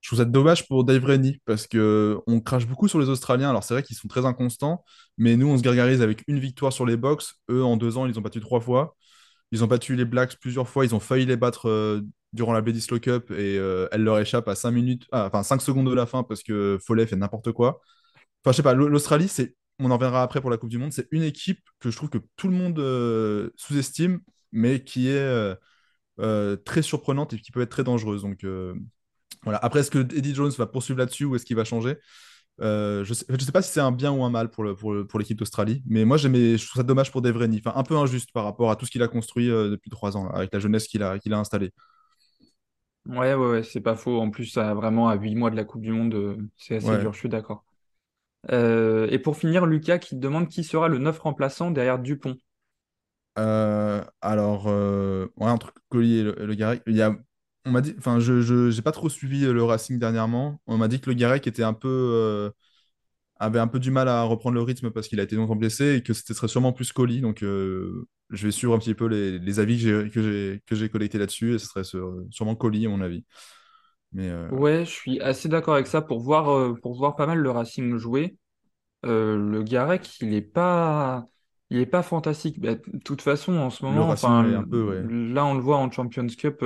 Je 0.00 0.08
trouve 0.10 0.18
ça 0.18 0.24
dommage 0.26 0.68
pour 0.68 0.84
Dave 0.84 1.04
Rennie 1.04 1.40
parce 1.46 1.66
que 1.66 2.18
on 2.26 2.40
crache 2.40 2.66
beaucoup 2.66 2.88
sur 2.88 2.98
les 2.98 3.08
Australiens. 3.08 3.48
Alors 3.50 3.64
c'est 3.64 3.72
vrai 3.74 3.82
qu'ils 3.82 3.96
sont 3.96 4.08
très 4.08 4.26
inconstants, 4.26 4.84
mais 5.16 5.36
nous 5.36 5.46
on 5.48 5.56
se 5.56 5.62
gargarise 5.62 6.02
avec 6.02 6.22
une 6.28 6.38
victoire 6.38 6.72
sur 6.74 6.84
les 6.84 6.96
box. 6.98 7.34
Eux 7.50 7.64
en 7.64 7.76
deux 7.78 7.96
ans 7.96 8.06
ils 8.06 8.18
ont 8.18 8.22
battu 8.22 8.40
trois 8.40 8.60
fois. 8.60 8.96
Ils 9.52 9.64
ont 9.64 9.68
battu 9.68 9.96
les 9.96 10.04
Blacks 10.04 10.38
plusieurs 10.40 10.68
fois. 10.68 10.84
Ils 10.84 10.94
ont 10.94 11.00
failli 11.00 11.26
les 11.26 11.36
battre 11.36 11.68
euh, 11.70 12.02
durant 12.34 12.52
la 12.52 12.60
Bledisloe 12.60 12.98
Cup 12.98 13.30
et 13.30 13.56
euh, 13.58 13.88
elle 13.92 14.02
leur 14.02 14.18
échappe 14.18 14.48
à 14.48 14.56
5 14.56 14.72
minutes, 14.72 15.06
ah, 15.12 15.26
enfin 15.26 15.42
5 15.44 15.62
secondes 15.62 15.88
de 15.88 15.94
la 15.94 16.04
fin 16.04 16.24
parce 16.24 16.42
que 16.42 16.78
Follet 16.84 17.06
fait 17.06 17.16
n'importe 17.16 17.52
quoi. 17.52 17.80
Enfin 18.44 18.52
je 18.52 18.56
sais 18.56 18.62
pas. 18.62 18.74
l'Australie 18.74 19.28
c'est, 19.28 19.54
on 19.78 19.90
en 19.90 19.98
verra 19.98 20.22
après 20.22 20.40
pour 20.40 20.50
la 20.50 20.56
Coupe 20.58 20.70
du 20.70 20.78
Monde. 20.78 20.92
C'est 20.92 21.06
une 21.12 21.22
équipe 21.22 21.60
que 21.80 21.90
je 21.90 21.96
trouve 21.96 22.10
que 22.10 22.18
tout 22.36 22.48
le 22.48 22.54
monde 22.54 22.78
euh, 22.80 23.50
sous-estime, 23.56 24.20
mais 24.52 24.82
qui 24.82 25.08
est 25.08 25.54
euh, 26.20 26.56
très 26.64 26.82
surprenante 26.82 27.32
et 27.32 27.38
qui 27.38 27.52
peut 27.52 27.62
être 27.62 27.70
très 27.70 27.84
dangereuse. 27.84 28.22
Donc 28.22 28.44
voilà. 29.44 29.58
Après, 29.58 29.80
est-ce 29.80 29.90
que 29.90 29.98
Eddie 29.98 30.34
Jones 30.34 30.52
va 30.58 30.66
poursuivre 30.66 30.98
là-dessus 30.98 31.24
ou 31.24 31.36
est-ce 31.36 31.44
qu'il 31.46 31.56
va 31.56 31.64
changer? 31.64 31.96
Je 32.60 33.04
sais, 33.12 33.26
sais 33.28 33.52
pas 33.52 33.62
si 33.62 33.72
c'est 33.72 33.80
un 33.80 33.92
bien 33.92 34.12
ou 34.12 34.24
un 34.24 34.30
mal 34.30 34.50
pour 34.50 34.64
le, 34.64 34.74
pour 34.74 35.06
pour 35.06 35.18
l'équipe 35.20 35.38
d'Australie, 35.38 35.82
mais 35.86 36.04
moi 36.04 36.16
j'aimais, 36.16 36.56
je 36.58 36.66
trouve 36.66 36.80
ça 36.80 36.84
dommage 36.84 37.12
pour 37.12 37.22
Dave 37.22 37.36
Rennie. 37.36 37.60
Enfin, 37.64 37.78
un 37.78 37.84
peu 37.84 37.96
injuste 37.96 38.30
par 38.32 38.44
rapport 38.44 38.70
à 38.70 38.76
tout 38.76 38.86
ce 38.86 38.90
qu'il 38.90 39.02
a 39.02 39.08
construit 39.08 39.48
depuis 39.48 39.90
trois 39.90 40.16
ans, 40.16 40.28
avec 40.30 40.52
la 40.52 40.58
jeunesse 40.60 40.88
qu'il 40.88 41.02
a, 41.02 41.18
qu'il 41.18 41.32
a 41.32 41.38
installée. 41.38 41.72
Ouais, 43.06 43.34
ouais, 43.34 43.50
ouais, 43.50 43.62
c'est 43.62 43.80
pas 43.82 43.96
faux. 43.96 44.18
En 44.20 44.30
plus, 44.30 44.46
ça, 44.46 44.72
vraiment, 44.74 45.08
à 45.10 45.14
8 45.16 45.34
mois 45.34 45.50
de 45.50 45.56
la 45.56 45.64
Coupe 45.64 45.82
du 45.82 45.92
Monde, 45.92 46.14
euh, 46.14 46.36
c'est 46.56 46.76
assez 46.76 46.96
Ouais. 46.96 46.96
dur, 46.96 47.12
je 47.12 47.18
suis 47.18 47.28
d'accord. 47.28 47.64
Euh, 48.52 49.08
et 49.10 49.18
pour 49.20 49.36
finir, 49.38 49.66
Lucas 49.66 49.98
qui 49.98 50.16
te 50.16 50.20
demande 50.20 50.48
qui 50.48 50.64
sera 50.64 50.88
le 50.88 50.98
neuf 50.98 51.18
remplaçant 51.20 51.70
derrière 51.70 51.98
Dupont. 52.00 52.38
Euh, 53.38 54.04
alors, 54.20 54.66
euh, 54.68 55.26
ouais, 55.36 55.50
entre 55.50 55.72
Collier 55.88 56.18
et 56.18 56.22
le, 56.22 56.32
le 56.46 56.54
Garec, 56.54 56.82
il 56.86 56.94
y 56.96 57.02
a, 57.02 57.16
on 57.64 57.70
m'a 57.72 57.80
dit, 57.80 57.94
enfin, 57.98 58.20
je, 58.20 58.40
je, 58.42 58.70
j'ai 58.70 58.82
pas 58.82 58.92
trop 58.92 59.08
suivi 59.08 59.40
le 59.40 59.62
Racing 59.64 59.98
dernièrement. 59.98 60.60
On 60.66 60.76
m'a 60.78 60.86
dit 60.88 61.00
que 61.00 61.10
le 61.10 61.14
Garec 61.16 61.46
était 61.46 61.64
un 61.64 61.72
peu, 61.74 61.88
euh, 61.88 62.50
avait 63.44 63.58
un 63.60 63.68
peu 63.68 63.78
du 63.80 63.90
mal 63.90 64.08
à 64.08 64.22
reprendre 64.24 64.54
le 64.54 64.62
rythme 64.62 64.90
parce 64.90 65.08
qu'il 65.08 65.20
a 65.20 65.22
été 65.24 65.36
longtemps 65.36 65.56
blessé 65.56 65.96
et 65.96 66.02
que 66.02 66.12
c'était 66.14 66.34
serait 66.34 66.48
sûrement 66.48 66.72
plus 66.72 66.92
Colli. 66.92 67.20
Donc, 67.20 67.42
euh, 67.42 68.06
je 68.30 68.46
vais 68.46 68.52
suivre 68.52 68.74
un 68.74 68.78
petit 68.78 68.94
peu 68.94 69.06
les, 69.06 69.38
les 69.38 69.60
avis 69.60 69.78
que 70.10 70.60
j'ai 70.76 70.88
collectés 70.90 71.18
là-dessus 71.18 71.54
et 71.54 71.58
ce 71.58 71.66
serait 71.66 71.84
sur- 71.84 72.14
sûrement 72.30 72.56
Colli, 72.56 72.86
à 72.86 72.88
mon 72.88 73.00
avis. 73.00 73.24
Mais 74.12 74.30
euh, 74.30 74.50
Ouais, 74.50 74.84
je 74.84 74.90
suis 74.90 75.20
assez 75.20 75.48
d'accord 75.48 75.74
avec 75.74 75.86
ça 75.86 76.02
pour 76.02 76.20
voir, 76.20 76.48
euh, 76.50 76.74
pour 76.82 76.94
voir 76.96 77.16
pas 77.16 77.26
mal 77.26 77.38
le 77.38 77.50
Racing 77.50 77.96
jouer. 77.96 78.36
Euh, 79.06 79.36
le 79.38 79.62
Garec, 79.64 80.20
il 80.20 80.34
est 80.34 80.42
pas, 80.42 81.26
il 81.70 81.78
est 81.80 81.86
pas 81.86 82.02
fantastique. 82.02 82.60
Bah, 82.60 82.74
de 82.76 82.98
toute 83.04 83.22
façon, 83.22 83.54
en 83.58 83.70
ce 83.70 83.84
le 83.88 84.00
moment, 84.00 84.04
Racing, 84.04 84.42
enfin, 84.42 84.44
ouais, 84.44 84.54
un 84.54 84.64
peu, 84.64 84.82
ouais, 84.84 85.08
là, 85.32 85.46
on 85.46 85.54
le 85.54 85.60
voit 85.60 85.78
en 85.78 85.90
Champions 85.90 86.26
Cup, 86.28 86.58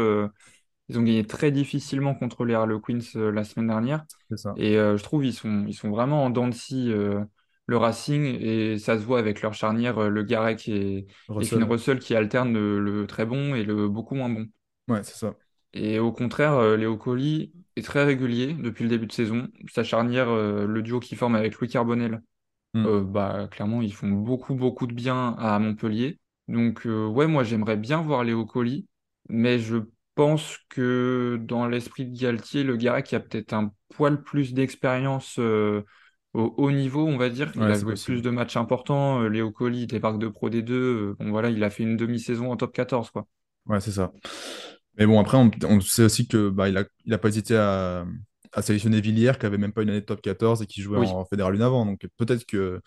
ils 0.88 0.98
ont 0.98 1.02
gagné 1.02 1.26
très 1.26 1.50
difficilement 1.50 2.14
contre 2.14 2.44
les 2.44 2.54
Harlequins 2.54 2.98
euh, 3.16 3.30
la 3.32 3.44
semaine 3.44 3.68
dernière. 3.68 4.04
ça. 4.36 4.56
Et 4.56 4.76
euh, 4.76 4.96
je 4.96 5.02
trouve 5.04 5.24
ils 5.24 5.34
sont, 5.34 5.64
ils 5.66 5.74
sont 5.74 5.90
vraiment 5.90 6.24
en 6.24 6.30
dents 6.30 6.48
de 6.48 6.54
scie, 6.54 6.90
euh, 6.92 7.24
le 7.66 7.76
Racing, 7.76 8.24
et 8.24 8.78
ça 8.78 8.98
se 8.98 9.04
voit 9.04 9.18
avec 9.18 9.42
leur 9.42 9.54
charnière, 9.54 10.08
le 10.10 10.22
Garec 10.22 10.68
et, 10.68 11.06
et 11.38 11.46
Finn 11.46 11.62
Russell, 11.64 11.98
qui 11.98 12.14
alternent 12.14 12.52
le, 12.54 12.80
le 12.80 13.06
très 13.06 13.26
bon 13.26 13.54
et 13.54 13.62
le 13.64 13.88
beaucoup 13.88 14.14
moins 14.14 14.30
bon. 14.30 14.46
ouais, 14.88 15.02
c'est 15.04 15.14
ça. 15.16 15.34
Et 15.72 15.98
au 15.98 16.12
contraire, 16.12 16.76
Léo 16.76 16.96
Colli 16.96 17.52
est 17.76 17.82
très 17.82 18.04
régulier 18.04 18.54
depuis 18.54 18.84
le 18.84 18.90
début 18.90 19.06
de 19.06 19.12
saison. 19.12 19.48
Sa 19.70 19.84
charnière, 19.84 20.30
le 20.34 20.82
duo 20.82 21.00
qu'il 21.00 21.18
forme 21.18 21.34
avec 21.34 21.54
Louis 21.58 21.68
Carbonel, 21.68 22.22
Hmm. 22.74 22.86
euh, 22.86 23.02
bah, 23.04 23.48
clairement, 23.50 23.82
ils 23.82 23.94
font 23.94 24.08
beaucoup, 24.10 24.54
beaucoup 24.54 24.86
de 24.86 24.94
bien 24.94 25.34
à 25.38 25.58
Montpellier. 25.60 26.20
Donc, 26.48 26.86
euh, 26.86 27.06
ouais, 27.08 27.26
moi, 27.28 27.44
j'aimerais 27.44 27.76
bien 27.76 28.02
voir 28.02 28.24
Léo 28.24 28.46
Colli, 28.46 28.86
mais 29.28 29.58
je 29.60 29.78
pense 30.18 30.58
que 30.68 31.38
dans 31.42 31.66
l'esprit 31.68 32.06
de 32.06 32.18
Galtier, 32.18 32.64
le 32.64 32.76
Garec 32.76 33.12
a 33.14 33.20
peut-être 33.20 33.52
un 33.52 33.72
poil 33.94 34.22
plus 34.22 34.54
d'expérience 34.54 35.38
euh, 35.38 35.82
au 36.34 36.54
haut 36.58 36.70
niveau, 36.72 37.06
on 37.06 37.16
va 37.16 37.30
dire. 37.30 37.52
Il 37.56 37.70
Ouais, 37.70 37.70
a 37.70 37.78
joué 37.78 37.96
plus 37.96 38.22
de 38.22 38.30
matchs 38.30 38.56
importants. 38.56 39.22
Euh, 39.22 39.28
Léo 39.28 39.50
Colli 39.52 39.86
débarque 39.86 40.18
de 40.18 40.28
Pro 40.28 40.50
D2. 40.50 40.72
Euh, 40.74 41.16
bon, 41.18 41.30
voilà, 41.30 41.50
il 41.50 41.62
a 41.64 41.70
fait 41.70 41.84
une 41.84 41.96
demi-saison 41.96 42.50
en 42.52 42.56
top 42.56 42.72
14, 42.74 43.10
quoi. 43.10 43.26
Ouais, 43.66 43.80
c'est 43.80 43.92
ça. 43.92 44.12
Mais 44.98 45.06
bon, 45.06 45.20
après, 45.20 45.36
on, 45.38 45.50
on 45.64 45.80
sait 45.80 46.04
aussi 46.04 46.28
que 46.28 46.50
bah, 46.50 46.68
il 46.68 46.76
a, 46.78 46.84
il 47.04 47.14
a 47.14 47.18
pas 47.18 47.28
hésité 47.28 47.56
à, 47.56 48.06
à 48.52 48.62
sélectionner 48.62 49.00
Villiers, 49.00 49.32
qui 49.40 49.46
avait 49.46 49.58
même 49.58 49.72
pas 49.72 49.82
une 49.82 49.90
année 49.90 50.00
de 50.00 50.06
top 50.06 50.22
14 50.22 50.62
et 50.62 50.66
qui 50.66 50.82
jouait 50.82 50.98
Oui. 50.98 51.06
en 51.06 51.24
Fédéral 51.26 51.56
1 51.56 51.60
avant. 51.66 51.86
Donc 51.86 52.06
peut-être 52.16 52.46
que 52.46 52.80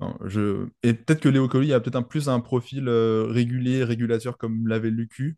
non, 0.00 0.16
je... 0.26 0.66
Et 0.82 0.94
peut-être 0.94 1.20
que 1.20 1.28
Léo 1.30 1.48
Colli 1.48 1.72
a 1.72 1.80
peut-être 1.80 1.96
un 1.96 2.02
plus 2.02 2.28
un 2.28 2.40
profil 2.40 2.88
euh, 2.88 3.26
régulier, 3.28 3.84
régulateur 3.84 4.38
comme 4.38 4.68
l'avait 4.68 4.90
Lucu, 4.90 5.36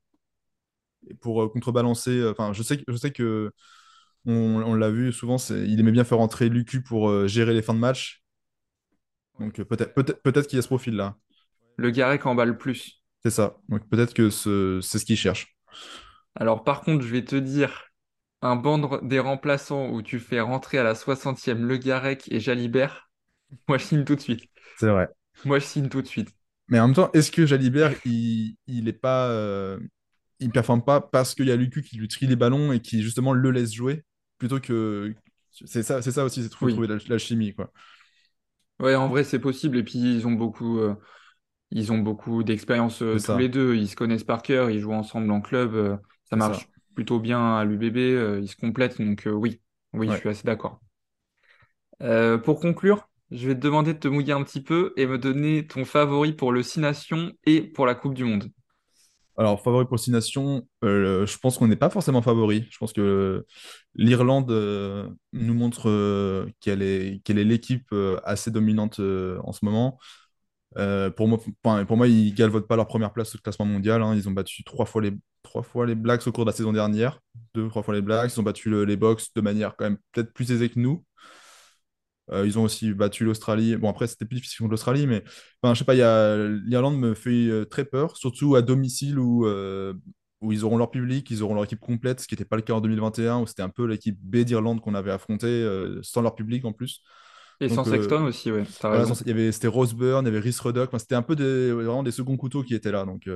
pour 1.20 1.42
euh, 1.42 1.48
contrebalancer. 1.48 2.10
euh, 2.18 2.32
Enfin, 2.32 2.52
je 2.52 2.62
sais, 2.62 2.82
je 2.88 2.96
sais 2.96 3.10
que 3.12 3.52
on, 4.26 4.34
on 4.64 4.74
l'a 4.74 4.90
vu 4.90 5.12
souvent, 5.12 5.36
il 5.50 5.80
aimait 5.80 5.92
bien 5.92 6.04
faire 6.04 6.20
entrer 6.20 6.48
Lucu 6.50 6.82
pour 6.82 7.10
euh, 7.10 7.28
gérer 7.28 7.54
les 7.54 7.62
fins 7.62 7.74
de 7.74 7.80
match. 7.80 8.22
Donc 9.40 9.54
peut-être 9.62 9.94
peut-être 9.94 10.22
peut-être 10.22 10.46
qu'il 10.48 10.56
y 10.56 10.60
a 10.60 10.62
ce 10.62 10.68
profil-là. 10.68 11.16
Le 11.78 11.90
Garec 11.90 12.26
emballe 12.26 12.58
plus. 12.58 13.02
C'est 13.24 13.30
ça. 13.30 13.58
Donc 13.68 13.88
peut-être 13.88 14.14
que 14.14 14.30
ce- 14.30 14.80
c'est 14.82 14.98
ce 14.98 15.04
qu'il 15.04 15.16
cherche. 15.16 15.56
Alors, 16.34 16.64
par 16.64 16.80
contre, 16.82 17.04
je 17.04 17.10
vais 17.10 17.24
te 17.24 17.36
dire, 17.36 17.90
un 18.42 18.56
banc 18.56 18.78
de- 18.78 19.06
des 19.06 19.18
remplaçants 19.20 19.88
où 19.90 20.02
tu 20.02 20.20
fais 20.20 20.40
rentrer 20.40 20.78
à 20.78 20.82
la 20.84 20.94
60e 20.94 21.66
Le 21.66 21.76
Garec 21.76 22.30
et 22.32 22.40
Jalibert, 22.40 23.10
moi, 23.68 23.78
je 23.78 23.84
signe 23.84 24.04
tout 24.04 24.14
de 24.16 24.20
suite. 24.20 24.44
C'est 24.76 24.88
vrai. 24.88 25.08
Moi, 25.44 25.58
je 25.58 25.64
signe 25.66 25.88
tout 25.88 26.00
de 26.02 26.06
suite. 26.06 26.30
Mais 26.68 26.78
en 26.80 26.88
même 26.88 26.94
temps, 26.96 27.10
est-ce 27.12 27.30
que 27.32 27.46
Jalibert, 27.46 27.94
il, 28.04 28.56
il 28.66 28.88
est 28.88 28.92
pas, 28.92 29.28
euh, 29.30 29.78
il 30.40 30.50
performe 30.50 30.84
pas 30.84 31.00
parce 31.00 31.34
qu'il 31.34 31.46
y 31.46 31.50
a 31.52 31.56
Lucu 31.56 31.82
qui 31.82 31.96
lui 31.96 32.08
trie 32.08 32.26
les 32.26 32.36
ballons 32.36 32.72
et 32.72 32.80
qui 32.80 33.02
justement 33.02 33.32
le 33.32 33.50
laisse 33.50 33.72
jouer 33.72 34.04
plutôt 34.38 34.60
que 34.60 35.14
c'est 35.64 35.82
ça, 35.82 36.02
c'est 36.02 36.12
ça 36.12 36.24
aussi, 36.24 36.42
c'est 36.42 36.48
trouver, 36.48 36.68
Oui. 36.68 36.74
trouver 36.74 36.88
la, 36.88 36.98
la 37.08 37.18
chimie 37.18 37.54
quoi. 37.54 37.72
Ouais, 38.80 38.94
en 38.94 39.08
vrai, 39.08 39.24
c'est 39.24 39.40
possible. 39.40 39.76
Et 39.76 39.82
puis, 39.84 39.98
ils 39.98 40.26
ont 40.26 40.32
beaucoup, 40.32 40.78
euh, 40.78 40.94
ils 41.70 41.92
ont 41.92 41.98
beaucoup 41.98 42.44
d'expérience 42.44 43.02
euh, 43.02 43.18
tous 43.20 43.26
ça, 43.26 43.36
les 43.36 43.48
deux. 43.48 43.76
Ils 43.76 43.88
se 43.88 43.96
connaissent 43.96 44.24
par 44.24 44.42
cœur. 44.42 44.70
Ils 44.70 44.80
jouent 44.80 44.92
ensemble 44.94 45.30
en 45.32 45.40
club. 45.40 45.74
euh, 45.74 45.96
ça 46.30 46.36
marche 46.36 46.68
plutôt 46.94 47.20
bien 47.20 47.56
à 47.56 47.64
l'UBB. 47.64 48.42
ils 48.42 48.48
se 48.48 48.56
complètent. 48.56 49.00
Donc, 49.00 49.28
oui, 49.32 49.60
oui, 49.94 50.10
je 50.10 50.16
suis 50.16 50.28
assez 50.28 50.44
d'accord. 50.44 50.80
Pour 52.44 52.58
conclure, 52.60 53.08
je 53.30 53.46
vais 53.46 53.54
te 53.54 53.60
demander 53.60 53.94
de 53.94 53.98
te 54.00 54.08
mouiller 54.08 54.32
un 54.32 54.42
petit 54.42 54.62
peu 54.62 54.92
et 54.96 55.06
me 55.06 55.16
donner 55.18 55.64
ton 55.66 55.84
favori 55.84 56.32
pour 56.32 56.50
le 56.52 56.62
Six 56.64 56.80
Nations 56.80 57.32
et 57.44 57.62
pour 57.62 57.86
la 57.86 57.94
Coupe 57.94 58.14
du 58.14 58.24
Monde. 58.24 58.50
Alors, 59.38 59.62
favori 59.62 59.86
pour 59.86 60.00
Six 60.00 60.10
Nations, 60.10 60.66
euh, 60.84 61.24
je 61.24 61.38
pense 61.38 61.58
qu'on 61.58 61.68
n'est 61.68 61.76
pas 61.76 61.90
forcément 61.90 62.22
favori. 62.22 62.66
Je 62.70 62.78
pense 62.78 62.92
que 62.92 63.46
l'Irlande 63.94 64.50
euh, 64.50 65.08
nous 65.32 65.54
montre 65.54 65.88
euh, 65.88 66.46
qu'elle 66.60 66.82
est, 66.82 67.22
qu'elle 67.24 67.38
est 67.38 67.44
l'équipe 67.44 67.94
assez 68.24 68.50
dominante 68.50 68.98
en 69.00 69.52
ce 69.52 69.64
moment. 69.64 69.98
Pour 71.16 71.28
moi, 71.28 71.38
pour 71.86 71.96
moi, 71.96 72.08
ils 72.08 72.34
galvaudent 72.34 72.66
pas 72.66 72.76
leur 72.76 72.88
première 72.88 73.12
place 73.12 73.34
au 73.34 73.38
classement 73.38 73.64
mondial. 73.66 74.02
hein. 74.02 74.14
Ils 74.16 74.28
ont 74.28 74.32
battu 74.32 74.64
trois 74.64 74.86
fois 74.86 75.02
les, 75.02 75.12
trois 75.42 75.62
fois 75.62 75.86
les 75.86 75.94
Blacks 75.94 76.26
au 76.26 76.32
cours 76.32 76.44
de 76.44 76.50
la 76.50 76.56
saison 76.56 76.72
dernière. 76.72 77.20
Deux, 77.54 77.68
trois 77.68 77.82
fois 77.82 77.94
les 77.94 78.02
Blacks. 78.02 78.32
Ils 78.34 78.40
ont 78.40 78.44
battu 78.44 78.70
le- 78.70 78.84
les 78.84 78.96
Box 78.96 79.32
de 79.34 79.40
manière 79.40 79.76
quand 79.76 79.84
même 79.84 79.98
peut-être 80.12 80.32
plus 80.32 80.50
aisée 80.52 80.68
que 80.68 80.80
nous. 80.80 81.04
Euh, 82.30 82.46
ils 82.46 82.58
ont 82.58 82.64
aussi 82.64 82.92
battu 82.92 83.24
l'Australie. 83.24 83.76
Bon, 83.76 83.88
après, 83.88 84.06
c'était 84.06 84.24
plus 84.24 84.36
difficile 84.36 84.58
contre 84.58 84.72
l'Australie, 84.72 85.06
mais 85.06 85.22
enfin, 85.62 85.74
je 85.74 85.78
sais 85.78 85.84
pas, 85.84 85.94
y 85.94 86.02
a... 86.02 86.36
l'Irlande 86.64 86.98
me 86.98 87.14
fait 87.14 87.48
euh, 87.48 87.64
très 87.64 87.84
peur, 87.84 88.16
surtout 88.16 88.54
à 88.56 88.62
domicile 88.62 89.18
où, 89.18 89.46
euh, 89.46 89.94
où 90.40 90.52
ils 90.52 90.64
auront 90.64 90.76
leur 90.76 90.90
public, 90.90 91.30
ils 91.30 91.42
auront 91.42 91.54
leur 91.54 91.64
équipe 91.64 91.80
complète, 91.80 92.20
ce 92.20 92.28
qui 92.28 92.34
n'était 92.34 92.44
pas 92.44 92.56
le 92.56 92.62
cas 92.62 92.74
en 92.74 92.80
2021, 92.80 93.40
où 93.40 93.46
c'était 93.46 93.62
un 93.62 93.70
peu 93.70 93.86
l'équipe 93.86 94.18
B 94.20 94.38
d'Irlande 94.38 94.80
qu'on 94.80 94.94
avait 94.94 95.10
affrontée 95.10 95.66
sans 96.02 96.22
leur 96.22 96.34
public 96.34 96.64
en 96.64 96.72
plus. 96.72 97.02
Et 97.60 97.68
sans 97.68 97.76
Donc 97.82 97.88
Sexton 97.88 98.24
aussi, 98.24 98.50
voilà, 98.50 98.98
raison. 99.00 99.14
il 99.22 99.28
y 99.28 99.30
avait, 99.32 99.50
c'était 99.50 99.66
Rose 99.66 99.94
Byrne, 99.94 100.24
il 100.24 100.32
y 100.32 100.36
avait 100.36 100.38
Rhys 100.38 100.60
Ruddock, 100.60 100.88
Enfin, 100.90 100.98
c'était 100.98 101.16
un 101.16 101.22
peu 101.22 101.34
des, 101.34 101.72
vraiment 101.72 102.04
des 102.04 102.12
seconds 102.12 102.36
couteaux 102.36 102.62
qui 102.62 102.74
étaient 102.74 102.92
là. 102.92 103.04
Donc 103.04 103.28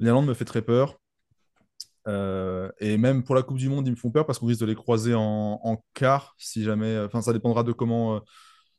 l'Irlande 0.00 0.26
me 0.26 0.34
fait 0.34 0.44
très 0.44 0.62
peur. 0.62 0.98
Euh, 2.06 2.70
et 2.80 2.96
même 2.98 3.24
pour 3.24 3.34
la 3.34 3.42
Coupe 3.42 3.58
du 3.58 3.68
Monde, 3.68 3.86
ils 3.86 3.90
me 3.92 3.96
font 3.96 4.10
peur 4.10 4.26
parce 4.26 4.38
qu'on 4.38 4.46
risque 4.46 4.60
de 4.60 4.66
les 4.66 4.74
croiser 4.74 5.14
en, 5.14 5.60
en 5.62 5.82
quart, 5.94 6.34
si 6.38 6.62
jamais. 6.64 6.98
Enfin, 7.00 7.22
ça 7.22 7.32
dépendra 7.32 7.62
de 7.64 7.72
comment, 7.72 8.16
euh, 8.16 8.20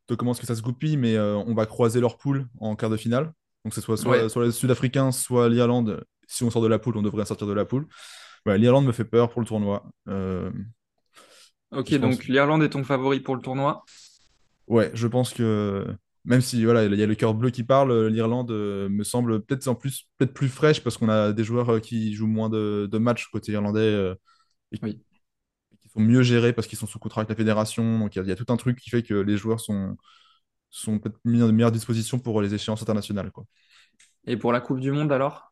de 0.09 0.15
comment 0.15 0.31
est-ce 0.31 0.41
que 0.41 0.47
ça 0.47 0.55
se 0.55 0.61
goupille, 0.61 0.97
mais 0.97 1.15
euh, 1.15 1.35
on 1.37 1.53
va 1.53 1.65
croiser 1.65 1.99
leur 1.99 2.17
poule 2.17 2.47
en 2.59 2.75
quart 2.75 2.89
de 2.89 2.97
finale. 2.97 3.31
Donc, 3.65 3.73
c'est 3.73 3.81
soit, 3.81 3.97
soit, 3.97 4.17
Ouais, 4.17 4.29
soit 4.29 4.45
les 4.45 4.51
Sud-Africains, 4.51 5.11
soit 5.11 5.49
l'Irlande. 5.49 6.03
Si 6.27 6.43
on 6.43 6.49
sort 6.51 6.61
de 6.61 6.67
la 6.67 6.79
poule, 6.79 6.97
on 6.97 7.01
devrait 7.01 7.25
sortir 7.25 7.47
de 7.47 7.53
la 7.53 7.65
poule. 7.65 7.87
Ouais, 8.45 8.57
L'Irlande 8.57 8.85
me 8.85 8.91
fait 8.93 9.05
peur 9.05 9.29
pour 9.29 9.41
le 9.41 9.47
tournoi. 9.47 9.85
Euh, 10.09 10.51
ok, 11.71 11.97
pense, 11.99 11.99
donc 11.99 12.25
l'Irlande 12.25 12.63
est 12.63 12.69
ton 12.69 12.83
favori 12.83 13.19
pour 13.21 13.35
le 13.35 13.41
tournoi? 13.41 13.83
ouais, 14.67 14.91
je 14.93 15.07
pense 15.07 15.33
que 15.33 15.85
même 16.27 16.41
si 16.41 16.65
voilà, 16.65 16.85
il 16.85 16.95
y 16.95 17.03
a 17.03 17.07
le 17.07 17.15
cœur 17.15 17.35
bleu 17.35 17.51
qui 17.51 17.63
parle, 17.65 17.91
euh, 17.91 18.09
l'Irlande 18.11 18.51
euh, 18.51 18.89
me 18.89 19.03
semble 19.05 19.43
peut-être 19.45 19.67
en 19.69 19.75
plus 19.75 20.09
peut-être 20.19 20.33
plus 20.35 20.49
fraîche 20.49 20.83
parce 20.83 20.97
qu'on 20.97 21.09
a 21.09 21.33
des 21.33 21.45
joueurs 21.45 21.69
euh, 21.75 21.81
qui 21.81 22.13
jouent 22.15 22.27
moins 22.27 22.49
de, 22.49 22.89
de 22.91 22.99
matchs 22.99 23.27
côté 23.29 23.53
irlandais 23.53 24.15
et 24.73 24.79
Oui. 24.81 25.01
qui 25.81 25.89
sont 25.89 25.99
mieux 26.01 26.21
gérés 26.23 26.53
parce 26.53 26.67
qu'ils 26.67 26.77
sont 26.77 26.87
sous 26.87 26.99
contrat 26.99 27.21
avec 27.21 27.29
la 27.29 27.35
fédération. 27.35 27.99
Donc 27.99 28.15
il 28.15 28.19
y, 28.19 28.21
a 28.21 28.25
il 28.25 28.29
y 28.29 28.31
a 28.31 28.35
tout 28.35 28.45
un 28.51 28.57
truc 28.57 28.79
qui 28.79 28.89
fait 28.89 29.03
que 29.03 29.13
les 29.13 29.37
joueurs 29.37 29.59
sont, 29.59 29.97
sont 30.71 30.99
peut-être 30.99 31.19
mis 31.25 31.41
à 31.43 31.47
de 31.47 31.51
meilleures 31.51 31.73
dispositions 31.73 32.19
pour 32.19 32.41
les 32.41 32.53
échéances 32.55 32.81
internationales, 32.83 33.31
quoi. 33.31 33.45
Et 34.27 34.37
pour 34.37 34.51
la 34.53 34.61
Coupe 34.61 34.79
du 34.79 34.91
Monde 34.91 35.11
alors? 35.11 35.51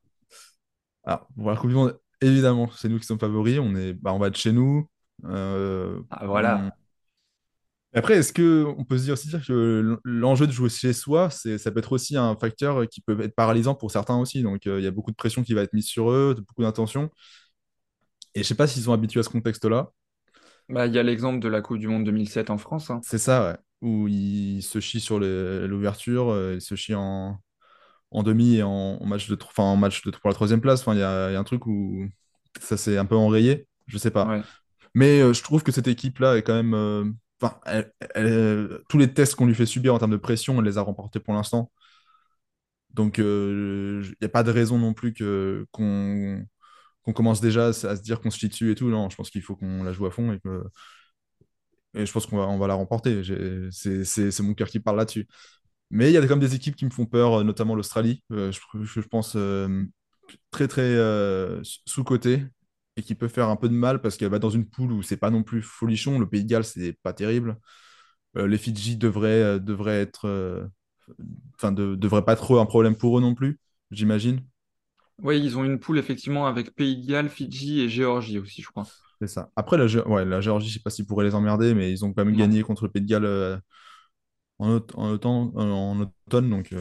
Alors, 1.04 1.28
pour 1.36 1.50
la 1.52 1.58
Coupe 1.58 1.70
du 1.70 1.76
Monde, 1.76 2.00
évidemment, 2.22 2.70
c'est 2.76 2.90
nous 2.90 3.00
qui 3.00 3.06
sommes 3.06 3.20
favoris. 3.20 3.60
On 3.60 3.76
est, 3.76 3.94
bah, 3.94 4.14
on 4.14 4.20
va 4.20 4.28
être 4.28 4.38
chez 4.38 4.52
nous. 4.52 4.90
Euh, 5.26 6.02
Ah 6.10 6.26
on- 6.26 6.26
voilà. 6.26 6.76
Après, 7.96 8.16
est-ce 8.16 8.34
que 8.34 8.66
on 8.78 8.84
peut 8.84 8.98
se 8.98 9.04
dire 9.06 9.14
aussi 9.14 9.30
dire 9.30 9.46
que 9.46 9.98
l'enjeu 10.04 10.48
de 10.48 10.52
jouer 10.52 10.70
chez 10.70 10.94
soi, 10.94 11.30
ça 11.30 11.72
peut 11.72 11.80
être 11.80 11.94
aussi 11.94 12.18
un 12.18 12.36
facteur 12.36 12.88
qui 12.90 13.02
peut 13.02 13.20
être 13.22 13.36
paralysant 13.36 13.74
pour 13.74 13.90
certains 13.92 14.18
aussi. 14.18 14.44
Donc, 14.44 14.68
euh, 14.68 14.80
il 14.80 14.84
y 14.84 14.88
a 14.88 14.92
beaucoup 14.92 15.12
de 15.12 15.16
pression 15.16 15.44
qui 15.44 15.54
va 15.54 15.62
être 15.62 15.74
mise 15.74 15.88
sur 15.88 16.12
eux, 16.12 16.36
beaucoup 16.38 16.62
d'intention. 16.64 17.10
Et 18.34 18.44
je 18.44 18.48
sais 18.48 18.56
pas 18.56 18.68
s'ils 18.68 18.84
sont 18.84 18.94
habitués 18.94 19.22
à 19.22 19.24
ce 19.24 19.30
contexte-là. 19.30 19.92
Bah, 20.70 20.88
il 20.88 20.94
y 20.94 21.00
a 21.00 21.04
l'exemple 21.04 21.40
de 21.40 21.48
la 21.48 21.62
Coupe 21.62 21.78
du 21.78 21.88
Monde 21.88 22.04
2007 22.04 22.50
en 22.50 22.58
France. 22.58 22.90
hein. 22.90 23.00
C'est 23.04 23.18
ça, 23.18 23.52
ouais. 23.52 23.58
Où 23.82 24.08
ils 24.08 24.62
se 24.64 24.80
chient 24.80 25.00
sur 25.00 25.20
l'ouverture, 25.20 26.30
euh, 26.32 26.56
ils 26.56 26.62
se 26.62 26.76
chient 26.76 26.96
en, 26.96 27.40
en 28.12 28.24
demi 28.24 28.56
et 28.58 28.64
en, 28.64 28.70
en 28.72 29.06
match 29.06 29.30
de, 29.30 29.38
enfin, 29.42 29.64
en 29.64 29.76
match 29.78 30.04
de, 30.04 30.12
pour 30.12 30.30
la 30.30 30.34
troisième 30.34 30.62
place. 30.62 30.82
Enfin, 30.82 30.94
il 30.96 31.00
y 31.00 31.04
a, 31.04 31.32
y 31.32 31.36
a 31.36 31.40
un 31.40 31.44
truc 31.44 31.68
où 31.68 32.06
ça 32.62 32.78
s'est 32.78 32.98
un 32.98 33.06
peu 33.06 33.16
enrayé. 33.16 33.68
Je 33.88 33.98
sais 33.98 34.12
pas. 34.12 34.26
Ouais. 34.26 34.42
Mais 34.96 35.22
euh, 35.22 35.34
je 35.34 35.44
trouve 35.44 35.64
que 35.64 35.72
cette 35.72 35.88
équipe-là 35.88 36.38
est 36.38 36.44
quand 36.44 36.56
même. 36.56 37.16
Euh, 37.68 37.84
euh, 38.18 38.80
tous 38.90 38.98
les 38.98 39.14
tests 39.14 39.36
qu'on 39.36 39.46
lui 39.46 39.56
fait 39.56 39.66
subir 39.66 39.94
en 39.94 40.00
termes 40.00 40.12
de 40.12 40.18
pression, 40.18 40.60
elle 40.60 40.66
les 40.66 40.78
a 40.78 40.82
remportés 40.82 41.20
pour 41.20 41.34
l'instant. 41.34 41.72
Donc, 42.94 43.20
euh, 43.20 44.02
il 44.04 44.16
n'y 44.22 44.26
a 44.26 44.30
pas 44.30 44.44
de 44.44 44.52
raison 44.52 44.78
non 44.78 44.94
plus 44.94 45.14
qu'on 45.72 46.46
commence 47.14 47.42
déjà 47.42 47.68
à, 47.68 47.74
se 47.74 48.02
dire 48.02 48.22
qu'on 48.22 48.32
se 48.32 48.40
chie 48.40 48.50
dessus 48.50 48.72
et 48.72 48.76
tout. 48.76 48.90
Non, 48.90 49.10
je 49.10 49.16
pense 49.16 49.30
qu'il 49.30 49.42
faut 49.42 49.56
qu'on 49.56 49.84
la 49.84 49.92
joue 49.92 50.06
à 50.06 50.12
fond 50.12 50.38
et 51.94 52.06
je 52.06 52.12
pense 52.12 52.26
qu'on 52.26 52.58
va, 52.58 52.68
la 52.68 52.74
remporter. 52.74 53.22
C'est 53.72 54.40
mon 54.42 54.54
cœur 54.54 54.68
qui 54.70 54.80
parle 54.80 54.98
là-dessus. 54.98 55.28
Mais 55.92 56.10
il 56.10 56.14
y 56.14 56.18
a 56.18 56.22
quand 56.22 56.30
même 56.30 56.40
des 56.40 56.56
équipes 56.56 56.76
qui 56.76 56.86
me 56.86 56.90
font 56.90 57.06
peur, 57.06 57.40
euh, 57.40 57.44
notamment 57.44 57.76
l'Australie. 57.76 58.24
Euh, 58.32 58.52
je, 58.52 59.02
pense 59.02 59.34
euh, 59.36 59.86
très 60.52 60.68
très 60.68 60.82
euh, 60.82 61.62
sous-cotée 61.86 62.46
et 62.98 63.04
qui 63.04 63.16
peut 63.16 63.28
faire 63.28 63.50
un 63.50 63.56
peu 63.58 63.70
de 63.70 63.74
mal 63.74 64.02
parce 64.02 64.18
qu'elle 64.18 64.30
va 64.32 64.40
dans 64.40 64.50
une 64.50 64.68
poule 64.70 64.92
où 64.92 65.04
c'est 65.04 65.18
pas 65.18 65.30
non 65.32 65.44
plus 65.44 65.62
folichon. 65.62 66.20
Le 66.20 66.28
Pays 66.30 66.44
de 66.44 66.50
Galles, 66.50 66.66
c'est 66.66 66.94
pas 67.04 67.14
terrible. 67.14 67.58
Euh, 68.38 68.48
les 68.48 68.58
Fidji 68.58 68.98
devraient, 68.98 69.30
euh, 69.44 69.60
devraient 69.60 70.02
être, 70.02 70.28
euh, 70.28 70.66
enfin, 71.56 71.72
de, 71.72 71.96
devraient 71.96 72.26
pas 72.26 72.36
trop 72.36 72.60
un 72.60 72.66
problème 72.66 72.98
pour 72.98 73.18
eux 73.18 73.22
non 73.22 73.36
plus, 73.36 73.60
j'imagine. 73.92 74.42
Ouais, 75.22 75.38
ils 75.42 75.58
ont 75.58 75.66
une 75.66 75.78
poule 75.80 76.00
effectivement 76.00 76.46
avec 76.48 76.74
Pays 76.74 77.02
de 77.02 77.06
Galles, 77.08 77.30
Fidji 77.30 77.82
et 77.82 77.90
Géorgie 77.90 78.40
aussi, 78.40 78.62
je 78.62 78.70
crois. 78.70 78.94
C'est 79.22 79.28
ça. 79.28 79.50
Après, 79.56 79.78
la, 79.78 79.88
Gé- 79.88 80.06
ouais, 80.08 80.26
la 80.26 80.42
Géorgie, 80.42 80.68
je 80.70 80.74
sais 80.76 80.80
pas 80.82 80.90
s'ils 80.90 81.06
pourraient 81.08 81.26
les 81.26 81.36
emmerder, 81.36 81.74
mais 81.74 81.92
ils 81.92 82.04
ont 82.06 82.14
quand 82.14 82.26
même 82.26 82.36
Non. 82.36 82.36
gagné 82.36 82.64
contre 82.64 82.84
le 82.86 82.92
Pays 82.92 83.02
de 83.02 83.08
Galles 83.08 83.62
en, 84.60 84.70
aut- 84.78 84.88
en 84.96 85.10
automne, 85.12 85.52
en 85.58 86.00
automne, 86.02 86.50
donc 86.50 86.74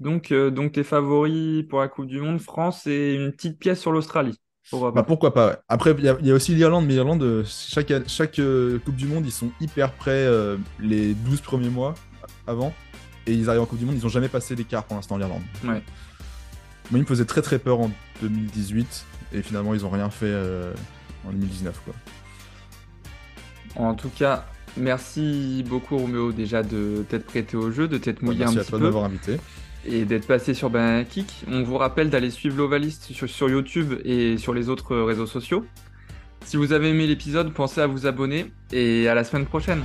Donc, 0.00 0.32
euh, 0.32 0.50
donc 0.50 0.72
tes 0.72 0.84
favoris 0.84 1.64
pour 1.68 1.80
la 1.80 1.88
Coupe 1.88 2.06
du 2.06 2.20
Monde, 2.20 2.40
France 2.40 2.86
et 2.86 3.14
une 3.14 3.32
petite 3.32 3.58
pièce 3.58 3.80
sur 3.80 3.92
l'Australie. 3.92 4.38
Pourquoi 4.70 4.92
bah, 4.94 5.02
pas? 5.02 5.02
pourquoi 5.02 5.34
pas. 5.34 5.48
ouais. 5.48 5.56
Après, 5.68 5.92
il 5.98 6.04
y, 6.04 6.08
a 6.08 6.16
il 6.20 6.26
y 6.26 6.30
a 6.30 6.34
aussi 6.34 6.54
l'Irlande, 6.54 6.86
mais 6.86 6.94
l'Irlande, 6.94 7.22
euh, 7.22 7.44
chaque, 7.46 7.92
chaque 8.08 8.38
euh, 8.38 8.78
Coupe 8.84 8.96
du 8.96 9.06
Monde, 9.06 9.26
ils 9.26 9.32
sont 9.32 9.50
hyper 9.60 9.92
prêts 9.92 10.24
euh, 10.26 10.56
les 10.78 11.14
12 11.14 11.40
premiers 11.40 11.70
mois 11.70 11.94
avant, 12.46 12.72
et 13.26 13.32
ils 13.32 13.48
arrivent 13.48 13.62
en 13.62 13.66
Coupe 13.66 13.78
du 13.78 13.84
Monde, 13.84 13.96
ils 13.96 14.06
ont 14.06 14.10
jamais 14.10 14.28
passé 14.28 14.54
l'écart 14.54 14.84
pour 14.84 14.96
l'instant, 14.96 15.16
l'Irlande. 15.16 15.42
Ouais. 15.64 15.82
Moi, 16.90 16.98
ils 16.98 17.00
me 17.00 17.06
faisaient 17.06 17.24
très 17.24 17.42
très 17.42 17.58
peur 17.58 17.80
en 17.80 17.90
2018, 18.22 19.06
et 19.32 19.42
finalement, 19.42 19.74
ils 19.74 19.84
ont 19.84 19.90
rien 19.90 20.10
fait 20.10 20.34
en 21.26 21.30
2019, 21.30 21.80
quoi. 21.84 21.94
En 23.76 23.94
tout 23.94 24.10
cas, 24.10 24.46
merci 24.76 25.64
beaucoup 25.68 25.96
Roméo 25.96 26.32
déjà 26.32 26.62
de 26.62 27.04
t'être 27.08 27.26
prêté 27.26 27.56
au 27.56 27.70
jeu, 27.70 27.86
de 27.88 27.98
t'être 27.98 28.22
Ouais, 28.26 28.34
mouillé 28.34 28.38
merci 28.38 28.58
un 28.58 28.60
à 28.60 28.64
petit 28.64 28.70
toi 28.70 28.78
de 28.78 28.84
peu 28.84 28.84
m'avoir 28.84 29.04
invité. 29.04 29.38
Et 29.86 30.04
d'être 30.04 30.26
passé 30.26 30.54
sur 30.54 30.70
Banana 30.70 31.04
Kick. 31.04 31.44
On 31.50 31.62
vous 31.62 31.76
rappelle 31.76 32.10
d'aller 32.10 32.30
suivre 32.30 32.56
l'Ovaliste 32.56 33.12
sur, 33.12 33.28
sur 33.28 33.48
YouTube 33.48 33.94
et 34.04 34.36
sur 34.38 34.54
les 34.54 34.68
autres 34.68 34.96
réseaux 34.96 35.26
sociaux. 35.26 35.64
Si 36.44 36.56
vous 36.56 36.72
avez 36.72 36.90
aimé 36.90 37.06
l'épisode, 37.06 37.52
pensez 37.52 37.80
à 37.80 37.86
vous 37.86 38.06
abonner 38.06 38.46
et 38.72 39.08
à 39.08 39.14
la 39.14 39.24
semaine 39.24 39.46
prochaine. 39.46 39.84